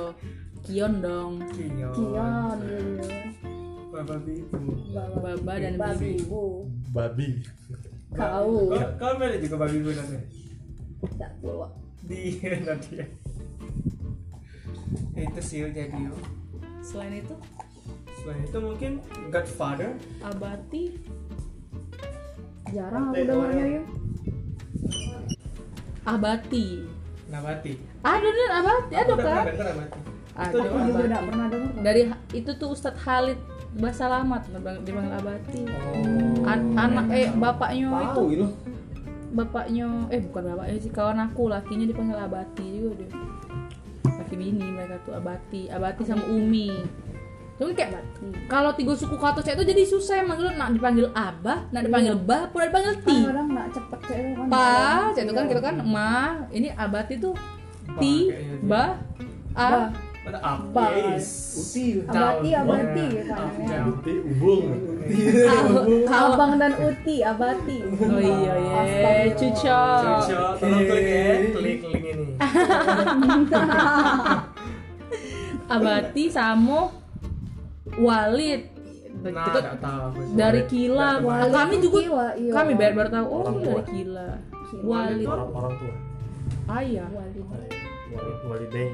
Kion 0.64 1.00
dong. 1.00 1.40
kion 1.56 1.92
kion 1.92 2.58
gitu 2.60 3.08
baba 3.94 4.18
bibu 4.18 4.58
baba 5.22 5.54
dan 5.62 5.78
baba 5.78 5.94
Bibi. 5.94 6.18
bibu 6.18 6.66
Babi. 6.90 7.30
kau. 8.14 8.74
Kau 8.98 9.12
mana 9.22 9.38
juga 9.38 9.56
babi 9.62 9.78
bibu 9.78 9.92
nanti? 9.94 10.18
Tak 11.14 11.32
keluar. 11.38 11.70
Di 12.02 12.42
nanti 12.68 12.92
ya. 12.98 13.08
Itu 15.14 15.42
sih 15.46 15.62
jadi. 15.70 15.94
Yo. 15.94 16.14
selain 16.82 17.22
itu? 17.22 17.36
Selain 18.18 18.42
itu 18.42 18.58
mungkin 18.58 18.92
Godfather. 19.30 19.94
Abati 20.26 20.98
jarang 22.74 23.14
aku 23.14 23.22
dengarnya 23.22 23.66
ya. 23.78 23.84
Abati 26.04 26.66
Nabati 27.30 27.74
ada 28.04 28.28
dan 28.30 28.52
abati 28.60 28.94
ada 28.94 29.14
kan 29.16 29.48
ada 29.48 29.86
Itu 30.44 30.58
aku 30.60 30.76
juga 30.86 30.92
abati. 30.92 31.06
tidak 31.08 31.22
pernah 31.24 31.48
dengar 31.48 31.72
dari 31.82 32.02
itu 32.36 32.52
tuh 32.54 32.70
Ustadz 32.76 33.00
Khalid 33.00 33.40
Basalamat 33.74 34.42
dipanggil 34.86 35.14
abati 35.18 35.62
Oh. 35.66 36.50
An- 36.50 36.74
anak 36.78 37.08
eh 37.10 37.28
bapaknya 37.34 37.90
itu 37.90 38.14
Tahu 38.14 38.28
itu. 38.30 38.48
bapaknya 39.34 39.88
eh 40.14 40.22
bukan 40.30 40.44
bapaknya 40.54 40.78
sih 40.78 40.92
kawan 40.94 41.18
aku 41.26 41.50
lakinya 41.50 41.86
dipanggil 41.90 42.18
abati 42.20 42.66
juga 42.78 43.02
dia. 43.02 43.10
Laki 44.06 44.36
bini 44.38 44.68
mereka 44.70 45.02
tuh 45.02 45.18
abati 45.18 45.62
abati 45.74 46.02
sama 46.06 46.22
umi. 46.30 46.70
Cuman 47.58 47.74
kayak 47.74 48.02
kalau 48.46 48.74
tiga 48.74 48.94
suku 48.94 49.14
kata 49.18 49.42
cek 49.42 49.58
itu 49.58 49.66
jadi 49.74 49.84
susah 49.90 50.22
emang. 50.22 50.38
Lu 50.38 50.54
nak 50.54 50.70
dipanggil 50.70 51.10
abah 51.14 51.66
nak 51.74 51.82
dipanggil 51.82 52.14
bah 52.18 52.46
pun 52.54 52.62
dipanggil 52.66 52.94
ti. 53.02 53.18
Kadang 53.26 53.48
nggak 53.50 53.68
cepet 53.74 54.00
cek 54.06 54.18
itu 54.22 54.34
kan 54.38 54.48
pa 54.50 54.70
cek 55.14 55.24
itu 55.26 55.34
kan 55.34 55.44
iya. 55.46 55.52
gitu 55.54 55.62
kan 55.66 55.76
ma 55.82 56.14
ini 56.54 56.68
abati 56.70 57.14
tuh 57.18 57.34
ti 57.98 58.30
bah 58.66 59.02
a 59.54 59.90
Apa? 60.24 60.86
Util. 61.54 62.08
abati 62.08 62.50
abati. 62.54 63.08
Util 63.86 64.18
ubung. 64.26 64.66
abang 66.08 66.56
dan 66.56 66.72
uti 66.80 67.20
abati 67.20 67.78
oh 67.84 68.16
iya 68.16 68.54
ya 68.56 68.80
Astagfirullah. 68.80 69.36
cuco 69.36 69.84
Cuco, 70.00 70.40
tolong 70.58 70.84
klik 70.88 71.04
ya, 71.04 71.28
klik 71.52 71.80
link 71.84 72.06
ini. 72.06 72.28
abati 75.70 76.24
sama 76.30 76.90
walid 77.98 78.62
Nah, 79.24 79.48
Kita 79.48 79.80
tahu. 79.80 80.36
dari 80.36 80.62
kila 80.68 81.10
tahu. 81.16 81.48
kami 81.50 81.76
juga 81.80 81.98
Kila, 82.02 82.28
iya. 82.36 82.52
kami 82.52 82.72
baru 82.76 82.94
baru 82.94 83.10
tahu 83.10 83.26
oh 83.30 83.44
dari 83.56 83.84
kila 83.88 84.28
walid 84.84 85.26
Orang 85.26 85.50
orang 85.54 85.74
tua. 85.78 85.94
ayah 86.76 87.08
Walid. 87.08 87.46
Wali 88.12 88.32
walidain. 88.44 88.94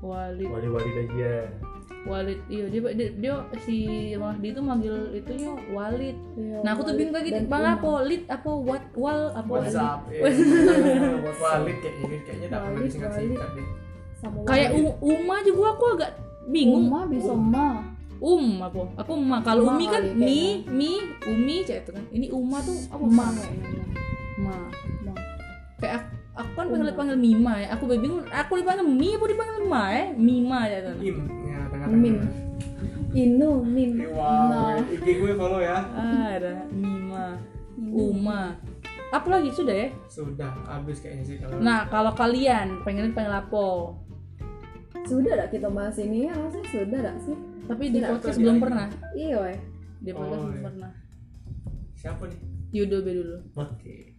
Walid. 0.00 0.48
Wali 0.48 0.68
walidaya. 0.68 1.34
walid 2.00 2.40
iya 2.48 2.64
dia, 2.72 2.80
dia, 2.96 3.08
dia 3.12 3.34
si 3.60 3.76
Mahdi 4.16 4.56
itu 4.56 4.60
manggil 4.64 5.12
itunya 5.12 5.52
walid. 5.68 6.16
Iya, 6.32 6.64
nah 6.64 6.72
aku 6.72 6.88
tuh 6.88 6.96
bingung 6.96 7.12
kayak 7.12 7.26
gitu 7.28 7.36
dan 7.36 7.52
bang 7.52 7.64
apa 7.76 7.90
lid 8.08 8.22
apa 8.24 8.50
what 8.56 8.84
wal 8.96 9.20
apa 9.36 9.50
What's 9.52 9.76
walid? 9.76 9.84
up? 9.84 10.00
ya. 10.08 10.20
Walid 11.36 11.76
kayak 11.84 11.96
ini 12.00 12.16
kayaknya 12.24 12.46
nggak 12.48 12.60
perlu 12.64 12.72
Walid, 12.72 12.88
disingkat-singkat 12.88 13.48
deh. 13.52 13.66
kayak 14.48 14.70
Walid. 14.72 14.96
Uma 15.04 15.36
juga 15.44 15.64
aku 15.76 15.84
agak 15.92 16.10
bingung. 16.48 16.88
Uma 16.88 17.00
bisa 17.04 17.32
ma 17.36 17.68
um 18.20 18.44
apa? 18.64 18.80
Aku 19.04 19.12
ma 19.20 19.36
kalau 19.40 19.62
umi 19.68 19.84
kan 19.84 20.04
mi 20.16 20.64
mi 20.72 21.04
umi 21.28 21.56
cek 21.68 21.84
itu 21.84 21.90
kan. 21.92 22.04
Ini 22.08 22.26
uma 22.32 22.64
tuh 22.64 22.80
apa 22.88 23.04
ma 23.04 23.28
kayaknya 23.36 23.84
ma 24.40 24.56
ma 25.04 25.12
kayak 25.76 26.00
aku, 26.40 26.48
aku 26.50 26.56
kan 26.56 26.66
panggil 26.70 26.94
panggil 26.94 27.16
mima 27.16 27.54
ya. 27.56 27.68
Aku 27.74 27.84
bingung 27.86 28.24
aku 28.26 28.52
dipanggil 28.56 28.84
mi 28.84 29.08
apa 29.12 29.24
dipanggil 29.26 29.56
ma 29.64 29.84
ya? 29.88 30.04
Mima 30.12 30.60
ya 30.64 30.78
tuh 30.82 30.96
Im, 30.98 31.16
ya 31.44 31.60
Min. 31.86 32.16
inu 33.10 33.50
min 33.60 33.90
Wow, 34.06 34.46
nah 34.46 34.78
IG 34.86 35.18
gue 35.18 35.32
follow 35.34 35.58
ya. 35.58 35.82
ah, 35.90 36.30
ada 36.30 36.62
mima. 36.70 37.34
Uma. 37.76 38.54
Apa 39.10 39.26
lagi? 39.28 39.50
Sudah 39.50 39.74
ya? 39.74 39.88
Sudah 40.06 40.46
habis 40.64 41.02
kayaknya 41.02 41.24
sih 41.24 41.36
kalau. 41.36 41.58
nah 41.58 41.90
kalau 41.90 42.14
kalian 42.14 42.78
pengen 42.80 43.10
panggil 43.10 43.34
apa? 43.34 43.66
Sudah 45.02 45.32
dak 45.34 45.50
kita 45.50 45.66
bahas 45.66 45.98
ini 45.98 46.26
ya? 46.26 46.32
Rasanya 46.32 46.66
sudah 46.70 47.00
dak 47.02 47.16
sih? 47.20 47.34
Tapi 47.66 47.82
di 47.88 47.98
podcast 47.98 48.38
belum 48.38 48.54
lagi. 48.54 48.62
pernah. 48.62 48.86
Iya 49.12 49.36
weh. 49.42 49.58
Di 49.98 50.10
podcast 50.12 50.30
Oh, 50.36 50.44
belum 50.44 50.54
iya. 50.54 50.64
pernah. 50.64 50.90
Siapa 51.96 52.22
nih? 52.24 52.40
Yudo 52.70 52.96
be 53.02 53.10
dulu. 53.12 53.36
Oke. 53.56 54.09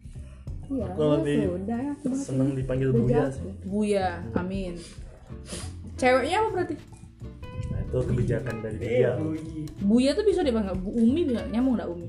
Iya 0.72 0.88
Kalau 0.95 1.17
ya 1.19 1.26
di- 1.26 1.43
ya 1.67 1.93
Seneng 2.11 2.55
dipanggil 2.55 2.89
Buya 2.89 3.28
sih. 3.28 3.51
Buya 3.63 4.07
amin. 4.34 4.74
Ceweknya 5.95 6.38
apa 6.39 6.49
berarti? 6.51 6.76
Nah, 7.72 7.80
itu 7.82 7.97
kebijakan 8.01 8.55
dari 8.59 8.78
Eh, 8.78 8.99
dia. 8.99 9.11
Buyi. 9.15 9.61
Buya 9.80 10.09
tuh 10.11 10.24
bisa 10.24 10.41
dipanggil 10.41 10.74
Bu 10.76 10.89
Umi 10.91 11.22
bisa 11.24 11.43
nyambung 11.47 11.76
nggak 11.76 11.89
Umi? 11.89 12.07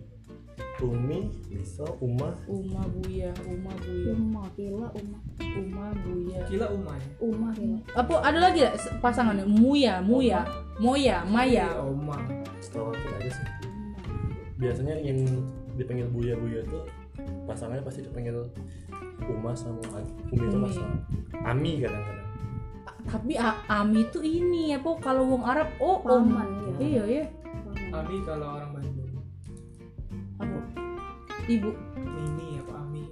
Umi, 0.82 1.30
bisa, 1.46 1.86
Uma, 2.02 2.34
Uma 2.50 2.82
Buya 2.90 3.30
Uma 3.46 3.70
Buya. 3.78 4.12
Uma 4.12 4.42
kila 4.50 4.86
Uma. 4.90 5.18
Uma 5.38 5.86
Buya. 5.94 6.40
Gila 6.48 6.66
Uma 6.70 6.92
ya. 6.92 7.08
Uma 7.20 7.48
kila 7.54 7.78
apa 7.94 8.12
ada 8.18 8.38
lagi 8.40 8.60
ya 8.62 8.70
pasangannya? 8.98 9.46
Muya 9.46 10.02
Muya. 10.02 10.42
Moya 10.78 11.22
Maya. 11.22 11.70
Iya, 11.70 11.82
Uma. 11.84 12.18
setahu 12.58 12.90
aku 12.90 13.06
aja 13.14 13.30
sih. 13.30 13.46
Biasanya 14.58 14.94
yang 14.98 15.22
dipanggil 15.74 16.06
Buya 16.08 16.34
Buya 16.34 16.62
tuh 16.66 16.82
pasangannya 17.44 17.82
pasti 17.82 18.02
dipanggil 18.02 18.46
Uma 19.22 19.52
sama 19.52 19.78
Umi 19.84 20.02
itu 20.40 20.56
mas 20.56 20.76
Ami 21.40 21.78
kadang-kadang. 21.78 22.28
tapi 23.02 23.34
A- 23.34 23.58
Ami 23.72 24.06
tuh 24.08 24.20
ini 24.20 24.72
apa 24.72 24.90
kalau 24.96 25.26
wong 25.28 25.42
Arab 25.42 25.68
oh 25.78 25.98
om 26.00 26.26
Paman, 26.28 26.48
iya 26.78 27.02
ya 27.04 27.24
Paman. 27.64 27.90
Ami 27.92 28.16
kalau 28.22 28.46
orang 28.52 28.70
Bandung. 28.72 29.10
apa 30.36 30.58
ibu 31.44 31.70
Mimi 31.96 32.58
apa 32.58 32.74
Ami? 32.80 33.04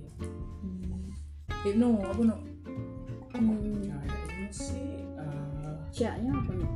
eh, 1.63 1.75
no 1.75 1.99
apa 2.01 2.23
no 2.25 2.37
Hmm, 3.31 3.57
Kayaknya 3.81 4.51
sih 4.51 5.01
eh, 5.01 5.75
Ciaknya 5.91 6.31
apa 6.35 6.53
nih? 6.53 6.71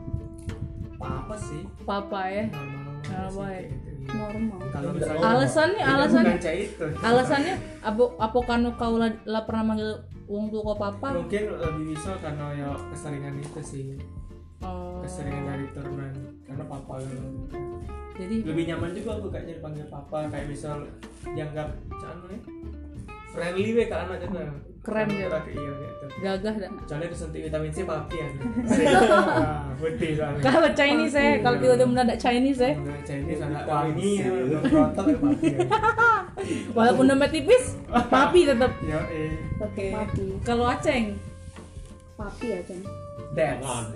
apa 0.96 1.34
sih? 1.36 1.62
papa 1.84 2.20
ya 2.26 2.44
Normal-normal 2.48 3.04
Normal 3.04 3.28
sih 3.28 3.44
ya. 3.44 3.50
kayak 3.52 3.66
gitu. 3.68 3.83
iya. 3.83 3.83
Normal. 3.83 3.83
Kalau 3.83 3.83
misalnya 4.04 5.22
alasannya 5.24 5.84
alasannya 5.84 6.36
alasannya 7.00 7.54
apa 7.80 8.02
apa 8.20 8.38
karena 8.44 8.70
kau 8.76 8.94
lah, 9.00 9.10
lah 9.24 9.42
pernah 9.48 9.64
manggil 9.74 9.90
wong 10.28 10.48
tua 10.48 10.62
kau 10.72 10.76
papa? 10.76 11.08
Mungkin 11.20 11.42
lebih 11.52 11.84
bisa 11.92 12.16
karena 12.20 12.46
ya 12.56 12.68
keseringan 12.92 13.34
itu 13.40 13.60
sih. 13.60 13.84
Oh, 14.64 15.04
Keseringan 15.04 15.44
dari 15.44 15.66
turunan 15.76 16.12
karena 16.48 16.64
papa 16.64 16.96
kan. 16.96 17.20
jadi 18.14 18.46
lebih 18.46 18.64
nyaman 18.70 18.94
juga 18.94 19.10
aku 19.20 19.26
kayaknya 19.28 19.60
dipanggil 19.60 19.86
papa. 19.92 20.16
Kayak 20.32 20.46
bisa 20.48 20.70
dianggap 21.34 21.68
cano 22.00 22.24
ya 22.32 22.40
friendly 23.34 23.70
we 23.74 23.84
ke 23.84 23.94
anak 23.94 24.22
gitu 24.22 24.38
Keren 24.84 25.08
gitu 25.08 25.26
gitu. 25.26 25.48
iya 25.56 25.72
gitu 25.74 26.04
gagah 26.14 26.54
dah. 26.60 26.70
Soalnya 26.86 27.08
disuntik 27.10 27.40
vitamin 27.42 27.72
C 27.72 27.82
papi 27.82 28.16
ya. 28.20 28.28
Ah, 29.44 29.66
putih 29.76 30.14
soalnya. 30.14 30.40
Kalau 30.40 30.68
Chinese 30.76 31.16
ya 31.18 31.32
kalau 31.42 31.56
tiba-tiba 31.58 31.88
mendadak 31.90 32.18
Chinese 32.22 32.60
ya 32.62 32.72
Mengenai 32.78 33.02
Chinese 33.02 33.40
agak 33.42 33.64
wangi 33.66 34.12
ya 34.22 34.28
belum 34.30 34.62
rontok 34.62 35.04
ya 35.04 35.16
papi 35.18 35.46
ya. 35.50 35.58
Walaupun 36.76 37.04
dompet 37.10 37.30
tipis 37.32 37.64
papi 37.90 38.40
tetap 38.46 38.72
ya 38.84 39.00
eh 39.10 39.32
oke 39.58 39.86
kalau 40.46 40.64
Aceng? 40.70 41.16
Papi 42.14 42.46
ya, 42.46 42.60
Ceng. 42.62 42.82
dance 43.34 43.90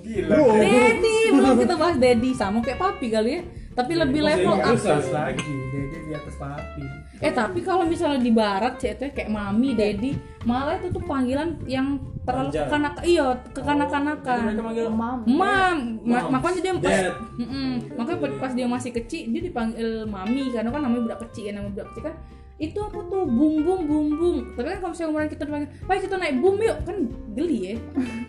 gila. 0.00 0.36
Daddy 0.56 1.16
belum 1.36 1.54
kita 1.60 1.74
bahas 1.76 1.96
Daddy 2.00 2.30
sama 2.32 2.64
kayak 2.64 2.80
papi 2.80 3.06
kali 3.12 3.30
ya. 3.36 3.42
Tapi 3.74 3.92
lebih 3.98 4.22
level 4.22 4.54
up 4.56 4.70
atas 4.72 5.10
lagi 5.12 5.52
jadi 5.74 5.96
di 6.00 6.12
atas 6.14 6.34
papi 6.40 7.03
eh 7.24 7.32
tapi 7.32 7.58
kalau 7.60 7.84
misalnya 7.84 8.20
di 8.20 8.28
barat 8.30 8.76
sih 8.76 8.90
itu 8.90 9.08
kayak 9.08 9.26
mami 9.26 9.72
Daddy 9.72 10.12
malah 10.44 10.76
itu 10.76 10.88
tuh 10.88 11.00
panggilan 11.00 11.56
yang 11.64 11.96
terlalu 12.22 12.48
kekanak 12.62 12.94
iya 13.02 13.26
kekanak-kanakan 13.50 14.38
manggil 14.60 14.86
Mam. 14.90 15.18
mam 15.26 15.78
Ma- 16.04 16.28
makanya 16.30 16.60
dia 16.60 16.72
pas 16.74 16.84
Dad. 17.02 17.14
Mm-mm. 17.36 17.70
makanya 17.94 18.18
pas- 18.18 18.38
pas 18.38 18.52
dia 18.52 18.66
masih 18.66 18.90
kecil 18.92 19.24
dia 19.28 19.42
dipanggil 19.42 19.88
mami 20.04 20.48
karena 20.48 20.68
kan 20.68 20.80
namanya 20.80 21.02
budak 21.02 21.20
kecil 21.24 21.42
kan 21.46 21.54
namanya 21.54 21.72
budak 21.74 21.86
kecil 21.90 22.02
kan 22.04 22.14
itu 22.58 22.78
apa 22.78 22.98
tuh? 23.10 23.26
Bum 23.26 23.66
bum 23.66 23.80
bum 23.86 24.06
bum 24.14 24.36
tapi 24.54 24.66
kan 24.70 24.78
kalau 24.78 24.92
misalnya 24.94 25.10
umuran 25.10 25.28
kita 25.30 25.42
dipanggil 25.42 25.70
Pak 25.84 25.94
kita 26.06 26.16
naik 26.16 26.36
bum 26.38 26.56
yuk. 26.62 26.78
Kan 26.86 26.96
geli 27.34 27.58
ya. 27.58 27.74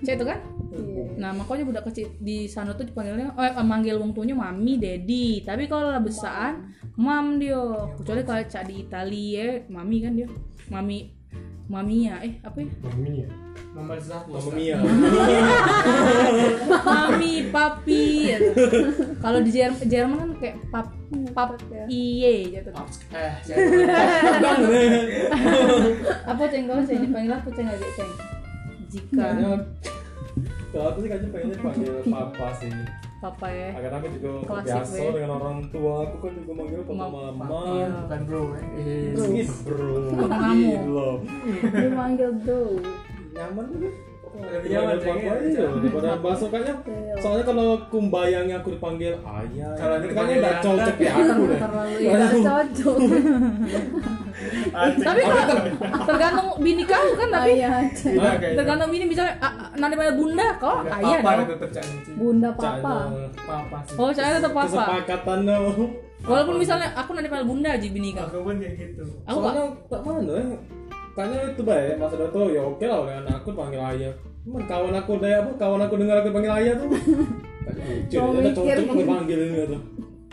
Saya 0.01 0.15
itu 0.17 0.27
kan? 0.27 0.39
Iya. 0.75 1.07
nah 1.15 1.31
makanya 1.31 1.63
budak 1.63 1.87
kecil 1.87 2.11
di 2.19 2.51
sana 2.51 2.75
tuh 2.75 2.83
dipanggilnya 2.83 3.31
eh, 3.31 3.63
manggil 3.63 3.95
wong 3.95 4.11
tuanya 4.11 4.35
mami 4.35 4.75
daddy. 4.75 5.39
Tapi 5.39 5.71
kalau 5.71 5.87
lah 5.87 6.03
besaan 6.03 6.75
mam. 6.99 7.39
dia. 7.39 7.63
Kecuali 7.95 8.27
kalau 8.27 8.43
cak 8.43 8.63
di 8.67 8.83
Italia 8.83 9.63
mami 9.71 10.03
kan 10.03 10.11
dia. 10.19 10.27
Mami 10.67 11.15
maminya 11.65 12.21
eh 12.21 12.37
apa 12.45 12.57
ya? 12.61 12.69
Mami 12.85 13.25
ya. 13.25 13.29
Mama 13.75 13.99
Zah 13.99 14.23
Mamma 14.29 14.51
Mia. 14.55 14.79
mami 16.87 17.33
papi. 17.51 18.31
Gitu. 18.31 18.79
kalau 19.19 19.43
di 19.43 19.51
Jerman, 19.51 19.83
Jerman 19.83 20.15
kan 20.15 20.31
kayak 20.39 20.55
pap 20.71 20.87
pap 21.35 21.49
iye 21.91 22.55
gitu. 22.55 22.71
Eh 23.11 23.33
apa 26.31 26.43
ceng 26.47 26.69
kau 26.69 26.79
ceng 26.85 27.03
dipanggil 27.03 27.33
apa 27.35 27.49
ceng 27.51 27.67
aja 27.67 27.87
ceng 27.99 28.11
jika 28.95 29.27
kalau 30.71 30.91
aku 30.91 31.07
sih 31.07 31.09
kayaknya 31.09 31.29
pengennya 31.31 31.57
panggil 31.63 31.93
papa 32.11 32.47
sih. 32.59 32.71
Papa 33.25 33.47
ya 33.47 33.69
Agar 33.73 33.91
aku 33.95 34.07
juga 34.11 34.29
Klasik, 34.43 34.69
biasa 34.69 34.95
weh. 34.95 35.11
dengan 35.11 35.31
orang 35.35 35.57
tua 35.67 35.93
aku 36.03 36.15
kan 36.19 36.31
juga 36.35 36.51
manggil 36.53 36.81
papa 36.81 36.95
Ma- 36.95 37.33
mama. 37.33 37.59
Iya. 37.73 37.87
bukan 37.99 38.19
bro 38.23 38.43
eh 38.77 39.17
Ih, 39.35 39.49
bro. 39.63 39.89
Kamu. 40.21 40.69
Gila. 40.77 41.09
Dipanggil 41.73 42.31
do. 42.39 42.61
Nyaman 43.31 43.65
tuh. 43.73 43.93
Iya, 44.35 44.79
daripada 45.71 46.09
bakso 46.17 46.45
kayaknya. 46.47 46.75
Iya. 46.83 47.13
Soalnya 47.17 47.45
kalau 47.45 47.67
kumbayangnya 47.87 48.55
aku 48.57 48.69
dipanggil 48.71 49.13
ayah, 49.15 49.71
Kalau 49.73 49.95
itu 49.97 50.05
dipanggil 50.05 50.35
kayaknya 50.35 50.41
udah 50.41 50.51
anda. 50.51 50.65
cocok 50.65 50.95
di 50.95 51.05
aku 51.07 51.41
deh. 51.45 51.59
terlalu 51.59 51.95
tidak 51.95 52.31
cocok. 52.47 52.97
Tapi 54.97 55.19
kalau 55.21 55.43
tergantung 56.05 56.47
bini 56.59 56.83
kamu 56.83 57.11
kan 57.15 57.27
tapi 57.31 57.51
Iya, 57.53 57.71
kayaknya. 57.95 58.55
tergantung 58.55 58.89
bini. 58.89 59.05
misalnya 59.05 59.33
ah, 59.37 59.47
ah, 59.47 59.69
nanti 59.73 59.95
pada 59.95 60.13
bunda 60.13 60.47
kok. 60.57 60.77
Ayah 60.85 61.19
Papa 61.19 61.31
dong. 61.37 61.47
bunda 62.15 62.49
papa. 62.51 62.95
Papa 63.37 63.77
sih. 63.85 63.95
oh 63.95 64.09
saya 64.11 64.35
tetap 64.35 64.51
papa. 64.51 64.67
Kesepakatan 64.67 65.39
dong. 65.45 65.89
walaupun 66.21 66.55
misalnya 66.57 66.89
aku 66.91 67.13
nanti 67.13 67.29
pada 67.29 67.43
bunda 67.43 67.69
aja 67.69 67.85
bini 67.85 68.09
kamu 68.09 68.25
Aku 68.25 68.37
pun 68.41 68.55
kayak 68.57 68.73
gitu. 68.75 69.03
aku 69.23 69.37
Soalnya 69.37 69.61
nggak 69.61 69.87
tak 69.87 70.01
mana 70.01 70.35
ya. 71.15 71.23
Kayaknya 71.23 71.39
itu 71.49 71.63
baik, 71.63 71.93
Mas 71.95 72.11
Dato 72.13 72.41
ya 72.49 72.61
oke 72.61 72.83
lah 72.83 72.97
oleh 73.01 73.15
anak 73.15 73.33
aku 73.39 73.49
panggil 73.51 73.79
ayah. 73.81 74.13
Cuman 74.43 74.63
kawan 74.65 74.93
aku 74.93 75.11
udah 75.15 75.31
apa? 75.39 75.51
Kawan 75.55 75.81
aku 75.81 75.93
dengar 75.95 76.15
aku 76.19 76.29
panggil 76.29 76.53
ayah 76.53 76.73
tuh. 76.75 76.89
Lucu, 76.91 78.11
Cuma 78.11 78.27
mikir 78.35 78.51
cocok 78.51 78.65
gitu. 78.67 78.83
panggil 78.85 79.07
panggil 79.07 79.39
ini 79.41 79.63
tuh. 79.65 79.81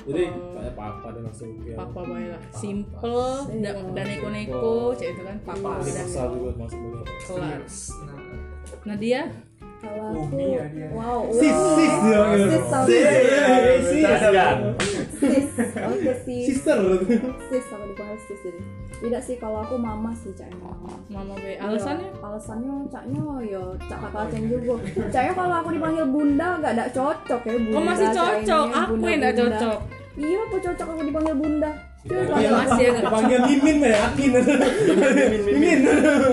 Jadi 0.02 0.24
kayak 0.52 0.74
papa 0.74 1.08
dan 1.08 1.22
langsung 1.22 1.48
oke. 1.54 1.72
papa 1.72 2.00
baik 2.02 2.28
lah 2.28 2.42
simple 2.50 3.22
da- 3.56 3.78
dan 3.94 4.04
neko-neko 4.04 4.90
cek 4.92 5.08
itu 5.08 5.22
kan 5.22 5.36
papa 5.46 5.68
Ini 5.78 5.90
udah 5.94 6.26
juga 6.28 6.50
masuk 6.58 6.78
kelar 7.22 7.60
Nah, 8.02 8.18
nah 8.82 8.96
dia 8.98 9.20
kalau 9.78 10.10
aku 10.10 10.26
Umi 10.28 10.46
ya 10.52 10.64
dia. 10.68 10.88
wow 10.90 11.22
Sis, 11.30 11.54
sis 11.54 11.94
sis 12.50 12.62
sama 12.66 12.82
Sis, 12.82 13.06
sis. 13.86 14.02
Sis. 15.22 15.48
Oke 15.78 16.12
sis. 16.20 16.44
Sister. 16.50 16.78
sis 17.46 17.64
sama 17.66 17.84
dipanggil 17.86 18.18
sis 18.20 18.40
jadi 18.42 18.60
tidak 19.02 19.22
sih 19.22 19.36
kalau 19.36 19.62
aku 19.62 19.74
mama 19.74 20.10
sih 20.12 20.30
caknya 20.30 20.58
mama 20.58 20.94
mama 21.08 21.34
be 21.36 21.54
alasannya? 21.56 22.06
Ya, 22.06 22.18
alasannya 22.22 22.74
caknya 22.86 23.22
ya 23.42 23.62
cak 23.82 23.98
kakak 23.98 24.22
aceng 24.26 24.44
juga. 24.46 24.74
Caknya 25.10 25.32
kalau 25.32 25.54
aku 25.58 25.68
dipanggil 25.70 26.06
bunda 26.06 26.48
gak 26.58 26.72
ada 26.72 26.86
cocok 26.88 27.40
ya 27.42 27.54
bunda 27.56 27.74
kok 27.74 27.82
masih 27.84 28.08
caknya, 28.08 28.42
cocok? 28.46 28.66
aku 28.72 28.92
bunda, 28.92 29.08
yang 29.08 29.18
bunda. 29.18 29.34
cocok. 29.38 29.78
Iya 30.12 30.38
aku 30.40 30.56
cocok 30.60 30.86
aku 30.88 31.02
dipanggil 31.02 31.34
bunda. 31.34 31.70
Iya, 32.02 32.20
panggil 32.26 32.50
masih 32.52 32.84
agak 32.90 33.10
Panggil 33.14 33.38
Mimin 33.46 33.76
ya, 33.78 33.98
Akin. 34.02 34.30
Mimin. 35.46 35.80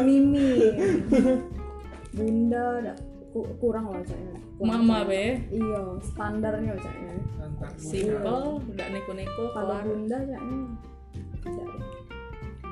Mimi 0.02 0.50
bunda 2.10 2.64
da, 2.82 2.94
ku- 3.30 3.50
kurang 3.62 3.86
lah 3.90 4.02
caknya 4.02 4.39
mama 4.66 5.08
be. 5.08 5.40
Iya 5.52 5.82
standarnya 6.04 6.74
caknya 6.80 7.16
simple 7.76 8.60
udah 8.64 8.88
neko-neko 8.92 9.44
kalau 9.56 9.76
bunda 9.84 10.18
caknya 10.20 10.60
tidak 11.40 11.68
deh. 11.68 11.88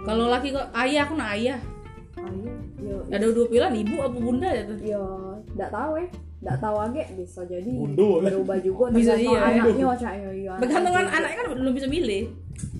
kalau 0.03 0.25
laki 0.27 0.51
kok 0.51 0.67
ayah 0.75 1.01
aku 1.07 1.13
nak 1.15 1.29
ayah. 1.35 1.59
Ayo 2.17 2.51
yo 2.81 2.97
ada 3.07 3.25
dua 3.31 3.45
pilihan 3.47 3.73
ibu 3.75 3.95
apa 4.03 4.17
bunda 4.17 4.49
ya 4.51 4.63
tuh? 4.67 4.77
Yo 4.83 5.03
nggak 5.55 5.71
tahu 5.71 5.91
ya 5.99 6.07
nggak 6.37 6.57
tahu 6.61 6.75
aja 6.77 7.01
bisa 7.17 7.41
jadi. 7.49 7.71
Bundo. 7.71 8.09
berubah 8.21 8.57
juga 8.61 8.83
Bisa 8.93 9.13
iya. 9.17 9.39
anaknya 9.41 9.85
caknya 9.97 10.29
iya. 10.31 10.53
Tergantung 10.59 10.93
kan 10.93 11.05
anaknya 11.09 11.37
kan 11.39 11.47
belum 11.55 11.73
bisa 11.73 11.87
milih 11.89 12.23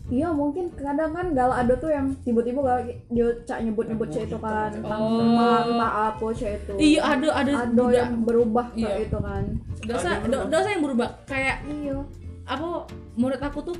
Iya 0.08 0.32
mungkin 0.32 0.72
kadang 0.72 1.12
kan 1.12 1.36
gal 1.36 1.52
ada 1.52 1.76
tuh 1.76 1.92
yang 1.92 2.16
tiba-tiba 2.18 2.60
gal 2.62 2.80
dia 3.10 3.28
cak 3.44 3.60
nyebut-nyebut 3.62 4.08
cek 4.08 4.24
itu 4.26 4.38
kan 4.38 4.72
tentang 4.72 4.96
Oh. 4.98 5.20
teman 5.20 5.76
tak 5.76 5.94
apa 6.08 6.26
cek 6.32 6.52
itu. 6.58 6.74
iya 6.78 7.02
ada 7.06 7.28
ada 7.36 7.52
Ada 7.66 7.84
yang 7.94 8.24
berubah 8.24 8.66
Iya. 8.72 8.88
kayak 8.88 9.00
itu 9.04 9.18
kan. 9.20 9.44
dosa 9.84 10.10
do- 10.24 10.48
dosa 10.48 10.68
yang 10.70 10.80
berubah 10.82 11.10
kayak 11.26 11.58
Iya. 11.66 11.98
apa 12.46 12.68
menurut 13.14 13.42
aku 13.42 13.60
tuh 13.62 13.76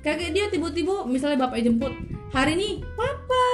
kayak 0.00 0.30
dia 0.30 0.46
tiba-tiba 0.48 1.06
misalnya 1.06 1.38
bapaknya 1.40 1.70
jemput 1.70 1.94
hari 2.28 2.52
ini 2.52 2.68
papa 2.92 3.44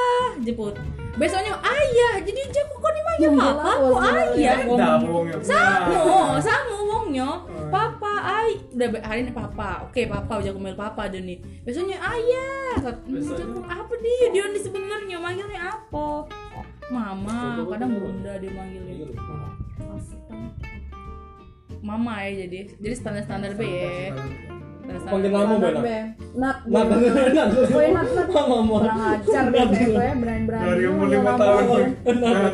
jemput 0.40 0.74
besoknya 1.14 1.54
ayah 1.62 2.14
jadi 2.22 2.40
dia 2.50 2.62
kok 2.66 2.92
dipanggil 2.92 3.30
papa? 3.38 3.70
Kok 3.78 4.00
ayah? 4.02 4.56
Beda 4.58 4.66
ngomongnya 4.66 5.10
wongnya. 5.10 5.38
sama 5.42 6.38
sama 6.42 6.76
wongnya. 6.90 7.28
Papa 7.70 8.12
ay 8.22 8.50
udah 8.74 8.88
be- 8.90 9.04
hari 9.04 9.20
ini 9.26 9.32
papa. 9.34 9.86
Oke 9.86 10.06
papa 10.10 10.42
udah 10.42 10.50
aku 10.50 10.60
manggil 10.60 10.78
papa 10.78 11.02
dan 11.06 11.22
nih. 11.26 11.38
Besoknya 11.62 11.98
ayah. 12.02 12.74
Besoknya? 13.06 13.46
Besoknya, 13.46 13.46
apa 13.62 13.92
dia? 14.02 14.26
Dia 14.34 14.44
nih 14.50 14.62
sebenarnya 14.62 15.16
manggilnya 15.22 15.60
apa? 15.70 16.08
Mama 16.90 17.38
kadang 17.70 17.92
bunda 17.96 18.32
dia 18.42 18.52
manggilnya. 18.52 19.14
Kan. 19.14 19.50
mama. 21.84 22.24
Ya 22.26 22.48
jadi 22.48 22.74
jadi 22.80 22.94
standar 22.96 23.22
standar 23.28 23.52
B 23.54 23.62
ya 23.62 24.16
Panggil 24.84 25.30
B. 25.30 25.34
nama 25.34 25.44
Standar 25.44 25.72
benar. 25.72 25.84
be. 25.84 25.98
Nat. 26.34 26.56
Nat, 26.68 26.86
nat, 26.88 27.28
nat. 27.32 27.48
Woi 27.72 27.86
nat 27.92 28.08
nat. 28.12 28.28
Mama. 28.28 28.78
Kurang 28.84 29.00
ajar 29.00 29.44
deh 29.48 29.64
gue 29.64 30.06
berani-berani. 30.20 30.64
Dari 30.68 30.84
umur 30.88 31.06
manggil 31.08 31.12
lima 31.12 31.32
nama 31.32 31.40
tahun 31.40 31.64
nat 32.04 32.16
nat. 32.20 32.52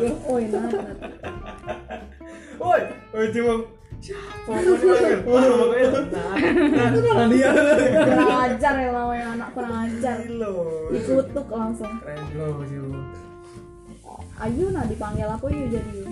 Woi, 2.61 2.81
woi 3.17 3.27
cuma 3.33 3.55
siapa 4.01 4.49
nah, 4.49 4.61
Itu 6.89 7.01
kan 7.05 7.27
dia. 7.29 7.51
Kurang 8.09 8.37
ajar 8.49 8.75
ya 8.81 8.91
namanya 8.93 9.27
anak 9.37 9.49
kurang 9.53 9.75
ajar. 9.89 10.17
lo. 10.31 10.53
Dikutuk 10.93 11.47
langsung. 11.51 11.93
Keren 12.01 12.21
lo 12.37 12.49
sih. 12.65 12.81
Ayu 14.41 14.73
nah 14.73 14.89
dipanggil 14.89 15.29
aku 15.29 15.53
yuk 15.53 15.69
jadi 15.69 16.09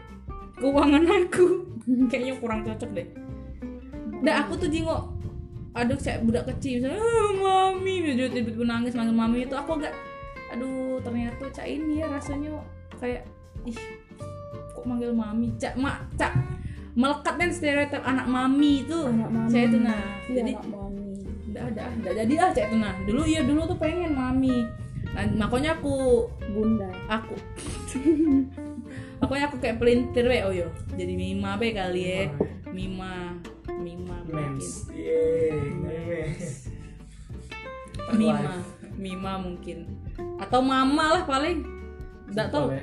keuangan 0.60 1.02
aku. 1.02 1.46
Kayaknya 2.10 2.34
kurang 2.38 2.60
cocok 2.62 2.90
deh. 2.94 3.08
Udah 4.22 4.34
aku 4.46 4.52
tuh 4.56 4.70
jingok 4.70 5.02
aduh 5.74 5.98
saya 5.98 6.22
budak 6.22 6.46
kecil. 6.54 6.86
Misalnya 6.86 7.02
"Ah, 7.02 7.30
mami. 7.34 8.14
Dia 8.14 8.30
tiba-tiba 8.30 8.62
nangis 8.62 8.94
manggil 8.94 9.16
mami 9.16 9.42
itu. 9.42 9.54
Aku 9.58 9.74
agak 9.80 9.90
aduh 10.54 11.02
ternyata 11.02 11.50
cak 11.50 11.66
ini 11.66 11.98
ya 11.98 12.06
rasanya 12.06 12.62
kayak 13.02 13.26
ih 13.66 13.74
kok 14.70 14.84
manggil 14.86 15.10
mami? 15.10 15.50
Cak 15.58 15.74
mak 15.74 16.06
cak 16.14 16.30
melekat 16.95 17.34
kan 17.34 17.51
stereotip 17.51 18.03
anak 18.07 18.26
mami 18.30 18.86
itu. 18.86 18.99
Anak 19.07 19.30
mami. 19.30 19.51
saya 19.51 19.64
itu 19.66 19.78
nah 19.82 20.03
Iya 20.30 20.34
jadi 20.40 20.53
anak 20.55 20.66
mami. 20.70 21.11
udah 21.55 21.62
ada 21.70 21.82
udah 22.03 22.12
jadi 22.18 22.32
ah 22.38 22.51
cek 22.55 22.64
itu 22.70 22.76
nah. 22.78 22.95
Dulu 23.07 23.22
iya 23.26 23.40
dulu 23.42 23.61
tuh 23.66 23.78
pengen 23.78 24.14
mami. 24.14 24.66
Nah 25.14 25.24
makanya 25.47 25.78
aku 25.78 26.26
Bunda. 26.51 26.90
aku. 27.11 27.34
Makanya 29.22 29.45
aku 29.49 29.57
kayak 29.57 29.78
pelintir 29.80 30.26
we 30.28 30.42
oh 30.45 30.53
yo 30.53 30.68
jadi 30.99 31.14
mima 31.14 31.57
be 31.57 31.72
kali 31.72 32.03
ya. 32.03 32.22
Mima 32.74 33.38
mima 33.80 34.16
mungkin. 34.26 34.59
Mima 38.14 38.53
mima 38.99 39.32
mungkin. 39.40 39.78
Atau 40.36 40.61
mama 40.61 41.18
lah 41.18 41.22
paling. 41.24 41.62
Nggak 42.34 42.49
tahu. 42.53 42.74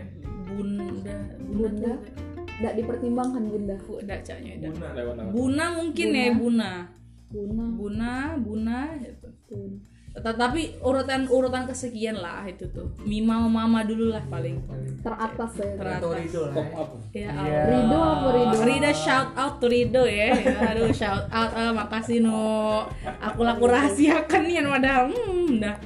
Bunda? 0.51 1.15
Bunda. 1.45 1.93
Nggak 2.61 2.73
dipertimbangkan 2.77 3.43
bunda. 3.49 3.75
udah 3.81 4.17
caknya 4.21 4.53
Buna. 4.61 4.87
Lewat 4.93 5.15
buna 5.33 5.65
mungkin 5.75 6.07
ya 6.13 6.29
buna 6.31 6.71
Buna. 7.31 7.63
buna 7.73 8.11
buna 8.37 8.77
gitu. 9.01 9.27
Bun. 9.49 9.71
tetapi 10.11 10.83
urutan 10.83 11.23
urutan 11.31 11.63
kesekian 11.63 12.19
lah 12.19 12.43
itu 12.43 12.67
tuh 12.75 12.83
mima 13.07 13.39
mama 13.47 13.79
dulu 13.87 14.11
lah 14.11 14.19
paling 14.27 14.59
Teratas 14.99 15.55
ya. 15.55 15.71
Teratas. 15.79 16.03
Atau 16.03 16.11
Rido 16.19 16.41
lah. 16.51 16.55
Top 16.59 16.69
up. 16.75 16.89
ya 17.15 17.31
Iya. 17.31 17.31
Allah. 17.31 17.63
Rido 17.71 17.99
apa 18.03 18.27
Rido? 18.35 18.57
Rido 18.67 18.91
shout 18.91 19.29
out 19.33 19.55
to 19.57 19.67
Rido 19.71 20.03
ya. 20.03 20.35
Ya, 20.35 20.75
Aduh 20.75 20.91
shout 20.91 21.25
out 21.31 21.51
ah, 21.55 21.71
makasih 21.71 22.19
no. 22.19 22.83
Aku 23.23 23.41
laku 23.47 23.65
rahasiakan 23.71 24.41
nih 24.45 24.61
padahal 24.61 25.09
hmm 25.09 25.63
dah. 25.63 25.79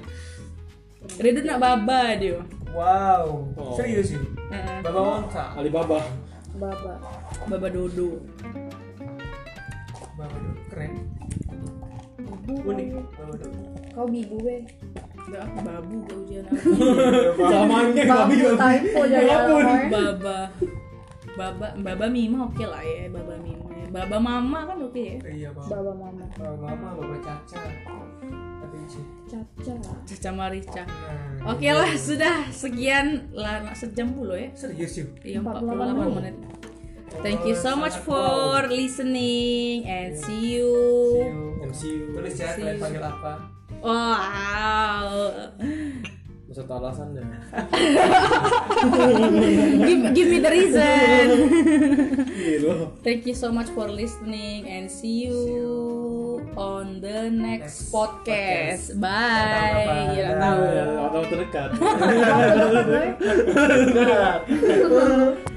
Rido 1.21 1.39
nak 1.45 1.61
baba 1.61 2.17
dia. 2.17 2.41
Wow. 2.73 3.45
Oh. 3.55 3.71
Serius 3.77 4.11
sih. 4.11 4.19
Heeh. 4.51 4.83
Baba 4.83 4.99
Wongsa. 4.99 5.53
Alibaba. 5.55 6.01
Baba. 6.55 6.93
Baba 7.45 7.67
Dodo. 7.67 8.23
Baba 10.15 10.35
Dodo. 10.35 10.61
Keren. 10.71 10.91
Ibu. 12.23 12.53
Unik. 12.63 12.87
Baba 13.13 13.33
Dodo. 13.35 13.59
Kau 13.91 14.07
bibu 14.07 14.37
be. 14.39 14.55
Udah 15.25 15.41
aku 15.41 15.57
babu 15.63 15.97
ujian 16.21 16.45
aku. 16.45 16.69
Zamannya 17.51 18.03
babi 18.05 18.35
Babu 18.45 18.57
babi. 18.59 19.25
apa? 19.25 19.55
Baba. 19.89 20.37
Baba 21.35 21.67
Baba 21.75 22.05
Mima 22.07 22.47
oke 22.47 22.63
lah 22.63 22.79
ya, 22.79 23.09
Baba 23.09 23.35
Mima. 23.41 23.67
Baba 23.89 24.17
Mama 24.19 24.59
kan 24.67 24.77
oke 24.79 25.01
ya. 25.01 25.17
Iya, 25.23 25.49
Baba. 25.51 25.67
Baba 25.71 25.91
mama. 25.95 26.25
Baba 26.35 26.55
Mama, 26.71 26.87
Baba 26.95 27.17
Caca. 27.19 27.59
Caca. 28.85 29.73
Caca 30.05 30.29
Marica. 30.31 30.83
Nah. 30.85 31.51
Oke 31.53 31.67
lah, 31.69 31.89
sudah 31.97 32.47
sekian 32.49 33.29
lah 33.33 33.65
sejam 33.73 34.13
puluh 34.13 34.37
ya. 34.37 34.49
Serius 34.53 35.01
yuk. 35.01 35.09
Iya, 35.25 35.39
48 35.41 36.13
48 36.13 36.17
menit. 36.17 36.35
Thank 37.23 37.47
you 37.47 37.55
so 37.55 37.79
much 37.79 37.95
for 38.03 38.67
listening 38.67 39.87
and 39.87 40.13
see 40.19 40.59
you. 40.59 40.71
See 40.75 41.23
you. 41.31 41.63
MCU. 41.63 41.97
Tulis 42.11 42.35
ya 42.35 42.51
See 42.51 42.61
kalian 42.61 42.75
you. 42.75 42.83
panggil 42.83 43.03
apa. 43.03 43.31
Wow. 43.79 45.15
Beserta 46.45 46.77
alasannya 46.77 47.25
give, 49.81 50.01
give 50.13 50.27
me 50.29 50.37
the 50.39 50.51
reason. 50.51 51.25
Thank 53.01 53.25
you 53.25 53.33
so 53.33 53.49
much 53.51 53.69
for 53.73 53.89
listening 53.89 54.69
and 54.69 54.85
see 54.85 55.25
you 55.25 56.45
on 56.53 57.01
the 57.01 57.33
next 57.33 57.89
Next 57.89 57.91
podcast. 57.91 58.93
podcast. 58.93 59.01
bye. 59.01 59.89
Tahu 59.89 60.13
ya 60.21 60.29
tahu. 60.37 60.61
Atau 61.09 61.21
terdekat 61.33 61.69